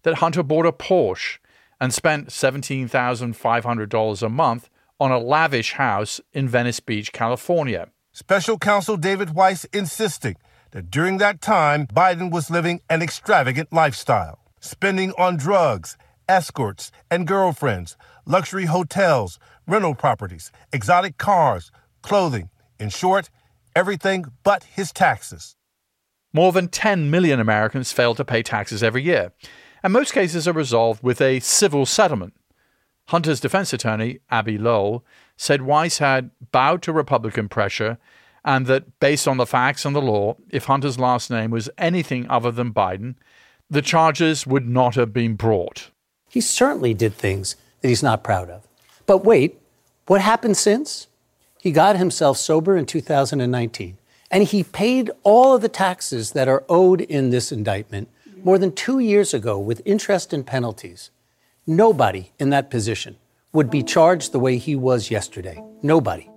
that 0.02 0.16
Hunter 0.16 0.42
bought 0.42 0.66
a 0.66 0.72
Porsche 0.72 1.38
and 1.82 1.92
spent 1.92 2.28
$17,500 2.28 4.22
a 4.22 4.28
month 4.28 4.70
on 5.00 5.10
a 5.10 5.18
lavish 5.18 5.72
house 5.72 6.20
in 6.32 6.48
Venice 6.48 6.78
Beach, 6.78 7.12
California. 7.12 7.88
Special 8.12 8.56
counsel 8.56 8.96
David 8.96 9.34
Weiss 9.34 9.64
insisting 9.72 10.36
that 10.70 10.92
during 10.92 11.18
that 11.18 11.40
time, 11.40 11.88
Biden 11.88 12.30
was 12.30 12.50
living 12.50 12.82
an 12.88 13.02
extravagant 13.02 13.72
lifestyle, 13.72 14.38
spending 14.60 15.10
on 15.18 15.36
drugs, 15.36 15.96
escorts, 16.28 16.92
and 17.10 17.26
girlfriends, 17.26 17.96
luxury 18.26 18.66
hotels, 18.66 19.40
rental 19.66 19.96
properties, 19.96 20.52
exotic 20.72 21.18
cars, 21.18 21.72
clothing, 22.00 22.48
in 22.78 22.90
short, 22.90 23.28
everything 23.74 24.26
but 24.44 24.62
his 24.62 24.92
taxes. 24.92 25.56
More 26.32 26.52
than 26.52 26.68
10 26.68 27.10
million 27.10 27.40
Americans 27.40 27.90
fail 27.90 28.14
to 28.14 28.24
pay 28.24 28.44
taxes 28.44 28.84
every 28.84 29.02
year 29.02 29.32
and 29.82 29.92
most 29.92 30.12
cases 30.12 30.46
are 30.46 30.52
resolved 30.52 31.02
with 31.02 31.20
a 31.20 31.40
civil 31.40 31.86
settlement. 31.86 32.34
Hunter's 33.08 33.40
defense 33.40 33.72
attorney, 33.72 34.20
Abbe 34.30 34.58
Lowell, 34.58 35.04
said 35.36 35.62
Weiss 35.62 35.98
had 35.98 36.30
bowed 36.52 36.82
to 36.82 36.92
Republican 36.92 37.48
pressure 37.48 37.98
and 38.44 38.66
that, 38.66 38.98
based 38.98 39.28
on 39.28 39.36
the 39.36 39.46
facts 39.46 39.84
and 39.84 39.94
the 39.94 40.02
law, 40.02 40.36
if 40.50 40.64
Hunter's 40.64 40.98
last 40.98 41.30
name 41.30 41.50
was 41.50 41.70
anything 41.78 42.28
other 42.28 42.50
than 42.50 42.72
Biden, 42.72 43.14
the 43.70 43.82
charges 43.82 44.46
would 44.46 44.68
not 44.68 44.96
have 44.96 45.12
been 45.12 45.34
brought. 45.34 45.90
He 46.28 46.40
certainly 46.40 46.94
did 46.94 47.14
things 47.14 47.56
that 47.80 47.88
he's 47.88 48.02
not 48.02 48.24
proud 48.24 48.50
of. 48.50 48.66
But 49.06 49.24
wait, 49.24 49.60
what 50.06 50.20
happened 50.20 50.56
since? 50.56 51.06
He 51.60 51.70
got 51.70 51.96
himself 51.96 52.38
sober 52.38 52.76
in 52.76 52.86
2019, 52.86 53.98
and 54.30 54.42
he 54.42 54.64
paid 54.64 55.10
all 55.22 55.54
of 55.54 55.62
the 55.62 55.68
taxes 55.68 56.32
that 56.32 56.48
are 56.48 56.64
owed 56.68 57.00
in 57.00 57.30
this 57.30 57.52
indictment 57.52 58.08
more 58.44 58.58
than 58.58 58.72
two 58.72 58.98
years 58.98 59.32
ago 59.32 59.58
with 59.58 59.82
interest 59.84 60.32
and 60.32 60.46
penalties. 60.46 61.10
Nobody 61.66 62.32
in 62.38 62.50
that 62.50 62.70
position 62.70 63.16
would 63.52 63.70
be 63.70 63.82
charged 63.82 64.32
the 64.32 64.40
way 64.40 64.58
he 64.58 64.74
was 64.74 65.10
yesterday. 65.10 65.62
Nobody. 65.82 66.28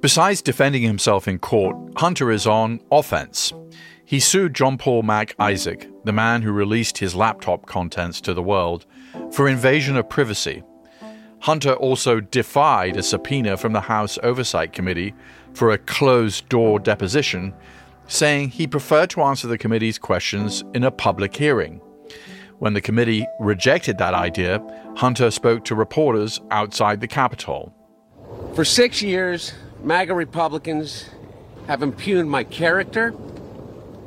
Besides 0.00 0.42
defending 0.42 0.82
himself 0.82 1.26
in 1.26 1.38
court, 1.38 1.76
Hunter 1.96 2.30
is 2.30 2.46
on 2.46 2.80
offense. 2.90 3.52
He 4.04 4.20
sued 4.20 4.54
John 4.54 4.78
Paul 4.78 5.02
Mac 5.02 5.34
Isaac, 5.38 5.90
the 6.04 6.12
man 6.12 6.42
who 6.42 6.52
released 6.52 6.98
his 6.98 7.14
laptop 7.14 7.66
contents 7.66 8.20
to 8.22 8.32
the 8.32 8.42
world, 8.42 8.86
for 9.32 9.48
invasion 9.48 9.96
of 9.96 10.08
privacy. 10.08 10.62
Hunter 11.40 11.74
also 11.74 12.20
defied 12.20 12.96
a 12.96 13.02
subpoena 13.02 13.56
from 13.56 13.72
the 13.72 13.82
House 13.82 14.18
Oversight 14.22 14.72
Committee 14.72 15.14
for 15.52 15.72
a 15.72 15.78
closed 15.78 16.48
door 16.48 16.78
deposition 16.78 17.52
saying 18.08 18.48
he 18.48 18.66
preferred 18.66 19.10
to 19.10 19.22
answer 19.22 19.46
the 19.46 19.58
committee's 19.58 19.98
questions 19.98 20.64
in 20.74 20.82
a 20.82 20.90
public 20.90 21.36
hearing. 21.36 21.80
When 22.58 22.72
the 22.72 22.80
committee 22.80 23.26
rejected 23.38 23.98
that 23.98 24.14
idea, 24.14 24.60
Hunter 24.96 25.30
spoke 25.30 25.64
to 25.66 25.76
reporters 25.76 26.40
outside 26.50 27.00
the 27.00 27.06
Capitol. 27.06 27.72
For 28.54 28.64
six 28.64 29.00
years, 29.00 29.52
MAGA 29.84 30.12
Republicans 30.12 31.08
have 31.68 31.82
impugned 31.82 32.30
my 32.30 32.42
character, 32.42 33.14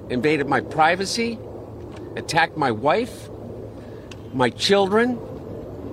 invaded 0.09 0.47
my 0.47 0.59
privacy, 0.59 1.39
attacked 2.17 2.57
my 2.57 2.71
wife, 2.71 3.29
my 4.33 4.49
children, 4.49 5.17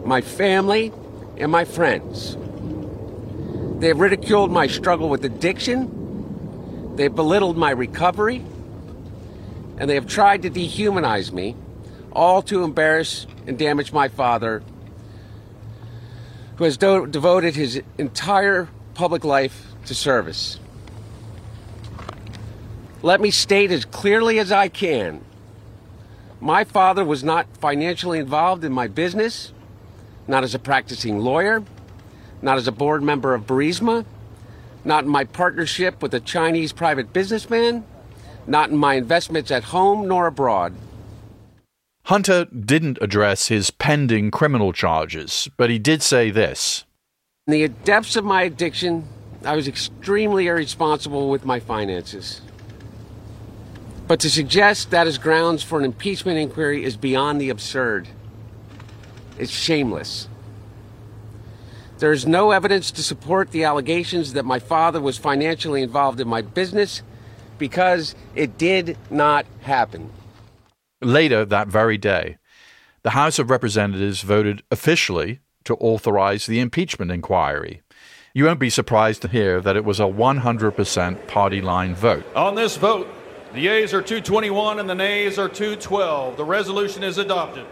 my 0.04 0.20
family, 0.20 0.92
and 1.36 1.52
my 1.52 1.64
friends. 1.64 2.36
They 3.80 3.88
have 3.88 4.00
ridiculed 4.00 4.50
my 4.50 4.66
struggle 4.66 5.08
with 5.08 5.24
addiction 5.24 5.97
they 6.98 7.04
have 7.04 7.14
belittled 7.14 7.56
my 7.56 7.70
recovery, 7.70 8.44
and 9.78 9.88
they 9.88 9.94
have 9.94 10.08
tried 10.08 10.42
to 10.42 10.50
dehumanize 10.50 11.30
me, 11.30 11.54
all 12.12 12.42
to 12.42 12.64
embarrass 12.64 13.24
and 13.46 13.56
damage 13.56 13.92
my 13.92 14.08
father, 14.08 14.64
who 16.56 16.64
has 16.64 16.76
do- 16.76 17.06
devoted 17.06 17.54
his 17.54 17.80
entire 17.98 18.68
public 18.94 19.24
life 19.24 19.68
to 19.86 19.94
service. 19.94 20.58
Let 23.00 23.20
me 23.20 23.30
state 23.30 23.70
as 23.70 23.84
clearly 23.84 24.40
as 24.40 24.50
I 24.50 24.66
can 24.66 25.24
my 26.40 26.64
father 26.64 27.04
was 27.04 27.22
not 27.22 27.46
financially 27.56 28.18
involved 28.18 28.64
in 28.64 28.72
my 28.72 28.86
business, 28.86 29.52
not 30.26 30.42
as 30.44 30.54
a 30.54 30.58
practicing 30.58 31.18
lawyer, 31.18 31.62
not 32.42 32.58
as 32.58 32.68
a 32.68 32.72
board 32.72 33.02
member 33.02 33.34
of 33.34 33.46
Burisma 33.46 34.04
not 34.84 35.04
in 35.04 35.10
my 35.10 35.24
partnership 35.24 36.02
with 36.02 36.14
a 36.14 36.20
Chinese 36.20 36.72
private 36.72 37.12
businessman, 37.12 37.84
not 38.46 38.70
in 38.70 38.76
my 38.76 38.94
investments 38.94 39.50
at 39.50 39.64
home 39.64 40.08
nor 40.08 40.26
abroad. 40.26 40.74
Hunter 42.04 42.46
didn't 42.46 42.98
address 43.02 43.48
his 43.48 43.70
pending 43.70 44.30
criminal 44.30 44.72
charges, 44.72 45.48
but 45.56 45.68
he 45.68 45.78
did 45.78 46.02
say 46.02 46.30
this 46.30 46.84
In 47.46 47.52
the 47.52 47.68
depths 47.68 48.16
of 48.16 48.24
my 48.24 48.42
addiction 48.44 49.06
I 49.44 49.54
was 49.54 49.68
extremely 49.68 50.46
irresponsible 50.46 51.30
with 51.30 51.44
my 51.44 51.60
finances. 51.60 52.40
But 54.08 54.20
to 54.20 54.30
suggest 54.30 54.90
that 54.90 55.06
is 55.06 55.18
grounds 55.18 55.62
for 55.62 55.78
an 55.78 55.84
impeachment 55.84 56.38
inquiry 56.38 56.82
is 56.82 56.96
beyond 56.96 57.40
the 57.40 57.50
absurd. 57.50 58.08
It's 59.38 59.52
shameless. 59.52 60.28
There 61.98 62.12
is 62.12 62.26
no 62.26 62.52
evidence 62.52 62.92
to 62.92 63.02
support 63.02 63.50
the 63.50 63.64
allegations 63.64 64.34
that 64.34 64.44
my 64.44 64.60
father 64.60 65.00
was 65.00 65.18
financially 65.18 65.82
involved 65.82 66.20
in 66.20 66.28
my 66.28 66.42
business 66.42 67.02
because 67.58 68.14
it 68.36 68.56
did 68.56 68.96
not 69.10 69.46
happen. 69.62 70.10
Later 71.02 71.44
that 71.44 71.66
very 71.66 71.98
day, 71.98 72.38
the 73.02 73.10
House 73.10 73.40
of 73.40 73.50
Representatives 73.50 74.22
voted 74.22 74.62
officially 74.70 75.40
to 75.64 75.74
authorize 75.74 76.46
the 76.46 76.60
impeachment 76.60 77.10
inquiry. 77.10 77.82
You 78.32 78.44
won't 78.44 78.60
be 78.60 78.70
surprised 78.70 79.22
to 79.22 79.28
hear 79.28 79.60
that 79.60 79.74
it 79.74 79.84
was 79.84 79.98
a 79.98 80.04
100% 80.04 81.26
party 81.26 81.60
line 81.60 81.96
vote. 81.96 82.24
On 82.36 82.54
this 82.54 82.76
vote, 82.76 83.08
the 83.52 83.60
yeas 83.60 83.92
are 83.92 84.02
221 84.02 84.78
and 84.78 84.88
the 84.88 84.94
nays 84.94 85.36
are 85.36 85.48
212. 85.48 86.36
The 86.36 86.44
resolution 86.44 87.02
is 87.02 87.18
adopted. 87.18 87.66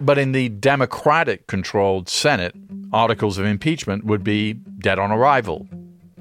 But 0.00 0.18
in 0.18 0.32
the 0.32 0.48
Democratic 0.48 1.46
controlled 1.46 2.08
Senate, 2.08 2.54
articles 2.92 3.38
of 3.38 3.44
impeachment 3.44 4.04
would 4.04 4.24
be 4.24 4.54
dead 4.54 4.98
on 4.98 5.12
arrival. 5.12 5.68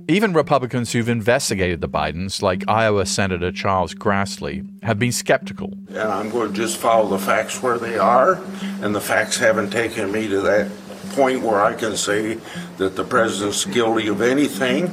Even 0.10 0.34
Republicans 0.34 0.92
who've 0.92 1.08
investigated 1.08 1.82
the 1.82 1.88
Bidens, 1.88 2.42
like 2.42 2.68
Iowa 2.68 3.06
Senator 3.06 3.52
Charles 3.52 3.94
Grassley, 3.94 4.68
have 4.84 4.98
been 4.98 5.12
skeptical. 5.12 5.72
And 5.90 6.00
I'm 6.00 6.30
going 6.32 6.50
to 6.50 6.54
just 6.54 6.78
follow 6.78 7.08
the 7.08 7.24
facts 7.24 7.62
where 7.62 7.78
they 7.78 7.98
are, 7.98 8.42
and 8.82 8.94
the 8.94 9.02
facts 9.02 9.38
haven't 9.38 9.70
taken 9.70 10.12
me 10.12 10.28
to 10.28 10.42
that 10.42 10.72
point 11.12 11.42
where 11.44 11.62
I 11.62 11.76
can 11.76 11.96
say 11.96 12.40
that 12.78 12.96
the 12.96 13.04
president's 13.04 13.66
guilty 13.66 14.08
of 14.08 14.22
anything. 14.22 14.90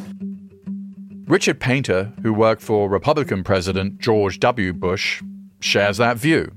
Richard 1.27 1.61
Painter, 1.61 2.13
who 2.23 2.33
worked 2.33 2.63
for 2.63 2.89
Republican 2.89 3.43
President 3.43 3.99
George 3.99 4.39
W. 4.41 4.73
Bush, 4.73 5.23
shares 5.61 5.97
that 5.97 6.19
view. 6.19 6.53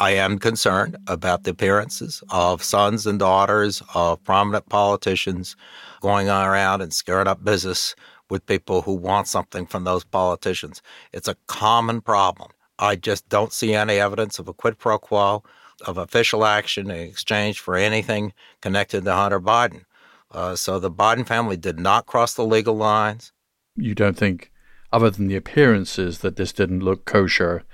I 0.00 0.12
am 0.12 0.38
concerned 0.38 0.96
about 1.08 1.44
the 1.44 1.50
appearances 1.50 2.22
of 2.30 2.62
sons 2.62 3.06
and 3.06 3.18
daughters 3.18 3.82
of 3.92 4.24
prominent 4.24 4.66
politicians 4.70 5.56
going 6.00 6.26
around 6.26 6.80
and 6.80 6.90
scaring 6.90 7.26
up 7.26 7.44
business 7.44 7.94
with 8.30 8.46
people 8.46 8.80
who 8.80 8.94
want 8.94 9.28
something 9.28 9.66
from 9.66 9.84
those 9.84 10.04
politicians. 10.04 10.80
It's 11.12 11.28
a 11.28 11.36
common 11.48 12.00
problem. 12.00 12.50
I 12.78 12.96
just 12.96 13.28
don't 13.28 13.52
see 13.52 13.74
any 13.74 13.98
evidence 13.98 14.38
of 14.38 14.48
a 14.48 14.54
quid 14.54 14.78
pro 14.78 14.98
quo, 14.98 15.42
of 15.86 15.98
official 15.98 16.46
action 16.46 16.90
in 16.90 17.08
exchange 17.08 17.60
for 17.60 17.76
anything 17.76 18.32
connected 18.62 19.04
to 19.04 19.14
Hunter 19.14 19.38
Biden. 19.38 19.84
Uh, 20.30 20.56
so 20.56 20.78
the 20.78 20.90
Biden 20.90 21.26
family 21.26 21.58
did 21.58 21.78
not 21.78 22.06
cross 22.06 22.32
the 22.32 22.46
legal 22.46 22.74
lines. 22.74 23.32
You 23.76 23.94
don't 23.94 24.16
think, 24.16 24.50
other 24.94 25.10
than 25.10 25.26
the 25.26 25.36
appearances, 25.36 26.20
that 26.20 26.36
this 26.36 26.54
didn't 26.54 26.80
look 26.80 27.04
kosher, 27.04 27.64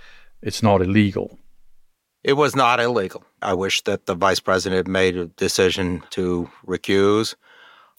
it's 0.43 0.61
not 0.61 0.83
illegal? 0.83 1.39
It 2.27 2.33
was 2.33 2.57
not 2.57 2.81
illegal. 2.81 3.22
I 3.41 3.55
wish 3.55 3.83
that 3.83 4.07
the 4.07 4.16
vice 4.16 4.41
president 4.41 4.89
made 4.89 5.16
a 5.16 5.27
decision 5.27 6.03
to 6.11 6.51
recuse 6.66 7.37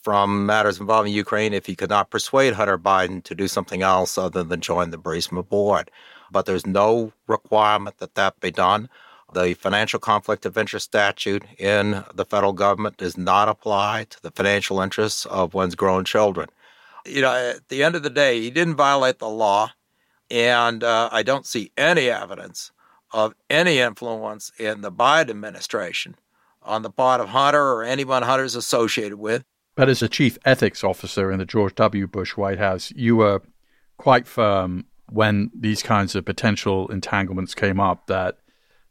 from 0.02 0.46
matters 0.46 0.82
involving 0.82 1.14
Ukraine 1.14 1.54
if 1.54 1.66
he 1.66 1.78
could 1.78 1.90
not 1.90 2.10
persuade 2.10 2.54
Hunter 2.56 2.78
Biden 2.78 3.24
to 3.24 3.34
do 3.34 3.48
something 3.48 3.84
else 3.84 4.18
other 4.18 4.44
than 4.44 4.60
join 4.60 4.90
the 4.90 4.98
Burisma 4.98 5.48
board. 5.48 5.90
But 6.30 6.46
there's 6.46 6.66
no 6.66 7.14
requirement 7.28 8.00
that 8.00 8.16
that 8.16 8.38
be 8.42 8.52
done. 8.52 8.90
The 9.34 9.54
financial 9.54 9.98
conflict 9.98 10.46
of 10.46 10.58
interest 10.58 10.88
statute 10.88 11.46
in 11.58 12.04
the 12.14 12.26
federal 12.26 12.52
government 12.52 12.98
does 12.98 13.18
not 13.18 13.48
apply 13.48 14.08
to 14.10 14.22
the 14.22 14.32
financial 14.32 14.82
interests 14.82 15.26
of 15.28 15.54
one's 15.54 15.76
grown 15.76 16.04
children. 16.04 16.50
You 17.06 17.22
know, 17.22 17.34
at 17.34 17.70
the 17.70 17.82
end 17.82 17.96
of 17.96 18.04
the 18.04 18.10
day, 18.10 18.42
he 18.42 18.50
didn't 18.50 18.76
violate 18.76 19.20
the 19.20 19.30
law, 19.30 19.72
and 20.30 20.84
uh, 20.84 21.08
I 21.14 21.24
don't 21.24 21.46
see 21.46 21.72
any 21.78 22.10
evidence 22.10 22.74
of 23.12 23.34
any 23.50 23.80
influence 23.80 24.52
in 24.60 24.82
the 24.82 24.92
Biden 24.92 25.30
administration 25.30 26.16
on 26.62 26.82
the 26.82 26.90
part 26.90 27.22
of 27.22 27.30
Hunter 27.30 27.62
or 27.62 27.84
anyone 27.84 28.24
Hunter's 28.24 28.56
associated 28.56 29.18
with. 29.18 29.44
But 29.76 29.90
as 29.90 30.02
a 30.02 30.10
chief 30.10 30.38
ethics 30.44 30.84
officer 30.84 31.32
in 31.32 31.40
the 31.40 31.46
George 31.46 31.76
W. 31.76 32.08
Bush 32.08 32.36
White 32.36 32.60
House, 32.60 32.92
you 32.96 33.16
were 33.16 33.42
quite 33.98 34.28
firm 34.28 34.86
when 35.10 35.52
these 35.58 35.82
kinds 35.82 36.16
of 36.16 36.26
potential 36.26 36.88
entanglements 36.90 37.56
came 37.56 37.80
up 37.80 38.08
that 38.08 38.38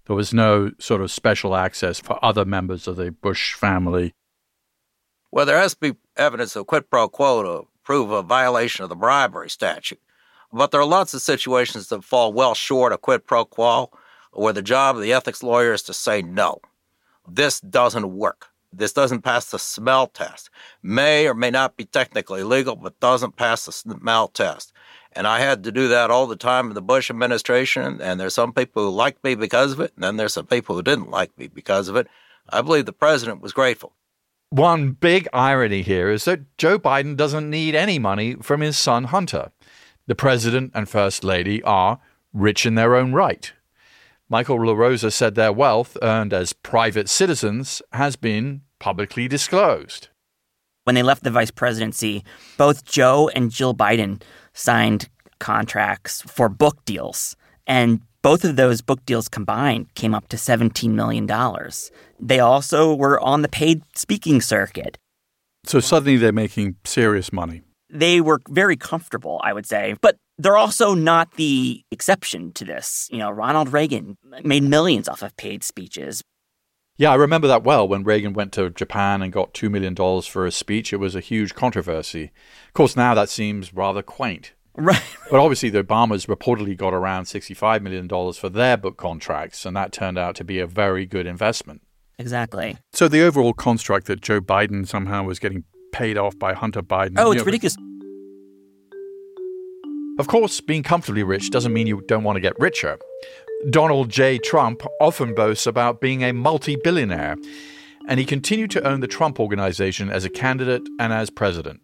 there 0.07 0.17
was 0.17 0.33
no 0.33 0.71
sort 0.79 1.01
of 1.01 1.11
special 1.11 1.57
access 1.57 2.01
for 2.01 2.25
other 2.25 2.45
members 2.45 2.87
of 2.87 2.97
the 2.97 3.11
Bush 3.11 3.55
family. 3.55 4.15
Well, 5.31 5.45
there 5.45 5.59
has 5.59 5.75
to 5.75 5.81
be 5.81 5.99
evidence 6.17 6.57
of 6.57 6.67
quid 6.67 6.89
pro 6.89 7.09
quo 7.09 7.43
to 7.43 7.69
prove 7.83 8.11
a 8.11 8.23
violation 8.23 8.85
of 8.85 8.89
the 8.89 8.97
bribery 8.97 9.51
statute. 9.51 10.01
But 10.53 10.71
there 10.71 10.81
are 10.81 10.87
lots 10.87 11.13
of 11.13 11.21
situations 11.21 11.89
that 11.89 12.05
fall 12.05 12.33
well 12.33 12.55
short 12.55 12.93
of 12.93 13.03
quid 13.03 13.27
pro 13.27 13.45
quo 13.45 13.91
where 14.39 14.53
the 14.53 14.63
job 14.63 14.97
of 14.97 15.03
the 15.03 15.13
ethics 15.13 15.43
lawyer 15.43 15.73
is 15.73 15.83
to 15.83 15.95
say 15.95 16.23
no. 16.23 16.61
This 17.29 17.61
doesn't 17.61 18.17
work. 18.17 18.49
This 18.73 18.93
doesn't 18.93 19.23
pass 19.23 19.51
the 19.51 19.59
smell 19.59 20.07
test. 20.07 20.51
May 20.83 21.27
or 21.27 21.35
may 21.35 21.51
not 21.51 21.77
be 21.77 21.85
technically 21.85 22.43
legal, 22.43 22.77
but 22.77 23.01
doesn't 23.01 23.37
pass 23.37 23.65
the 23.65 23.73
smell 23.73 24.29
test. 24.29 24.73
And 25.13 25.27
I 25.27 25.41
had 25.41 25.65
to 25.65 25.73
do 25.73 25.89
that 25.89 26.11
all 26.11 26.27
the 26.27 26.37
time 26.37 26.69
in 26.69 26.75
the 26.75 26.83
Bush 26.83 27.09
administration. 27.09 28.01
And 28.03 28.21
there's 28.21 28.35
some 28.35 28.53
people 28.53 28.85
who 28.85 28.91
liked 28.91 29.25
me 29.25 29.35
because 29.35 29.73
of 29.73 29.81
it, 29.81 29.93
and 29.95 30.05
then 30.05 30.17
there's 30.17 30.35
some 30.35 30.47
people 30.47 30.77
who 30.77 30.83
didn't 30.83 31.11
like 31.11 31.37
me 31.39 31.47
because 31.47 31.89
of 31.89 31.97
it. 31.97 32.07
I 32.51 32.61
believe 32.61 32.85
the 32.85 32.93
president 32.93 33.41
was 33.41 33.53
grateful. 33.53 33.93
One 34.51 34.93
big 34.93 35.27
irony 35.33 35.83
here 35.83 36.11
is 36.11 36.25
that 36.27 36.57
Joe 36.59 36.79
Biden 36.79 37.17
doesn't 37.17 37.51
need 37.51 37.75
any 37.75 37.99
money 37.99 38.35
from 38.35 38.61
his 38.61 38.77
son 38.77 39.05
Hunter. 39.05 39.51
The 40.07 40.15
president 40.15 40.71
and 40.75 40.89
first 40.89 41.25
lady 41.25 41.63
are 41.65 41.99
rich 42.33 42.65
in 42.65 42.75
their 42.77 42.95
own 42.95 43.13
right. 43.13 43.53
Michael 44.29 44.59
LaRosa 44.59 45.13
said 45.13 45.37
their 45.37 45.53
wealth 45.53 45.97
earned 46.03 46.33
as 46.33 46.53
private 46.53 47.09
citizens 47.09 47.81
has 47.93 48.17
been 48.17 48.63
publicly 48.81 49.29
disclosed. 49.29 50.09
When 50.83 50.97
they 50.97 51.05
left 51.05 51.23
the 51.23 51.31
vice 51.31 51.53
presidency, 51.53 52.25
both 52.57 52.85
Joe 52.85 53.29
and 53.29 53.53
Jill 53.53 53.73
Biden 53.73 54.21
signed 54.53 55.09
contracts 55.39 56.23
for 56.23 56.49
book 56.49 56.85
deals. 56.85 57.37
And 57.69 58.01
both 58.21 58.45
of 58.45 58.57
those 58.57 58.81
book 58.81 59.05
deals 59.07 59.29
combined 59.29 59.95
came 59.95 60.13
up 60.13 60.27
to 60.29 60.37
$17 60.37 60.91
million. 60.91 61.29
They 62.19 62.41
also 62.41 62.95
were 62.95 63.21
on 63.21 63.43
the 63.43 63.49
paid 63.49 63.83
speaking 63.95 64.41
circuit. 64.41 64.99
So 65.65 65.79
suddenly 65.79 66.17
they're 66.17 66.33
making 66.33 66.77
serious 66.85 67.33
money. 67.33 67.63
They 67.89 68.21
were 68.21 68.41
very 68.49 68.77
comfortable, 68.77 69.41
I 69.45 69.53
would 69.53 69.67
say. 69.67 69.95
But 70.01 70.17
they're 70.39 70.57
also 70.57 70.95
not 70.95 71.33
the 71.35 71.83
exception 71.91 72.53
to 72.53 72.65
this. 72.65 73.09
You 73.11 73.19
know, 73.19 73.31
Ronald 73.31 73.73
Reagan 73.73 74.17
made 74.43 74.63
millions 74.63 75.09
off 75.09 75.23
of 75.23 75.37
paid 75.37 75.65
speeches. 75.65 76.23
Yeah, 76.99 77.11
I 77.13 77.17
remember 77.17 77.47
that 77.49 77.63
well 77.63 77.87
when 77.87 78.05
Reagan 78.05 78.33
went 78.33 78.53
to 78.55 78.71
Japan 78.71 79.21
and 79.21 79.33
got 79.33 79.53
$2 79.53 79.71
million 79.71 79.95
for 80.23 80.47
a 80.47 80.51
speech. 80.51 80.93
It 80.93 80.97
was 80.97 81.15
a 81.15 81.21
huge 81.21 81.55
controversy. 81.55 82.33
Of 82.69 82.73
course, 82.73 82.97
now 82.97 83.15
that 83.15 83.29
seems 83.29 83.75
rather 83.75 84.03
quaint. 84.03 84.53
Right. 84.75 85.03
But 85.31 85.41
obviously, 85.41 85.71
the 85.71 85.83
Obamas 85.83 86.29
reportedly 86.29 86.77
got 86.77 86.95
around 86.95 87.25
$65 87.25 87.83
million 87.83 88.09
for 88.33 88.49
their 88.49 88.77
book 88.77 88.97
contracts, 88.97 89.67
and 89.67 89.77
that 89.77 89.91
turned 89.91 90.19
out 90.19 90.37
to 90.37 90.45
be 90.45 90.61
a 90.61 90.69
very 90.69 91.05
good 91.05 91.27
investment. 91.27 91.83
Exactly. 92.17 92.79
So 92.93 93.09
the 93.09 93.23
overall 93.23 93.53
construct 93.53 94.07
that 94.07 94.21
Joe 94.21 94.41
Biden 94.41 94.87
somehow 94.87 95.25
was 95.25 95.41
getting 95.41 95.65
paid 95.93 96.17
off 96.17 96.39
by 96.39 96.55
Hunter 96.55 96.83
Biden. 96.83 97.15
Oh, 97.17 97.33
it's 97.33 97.41
know, 97.41 97.47
ridiculous. 97.47 97.77
Of 100.19 100.29
course, 100.29 100.63
being 100.63 100.83
comfortably 100.83 101.23
rich 101.23 101.51
doesn't 101.51 101.75
mean 101.75 101.87
you 101.87 102.03
don't 102.09 102.25
want 102.25 102.37
to 102.37 102.41
get 102.41 102.59
richer. 102.59 102.99
Donald 103.69 104.09
J. 104.09 104.39
Trump 104.39 104.83
often 105.01 105.35
boasts 105.35 105.67
about 105.67 106.01
being 106.01 106.23
a 106.23 106.33
multi 106.33 106.77
billionaire, 106.77 107.37
and 108.09 108.19
he 108.19 108.25
continued 108.25 108.71
to 108.71 108.87
own 108.87 109.01
the 109.01 109.07
Trump 109.07 109.39
Organization 109.39 110.09
as 110.11 110.25
a 110.25 110.31
candidate 110.31 110.89
and 110.99 111.13
as 111.13 111.29
president. 111.29 111.81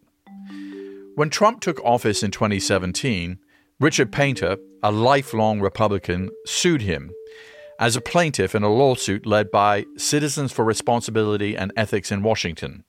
When 1.14 1.28
Trump 1.28 1.60
took 1.60 1.78
office 1.84 2.22
in 2.22 2.30
2017, 2.30 3.38
Richard 3.78 4.10
Painter, 4.10 4.56
a 4.82 4.90
lifelong 4.90 5.60
Republican, 5.60 6.30
sued 6.46 6.82
him 6.82 7.10
as 7.78 7.96
a 7.96 8.00
plaintiff 8.00 8.54
in 8.54 8.62
a 8.62 8.72
lawsuit 8.72 9.26
led 9.26 9.50
by 9.50 9.84
Citizens 9.98 10.52
for 10.52 10.64
Responsibility 10.64 11.54
and 11.54 11.70
Ethics 11.76 12.10
in 12.10 12.22
Washington 12.22 12.84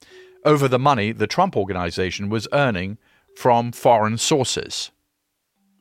over 0.45 0.69
the 0.69 0.79
money 0.79 1.11
the 1.11 1.27
Trump 1.27 1.57
Organization 1.57 2.29
was 2.29 2.47
earning 2.53 2.97
from 3.35 3.73
foreign 3.73 4.17
sources. 4.17 4.91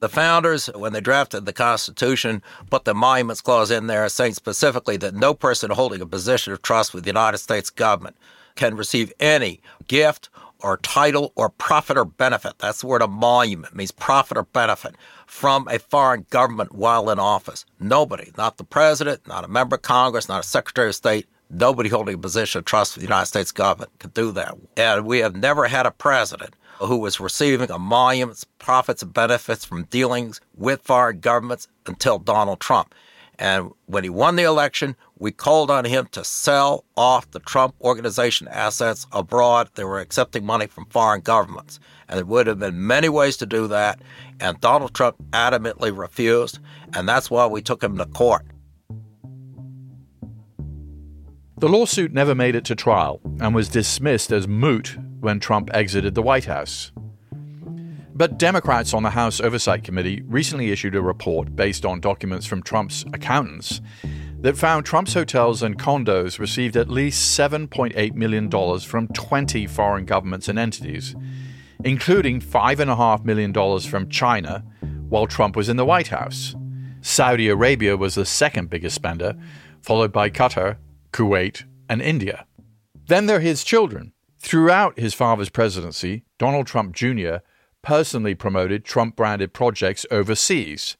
The 0.03 0.09
founders, 0.09 0.66
when 0.66 0.92
they 0.92 1.00
drafted 1.00 1.46
the 1.46 1.53
Constitution, 1.53 2.42
put 2.68 2.84
the 2.84 2.90
Emoluments 2.90 3.40
Clause 3.40 3.70
in 3.70 3.86
there 3.86 4.09
saying 4.09 4.34
specifically 4.34 4.96
that 4.96 5.14
no 5.14 5.32
person 5.32 5.70
holding 5.70 6.00
a 6.00 6.07
position 6.07 6.53
of 6.53 6.61
trust 6.61 6.92
with 6.92 7.05
the 7.05 7.11
United 7.11 7.38
States 7.38 7.70
government 7.70 8.16
can 8.57 8.74
receive 8.74 9.12
any 9.20 9.61
gift 9.86 10.28
or 10.59 10.78
title 10.78 11.30
or 11.36 11.50
profit 11.50 11.96
or 11.96 12.05
benefit. 12.05 12.55
That's 12.59 12.80
the 12.80 12.88
word 12.88 13.00
emolument, 13.00 13.76
means 13.76 13.92
profit 13.92 14.36
or 14.36 14.42
benefit 14.42 14.96
from 15.24 15.68
a 15.68 15.78
foreign 15.78 16.26
government 16.30 16.74
while 16.74 17.09
in 17.09 17.20
office. 17.20 17.64
Nobody, 17.78 18.32
not 18.36 18.57
the 18.57 18.64
president, 18.64 19.28
not 19.28 19.44
a 19.44 19.48
member 19.48 19.76
of 19.76 19.82
Congress, 19.82 20.28
not 20.28 20.44
a 20.44 20.48
secretary 20.48 20.88
of 20.88 20.96
state, 20.96 21.28
Nobody 21.55 21.90
holding 21.90 22.14
a 22.14 22.18
position 22.18 22.61
of 22.61 22.64
trust 22.64 22.94
with 22.94 23.03
the 23.03 23.09
United 23.09 23.26
States 23.26 23.53
government 23.53 23.90
can 23.98 24.09
do 24.11 24.32
that. 24.32 24.57
And 24.74 25.05
we 25.05 25.18
have 25.18 25.36
never 25.36 25.68
had 25.68 25.84
a 25.84 25.90
president 25.90 26.55
who 26.87 26.99
was 26.99 27.20
receiving 27.20 27.70
emoluments, 27.70 28.45
profits, 28.59 29.03
and 29.03 29.12
benefits 29.12 29.64
from 29.64 29.85
dealings 29.85 30.41
with 30.57 30.83
foreign 30.83 31.20
governments 31.20 31.68
until 31.87 32.18
Donald 32.18 32.61
Trump. 32.61 32.95
And 33.39 33.72
when 33.87 34.05
he 34.05 34.11
won 34.11 34.37
the 34.37 34.43
election, 34.45 34.95
we 35.18 35.33
called 35.33 35.70
on 35.70 35.85
him 35.85 36.07
to 36.12 36.22
sell 36.22 36.85
off 36.97 37.30
the 37.30 37.41
Trump 37.41 37.74
organization 37.80 38.47
assets 38.49 39.07
abroad. 39.11 39.70
They 39.74 39.85
were 39.85 40.01
accepting 40.01 40.45
money 40.45 40.66
from 40.66 40.87
foreign 40.87 41.22
governments. 41.22 41.80
And 42.09 42.18
there 42.18 42.26
would 42.26 42.47
have 42.47 42.59
been 42.59 42.87
many 42.87 43.09
ways 43.09 43.37
to 43.39 43.47
do 43.47 43.66
that. 43.68 44.01
And 44.39 44.61
Donald 44.61 44.95
Trump 44.95 45.16
adamantly 45.30 45.97
refused. 45.97 46.59
And 46.95 47.09
that's 47.09 47.30
why 47.30 47.47
we 47.47 47.62
took 47.62 47.83
him 47.83 47.97
to 47.99 48.07
court. 48.07 48.45
The 51.63 51.69
lawsuit 51.69 52.13
never 52.13 52.35
made 52.35 52.57
it 52.57 52.65
to 52.65 52.75
trial 52.75 53.21
and 53.39 53.55
was 53.55 53.69
dismissed 53.69 54.33
as 54.33 54.49
moot 54.49 54.99
when 55.21 55.39
Trump 55.39 55.71
exited 55.73 56.17
the 56.17 56.21
White 56.21 56.47
House. 56.47 56.91
But 58.13 58.37
Democrats 58.37 58.93
on 58.93 59.05
the 59.05 59.11
House 59.11 59.41
Oversight 59.41 59.85
Committee 59.85 60.23
recently 60.27 60.73
issued 60.73 60.97
a 60.97 61.01
report 61.01 61.55
based 61.55 61.87
on 61.87 62.01
documents 62.01 62.47
from 62.47 62.65
Trump's 62.65 63.05
accountants 63.13 63.81
that 64.41 64.57
found 64.57 64.85
Trump's 64.85 65.15
hotels 65.15 65.63
and 65.63 65.79
condos 65.79 66.41
received 66.41 66.77
at 66.77 66.89
least 66.89 67.39
$7.8 67.39 68.15
million 68.15 68.51
from 68.81 69.07
20 69.07 69.67
foreign 69.69 70.05
governments 70.05 70.49
and 70.49 70.59
entities, 70.59 71.15
including 71.85 72.41
$5.5 72.41 73.25
million 73.25 73.53
from 73.83 74.09
China 74.09 74.65
while 75.09 75.29
Trump 75.29 75.55
was 75.55 75.69
in 75.69 75.77
the 75.77 75.87
White 75.87 76.09
House. 76.09 76.57
Saudi 77.03 77.49
Arabia 77.49 77.97
was 77.97 78.17
the 78.17 78.27
second 78.27 78.69
biggest 78.69 78.97
spender, 78.97 79.37
followed 79.81 80.11
by 80.11 80.29
Qatar, 80.29 80.79
Kuwait, 81.13 81.65
and 81.89 82.03
India. 82.03 82.47
Then 83.07 83.27
there 83.27 83.37
are 83.37 83.41
his 83.41 83.65
children. 83.65 84.13
Throughout 84.39 84.99
his 84.99 85.15
father's 85.15 85.51
presidency, 85.51 86.25
Donald 86.39 86.67
Trump 86.67 86.95
Jr 86.95 87.39
personally 87.83 88.35
promoted 88.35 88.85
Trump 88.85 89.17
branded 89.17 89.53
projects 89.53 90.07
overseas, 90.11 90.97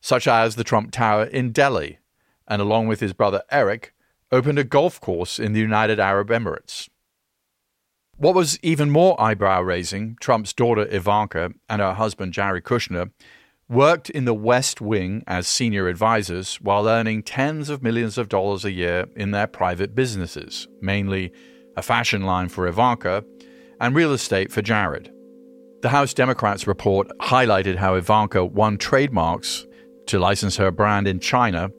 such 0.00 0.28
as 0.28 0.54
the 0.54 0.64
Trump 0.64 0.92
Tower 0.92 1.24
in 1.24 1.52
Delhi, 1.52 1.98
and 2.46 2.60
along 2.62 2.86
with 2.86 3.00
his 3.00 3.12
brother 3.12 3.42
Eric, 3.50 3.94
opened 4.30 4.58
a 4.58 4.64
golf 4.64 5.00
course 5.00 5.38
in 5.38 5.52
the 5.52 5.60
United 5.60 5.98
Arab 5.98 6.28
Emirates. 6.28 6.88
What 8.16 8.34
was 8.34 8.58
even 8.62 8.90
more 8.90 9.20
eyebrow 9.20 9.62
raising, 9.62 10.16
Trump's 10.20 10.52
daughter 10.52 10.86
Ivanka 10.90 11.52
and 11.68 11.80
her 11.80 11.94
husband 11.94 12.32
Jared 12.32 12.64
Kushner 12.64 13.10
worked 13.72 14.10
in 14.10 14.26
the 14.26 14.34
West 14.34 14.82
Wing 14.82 15.24
as 15.26 15.48
senior 15.48 15.88
advisors 15.88 16.56
while 16.56 16.86
earning 16.86 17.22
tens 17.22 17.70
of 17.70 17.82
millions 17.82 18.18
of 18.18 18.28
dollars 18.28 18.66
a 18.66 18.70
year 18.70 19.06
in 19.16 19.30
their 19.30 19.46
private 19.46 19.94
businesses, 19.94 20.68
mainly 20.82 21.32
a 21.74 21.82
fashion 21.82 22.22
line 22.22 22.50
for 22.50 22.66
Ivanka 22.66 23.24
and 23.80 23.96
real 23.96 24.12
estate 24.12 24.52
for 24.52 24.60
Jared. 24.60 25.10
The 25.80 25.88
House 25.88 26.12
Democrats 26.12 26.66
report 26.66 27.08
highlighted 27.20 27.76
how 27.76 27.94
Ivanka 27.94 28.44
won 28.44 28.76
trademarks 28.76 29.66
to 30.06 30.18
license 30.18 30.58
her 30.58 30.70
brand 30.70 31.08
in 31.08 31.18
China 31.18 31.70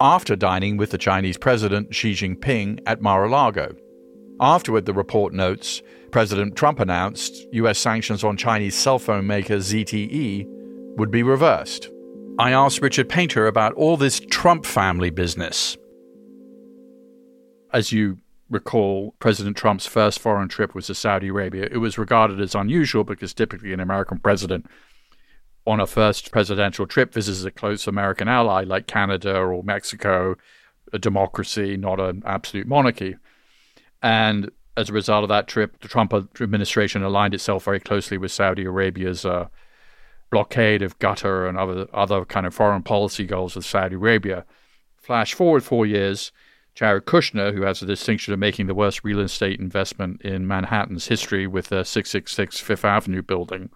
after 0.00 0.34
dining 0.34 0.78
with 0.78 0.90
the 0.90 0.98
Chinese 0.98 1.36
President 1.36 1.94
Xi 1.94 2.14
Jinping 2.14 2.80
at 2.86 3.02
Mar 3.02 3.24
a 3.24 3.28
Lago. 3.30 3.76
Afterward, 4.40 4.86
the 4.86 4.94
report 4.94 5.34
notes 5.34 5.82
President 6.10 6.56
Trump 6.56 6.80
announced 6.80 7.46
U.S. 7.52 7.78
sanctions 7.78 8.24
on 8.24 8.38
Chinese 8.38 8.74
cell 8.74 8.98
phone 8.98 9.26
maker 9.26 9.58
ZTE 9.58 10.61
would 10.96 11.10
be 11.10 11.22
reversed. 11.22 11.90
I 12.38 12.52
asked 12.52 12.82
Richard 12.82 13.08
Painter 13.08 13.46
about 13.46 13.74
all 13.74 13.96
this 13.96 14.20
Trump 14.30 14.64
family 14.66 15.10
business. 15.10 15.76
As 17.72 17.92
you 17.92 18.18
recall 18.52 19.14
President 19.18 19.56
Trump's 19.56 19.86
first 19.86 20.20
foreign 20.20 20.48
trip 20.48 20.74
was 20.74 20.86
to 20.86 20.94
Saudi 20.94 21.28
Arabia. 21.28 21.68
It 21.70 21.78
was 21.78 21.98
regarded 21.98 22.40
as 22.40 22.54
unusual 22.54 23.02
because 23.02 23.32
typically 23.32 23.72
an 23.72 23.80
American 23.80 24.18
president 24.18 24.66
on 25.66 25.80
a 25.80 25.86
first 25.86 26.30
presidential 26.32 26.86
trip 26.86 27.14
visits 27.14 27.44
a 27.44 27.50
close 27.50 27.86
American 27.86 28.28
ally 28.28 28.64
like 28.64 28.86
Canada 28.86 29.38
or 29.38 29.62
Mexico, 29.62 30.36
a 30.92 30.98
democracy, 30.98 31.76
not 31.76 31.98
an 31.98 32.22
absolute 32.26 32.66
monarchy. 32.66 33.16
And 34.02 34.50
as 34.76 34.90
a 34.90 34.92
result 34.92 35.22
of 35.22 35.28
that 35.28 35.48
trip, 35.48 35.80
the 35.80 35.88
Trump 35.88 36.12
administration 36.12 37.02
aligned 37.02 37.34
itself 37.34 37.64
very 37.64 37.80
closely 37.80 38.18
with 38.18 38.32
Saudi 38.32 38.64
Arabia's 38.64 39.24
uh, 39.24 39.48
blockade 40.32 40.82
of 40.82 40.98
Qatar 40.98 41.48
and 41.48 41.56
other 41.56 41.86
other 41.92 42.24
kind 42.24 42.46
of 42.46 42.54
foreign 42.54 42.82
policy 42.82 43.24
goals 43.24 43.54
of 43.54 43.64
Saudi 43.64 43.94
Arabia. 43.94 44.44
Flash 44.96 45.34
forward 45.34 45.62
four 45.62 45.86
years, 45.86 46.32
Jared 46.74 47.04
Kushner, 47.04 47.54
who 47.54 47.62
has 47.62 47.80
the 47.80 47.86
distinction 47.86 48.32
of 48.32 48.40
making 48.40 48.66
the 48.66 48.74
worst 48.74 49.04
real 49.04 49.20
estate 49.20 49.60
investment 49.60 50.22
in 50.22 50.48
Manhattan's 50.48 51.06
history 51.06 51.46
with 51.46 51.68
the 51.68 51.84
666 51.84 52.60
Fifth 52.60 52.84
Avenue 52.84 53.22
building, 53.22 53.70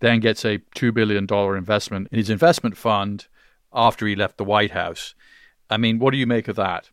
then 0.00 0.20
gets 0.20 0.44
a 0.44 0.58
$2 0.76 0.94
billion 0.94 1.26
investment 1.56 2.08
in 2.12 2.18
his 2.18 2.30
investment 2.30 2.76
fund 2.76 3.26
after 3.72 4.06
he 4.06 4.14
left 4.14 4.38
the 4.38 4.44
White 4.44 4.70
House. 4.70 5.14
I 5.68 5.78
mean, 5.78 5.98
what 5.98 6.12
do 6.12 6.18
you 6.18 6.26
make 6.26 6.48
of 6.48 6.56
that? 6.56 6.90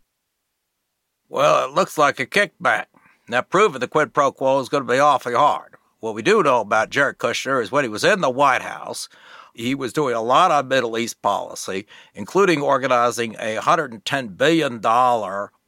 Well, 1.27 1.69
it 1.69 1.75
looks 1.75 1.97
like 1.97 2.19
a 2.19 2.25
kickback. 2.25 2.85
Now, 3.27 3.41
proving 3.41 3.81
the 3.81 3.87
quid 3.87 4.13
pro 4.13 4.31
quo 4.31 4.59
is 4.61 4.69
going 4.69 4.87
to 4.87 4.91
be 4.91 4.99
awfully 4.99 5.35
hard. 5.35 5.75
What 5.99 6.15
we 6.15 6.21
do 6.21 6.41
know 6.41 6.61
about 6.61 6.91
Jared 6.91 7.17
Kushner 7.17 7.61
is 7.61 7.71
when 7.71 7.83
he 7.83 7.89
was 7.89 8.05
in 8.05 8.21
the 8.21 8.29
White 8.29 8.61
House, 8.61 9.09
he 9.53 9.75
was 9.75 9.91
doing 9.91 10.15
a 10.15 10.21
lot 10.21 10.49
of 10.49 10.67
Middle 10.67 10.97
East 10.97 11.21
policy, 11.21 11.85
including 12.13 12.61
organizing 12.61 13.35
a 13.35 13.57
$110 13.57 14.37
billion 14.37 14.85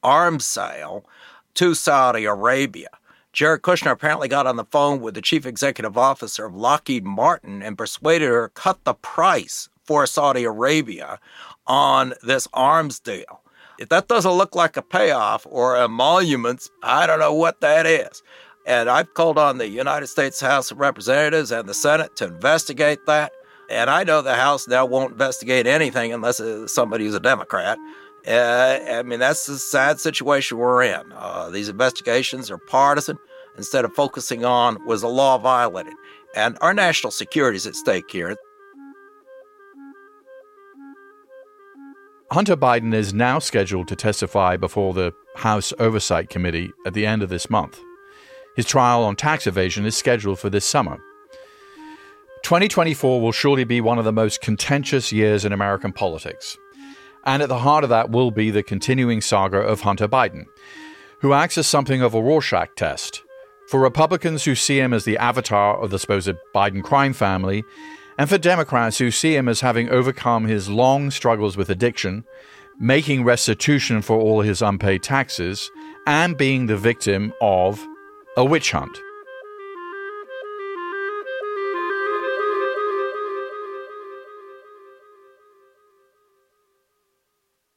arms 0.02 0.44
sale 0.46 1.04
to 1.54 1.74
Saudi 1.74 2.24
Arabia. 2.24 2.88
Jared 3.34 3.60
Kushner 3.60 3.90
apparently 3.90 4.28
got 4.28 4.46
on 4.46 4.56
the 4.56 4.64
phone 4.64 5.02
with 5.02 5.14
the 5.14 5.20
chief 5.20 5.44
executive 5.44 5.98
officer 5.98 6.46
of 6.46 6.54
Lockheed 6.54 7.04
Martin 7.04 7.62
and 7.62 7.76
persuaded 7.76 8.28
her 8.28 8.48
to 8.48 8.54
cut 8.54 8.84
the 8.84 8.94
price 8.94 9.68
for 9.84 10.06
Saudi 10.06 10.44
Arabia 10.44 11.18
on 11.66 12.14
this 12.22 12.48
arms 12.54 12.98
deal. 13.00 13.42
If 13.78 13.90
that 13.90 14.08
doesn't 14.08 14.32
look 14.32 14.54
like 14.54 14.76
a 14.76 14.82
payoff 14.82 15.46
or 15.48 15.76
emoluments, 15.76 16.70
I 16.82 17.06
don't 17.06 17.18
know 17.18 17.34
what 17.34 17.60
that 17.60 17.84
is. 17.84 18.22
And 18.64 18.88
I've 18.88 19.12
called 19.14 19.38
on 19.38 19.58
the 19.58 19.68
United 19.68 20.06
States 20.06 20.40
House 20.40 20.70
of 20.70 20.78
Representatives 20.78 21.50
and 21.50 21.68
the 21.68 21.74
Senate 21.74 22.14
to 22.16 22.26
investigate 22.26 23.06
that. 23.06 23.32
And 23.68 23.90
I 23.90 24.04
know 24.04 24.22
the 24.22 24.34
House 24.34 24.68
now 24.68 24.84
won't 24.86 25.12
investigate 25.12 25.66
anything 25.66 26.12
unless 26.12 26.40
somebody 26.66 27.04
who's 27.04 27.14
a 27.14 27.20
Democrat. 27.20 27.78
Uh, 28.26 28.78
I 28.88 29.02
mean, 29.02 29.18
that's 29.18 29.46
the 29.46 29.58
sad 29.58 29.98
situation 29.98 30.58
we're 30.58 30.82
in. 30.82 31.12
Uh, 31.12 31.50
these 31.50 31.68
investigations 31.68 32.50
are 32.50 32.58
partisan 32.58 33.18
instead 33.56 33.84
of 33.84 33.94
focusing 33.94 34.44
on 34.44 34.84
was 34.86 35.00
the 35.00 35.08
law 35.08 35.38
violated. 35.38 35.94
And 36.36 36.56
our 36.60 36.72
national 36.72 37.10
security 37.10 37.56
is 37.56 37.66
at 37.66 37.74
stake 37.74 38.10
here. 38.10 38.36
Hunter 42.30 42.56
Biden 42.56 42.94
is 42.94 43.12
now 43.12 43.38
scheduled 43.38 43.88
to 43.88 43.96
testify 43.96 44.56
before 44.56 44.94
the 44.94 45.12
House 45.36 45.72
Oversight 45.78 46.30
Committee 46.30 46.72
at 46.86 46.94
the 46.94 47.04
end 47.04 47.22
of 47.22 47.28
this 47.28 47.50
month. 47.50 47.78
His 48.54 48.66
trial 48.66 49.02
on 49.04 49.16
tax 49.16 49.46
evasion 49.46 49.86
is 49.86 49.96
scheduled 49.96 50.38
for 50.38 50.50
this 50.50 50.64
summer. 50.64 50.98
2024 52.42 53.20
will 53.20 53.32
surely 53.32 53.64
be 53.64 53.80
one 53.80 53.98
of 53.98 54.04
the 54.04 54.12
most 54.12 54.40
contentious 54.40 55.12
years 55.12 55.44
in 55.44 55.52
American 55.52 55.92
politics. 55.92 56.58
And 57.24 57.42
at 57.42 57.48
the 57.48 57.60
heart 57.60 57.84
of 57.84 57.90
that 57.90 58.10
will 58.10 58.30
be 58.30 58.50
the 58.50 58.62
continuing 58.62 59.20
saga 59.20 59.58
of 59.58 59.82
Hunter 59.82 60.08
Biden, 60.08 60.46
who 61.20 61.32
acts 61.32 61.56
as 61.56 61.66
something 61.66 62.02
of 62.02 62.14
a 62.14 62.22
Rorschach 62.22 62.74
test 62.74 63.22
for 63.68 63.80
Republicans 63.80 64.44
who 64.44 64.54
see 64.54 64.78
him 64.78 64.92
as 64.92 65.04
the 65.04 65.16
avatar 65.16 65.78
of 65.78 65.90
the 65.90 65.98
supposed 65.98 66.34
Biden 66.54 66.82
crime 66.82 67.12
family, 67.14 67.64
and 68.18 68.28
for 68.28 68.36
Democrats 68.36 68.98
who 68.98 69.10
see 69.10 69.34
him 69.34 69.48
as 69.48 69.60
having 69.62 69.88
overcome 69.88 70.44
his 70.44 70.68
long 70.68 71.10
struggles 71.10 71.56
with 71.56 71.70
addiction, 71.70 72.24
making 72.78 73.24
restitution 73.24 74.02
for 74.02 74.20
all 74.20 74.42
his 74.42 74.60
unpaid 74.60 75.02
taxes, 75.02 75.70
and 76.06 76.36
being 76.36 76.66
the 76.66 76.76
victim 76.76 77.32
of 77.40 77.86
a 78.36 78.44
witch 78.44 78.70
hunt. 78.72 78.98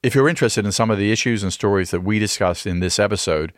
If 0.02 0.14
you're 0.14 0.30
interested 0.30 0.66
in 0.66 0.72
some 0.72 0.92
of 0.92 0.98
the 0.98 1.12
issues 1.12 1.44
and 1.44 1.52
stories 1.52 1.92
that 1.92 2.02
we 2.02 2.20
discussed 2.20 2.66
in 2.66 2.80
this 2.80 3.00
episode, 3.00 3.52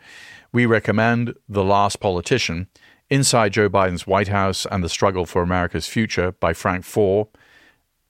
we 0.50 0.66
recommend 0.66 1.34
The 1.48 1.62
Last 1.62 2.00
Politician 2.00 2.68
Inside 3.10 3.52
Joe 3.52 3.68
Biden's 3.68 4.06
White 4.06 4.28
House 4.28 4.66
and 4.66 4.82
the 4.82 4.88
Struggle 4.88 5.24
for 5.24 5.42
America's 5.42 5.86
Future 5.86 6.32
by 6.32 6.52
Frank 6.52 6.84
Foer, 6.84 7.28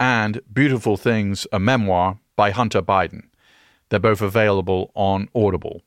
and 0.01 0.41
Beautiful 0.53 0.97
Things, 0.97 1.47
a 1.53 1.59
memoir 1.59 2.21
by 2.37 2.53
Hunter 2.53 2.81
Biden. 2.81 3.25
They're 3.91 3.99
both 3.99 4.23
available 4.23 4.93
on 4.95 5.29
Audible. 5.35 5.83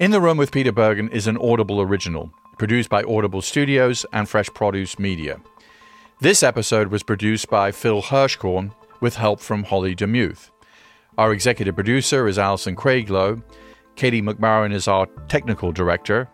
In 0.00 0.12
the 0.12 0.20
Room 0.20 0.36
with 0.36 0.52
Peter 0.52 0.70
Bergen 0.70 1.08
is 1.08 1.26
an 1.26 1.36
Audible 1.38 1.80
original, 1.80 2.32
produced 2.56 2.88
by 2.88 3.02
Audible 3.02 3.42
Studios 3.42 4.06
and 4.12 4.28
Fresh 4.28 4.46
Produce 4.54 4.96
Media. 4.96 5.40
This 6.20 6.44
episode 6.44 6.86
was 6.86 7.02
produced 7.02 7.50
by 7.50 7.72
Phil 7.72 8.00
Hirschkorn 8.00 8.72
with 9.00 9.16
help 9.16 9.40
from 9.40 9.64
Holly 9.64 9.96
Demuth. 9.96 10.52
Our 11.18 11.32
executive 11.32 11.74
producer 11.74 12.28
is 12.28 12.38
Alison 12.38 12.76
Craiglow. 12.76 13.42
Katie 13.96 14.22
McMarron 14.22 14.72
is 14.72 14.86
our 14.86 15.06
technical 15.26 15.72
director. 15.72 16.28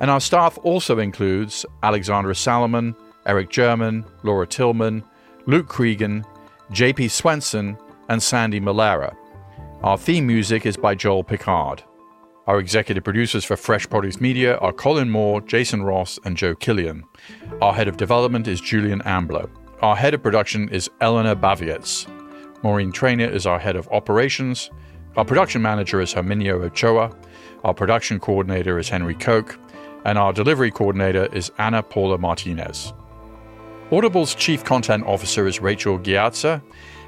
And 0.00 0.10
our 0.10 0.20
staff 0.20 0.58
also 0.62 0.98
includes 0.98 1.66
Alexandra 1.82 2.34
Salomon, 2.34 2.96
Eric 3.26 3.50
German, 3.50 4.06
Laura 4.22 4.46
Tillman, 4.46 5.04
Luke 5.44 5.68
Cregan, 5.68 6.24
JP 6.70 7.10
Swenson, 7.10 7.76
and 8.08 8.22
Sandy 8.22 8.58
Malera. 8.58 9.14
Our 9.82 9.98
theme 9.98 10.26
music 10.26 10.64
is 10.64 10.78
by 10.78 10.94
Joel 10.94 11.24
Picard. 11.24 11.84
Our 12.48 12.58
executive 12.58 13.04
producers 13.04 13.44
for 13.44 13.56
Fresh 13.56 13.88
Produce 13.88 14.20
Media 14.20 14.56
are 14.56 14.72
Colin 14.72 15.08
Moore, 15.08 15.40
Jason 15.42 15.84
Ross, 15.84 16.18
and 16.24 16.36
Joe 16.36 16.56
Killian. 16.56 17.04
Our 17.60 17.72
head 17.72 17.86
of 17.86 17.96
development 17.96 18.48
is 18.48 18.60
Julian 18.60 19.00
Ambler. 19.02 19.48
Our 19.80 19.94
head 19.94 20.12
of 20.12 20.24
production 20.24 20.68
is 20.70 20.90
Eleanor 21.00 21.36
Bavietz. 21.36 22.08
Maureen 22.64 22.90
Trainer 22.90 23.26
is 23.26 23.46
our 23.46 23.60
head 23.60 23.76
of 23.76 23.86
operations. 23.92 24.72
Our 25.16 25.24
production 25.24 25.62
manager 25.62 26.00
is 26.00 26.12
Herminio 26.12 26.64
Ochoa. 26.64 27.16
Our 27.62 27.74
production 27.74 28.18
coordinator 28.18 28.76
is 28.76 28.88
Henry 28.88 29.14
Koch. 29.14 29.56
And 30.04 30.18
our 30.18 30.32
delivery 30.32 30.72
coordinator 30.72 31.28
is 31.32 31.52
Anna 31.58 31.80
Paula 31.80 32.18
Martinez. 32.18 32.92
Audible's 33.92 34.34
chief 34.34 34.64
content 34.64 35.04
officer 35.06 35.46
is 35.46 35.60
Rachel 35.60 35.96
Ghiazza. 35.96 36.60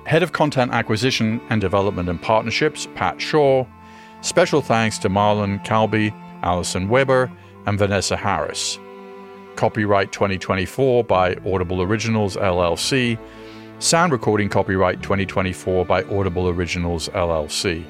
Head 0.07 0.22
of 0.22 0.30
Content 0.30 0.70
Acquisition 0.70 1.41
and 1.51 1.61
Development 1.61 2.09
and 2.09 2.22
Partnerships, 2.22 2.87
Pat 2.95 3.20
Shaw. 3.20 3.66
Special 4.24 4.62
thanks 4.62 4.96
to 5.00 5.10
Marlon 5.10 5.62
Calby, 5.66 6.10
Allison 6.42 6.88
Weber, 6.88 7.30
and 7.66 7.78
Vanessa 7.78 8.16
Harris. 8.16 8.78
Copyright 9.54 10.12
2024 10.12 11.04
by 11.04 11.36
Audible 11.44 11.82
Originals 11.82 12.34
LLC. 12.36 13.18
Sound 13.80 14.12
recording 14.12 14.48
copyright 14.48 15.02
2024 15.02 15.84
by 15.84 16.04
Audible 16.04 16.48
Originals 16.48 17.10
LLC. 17.10 17.84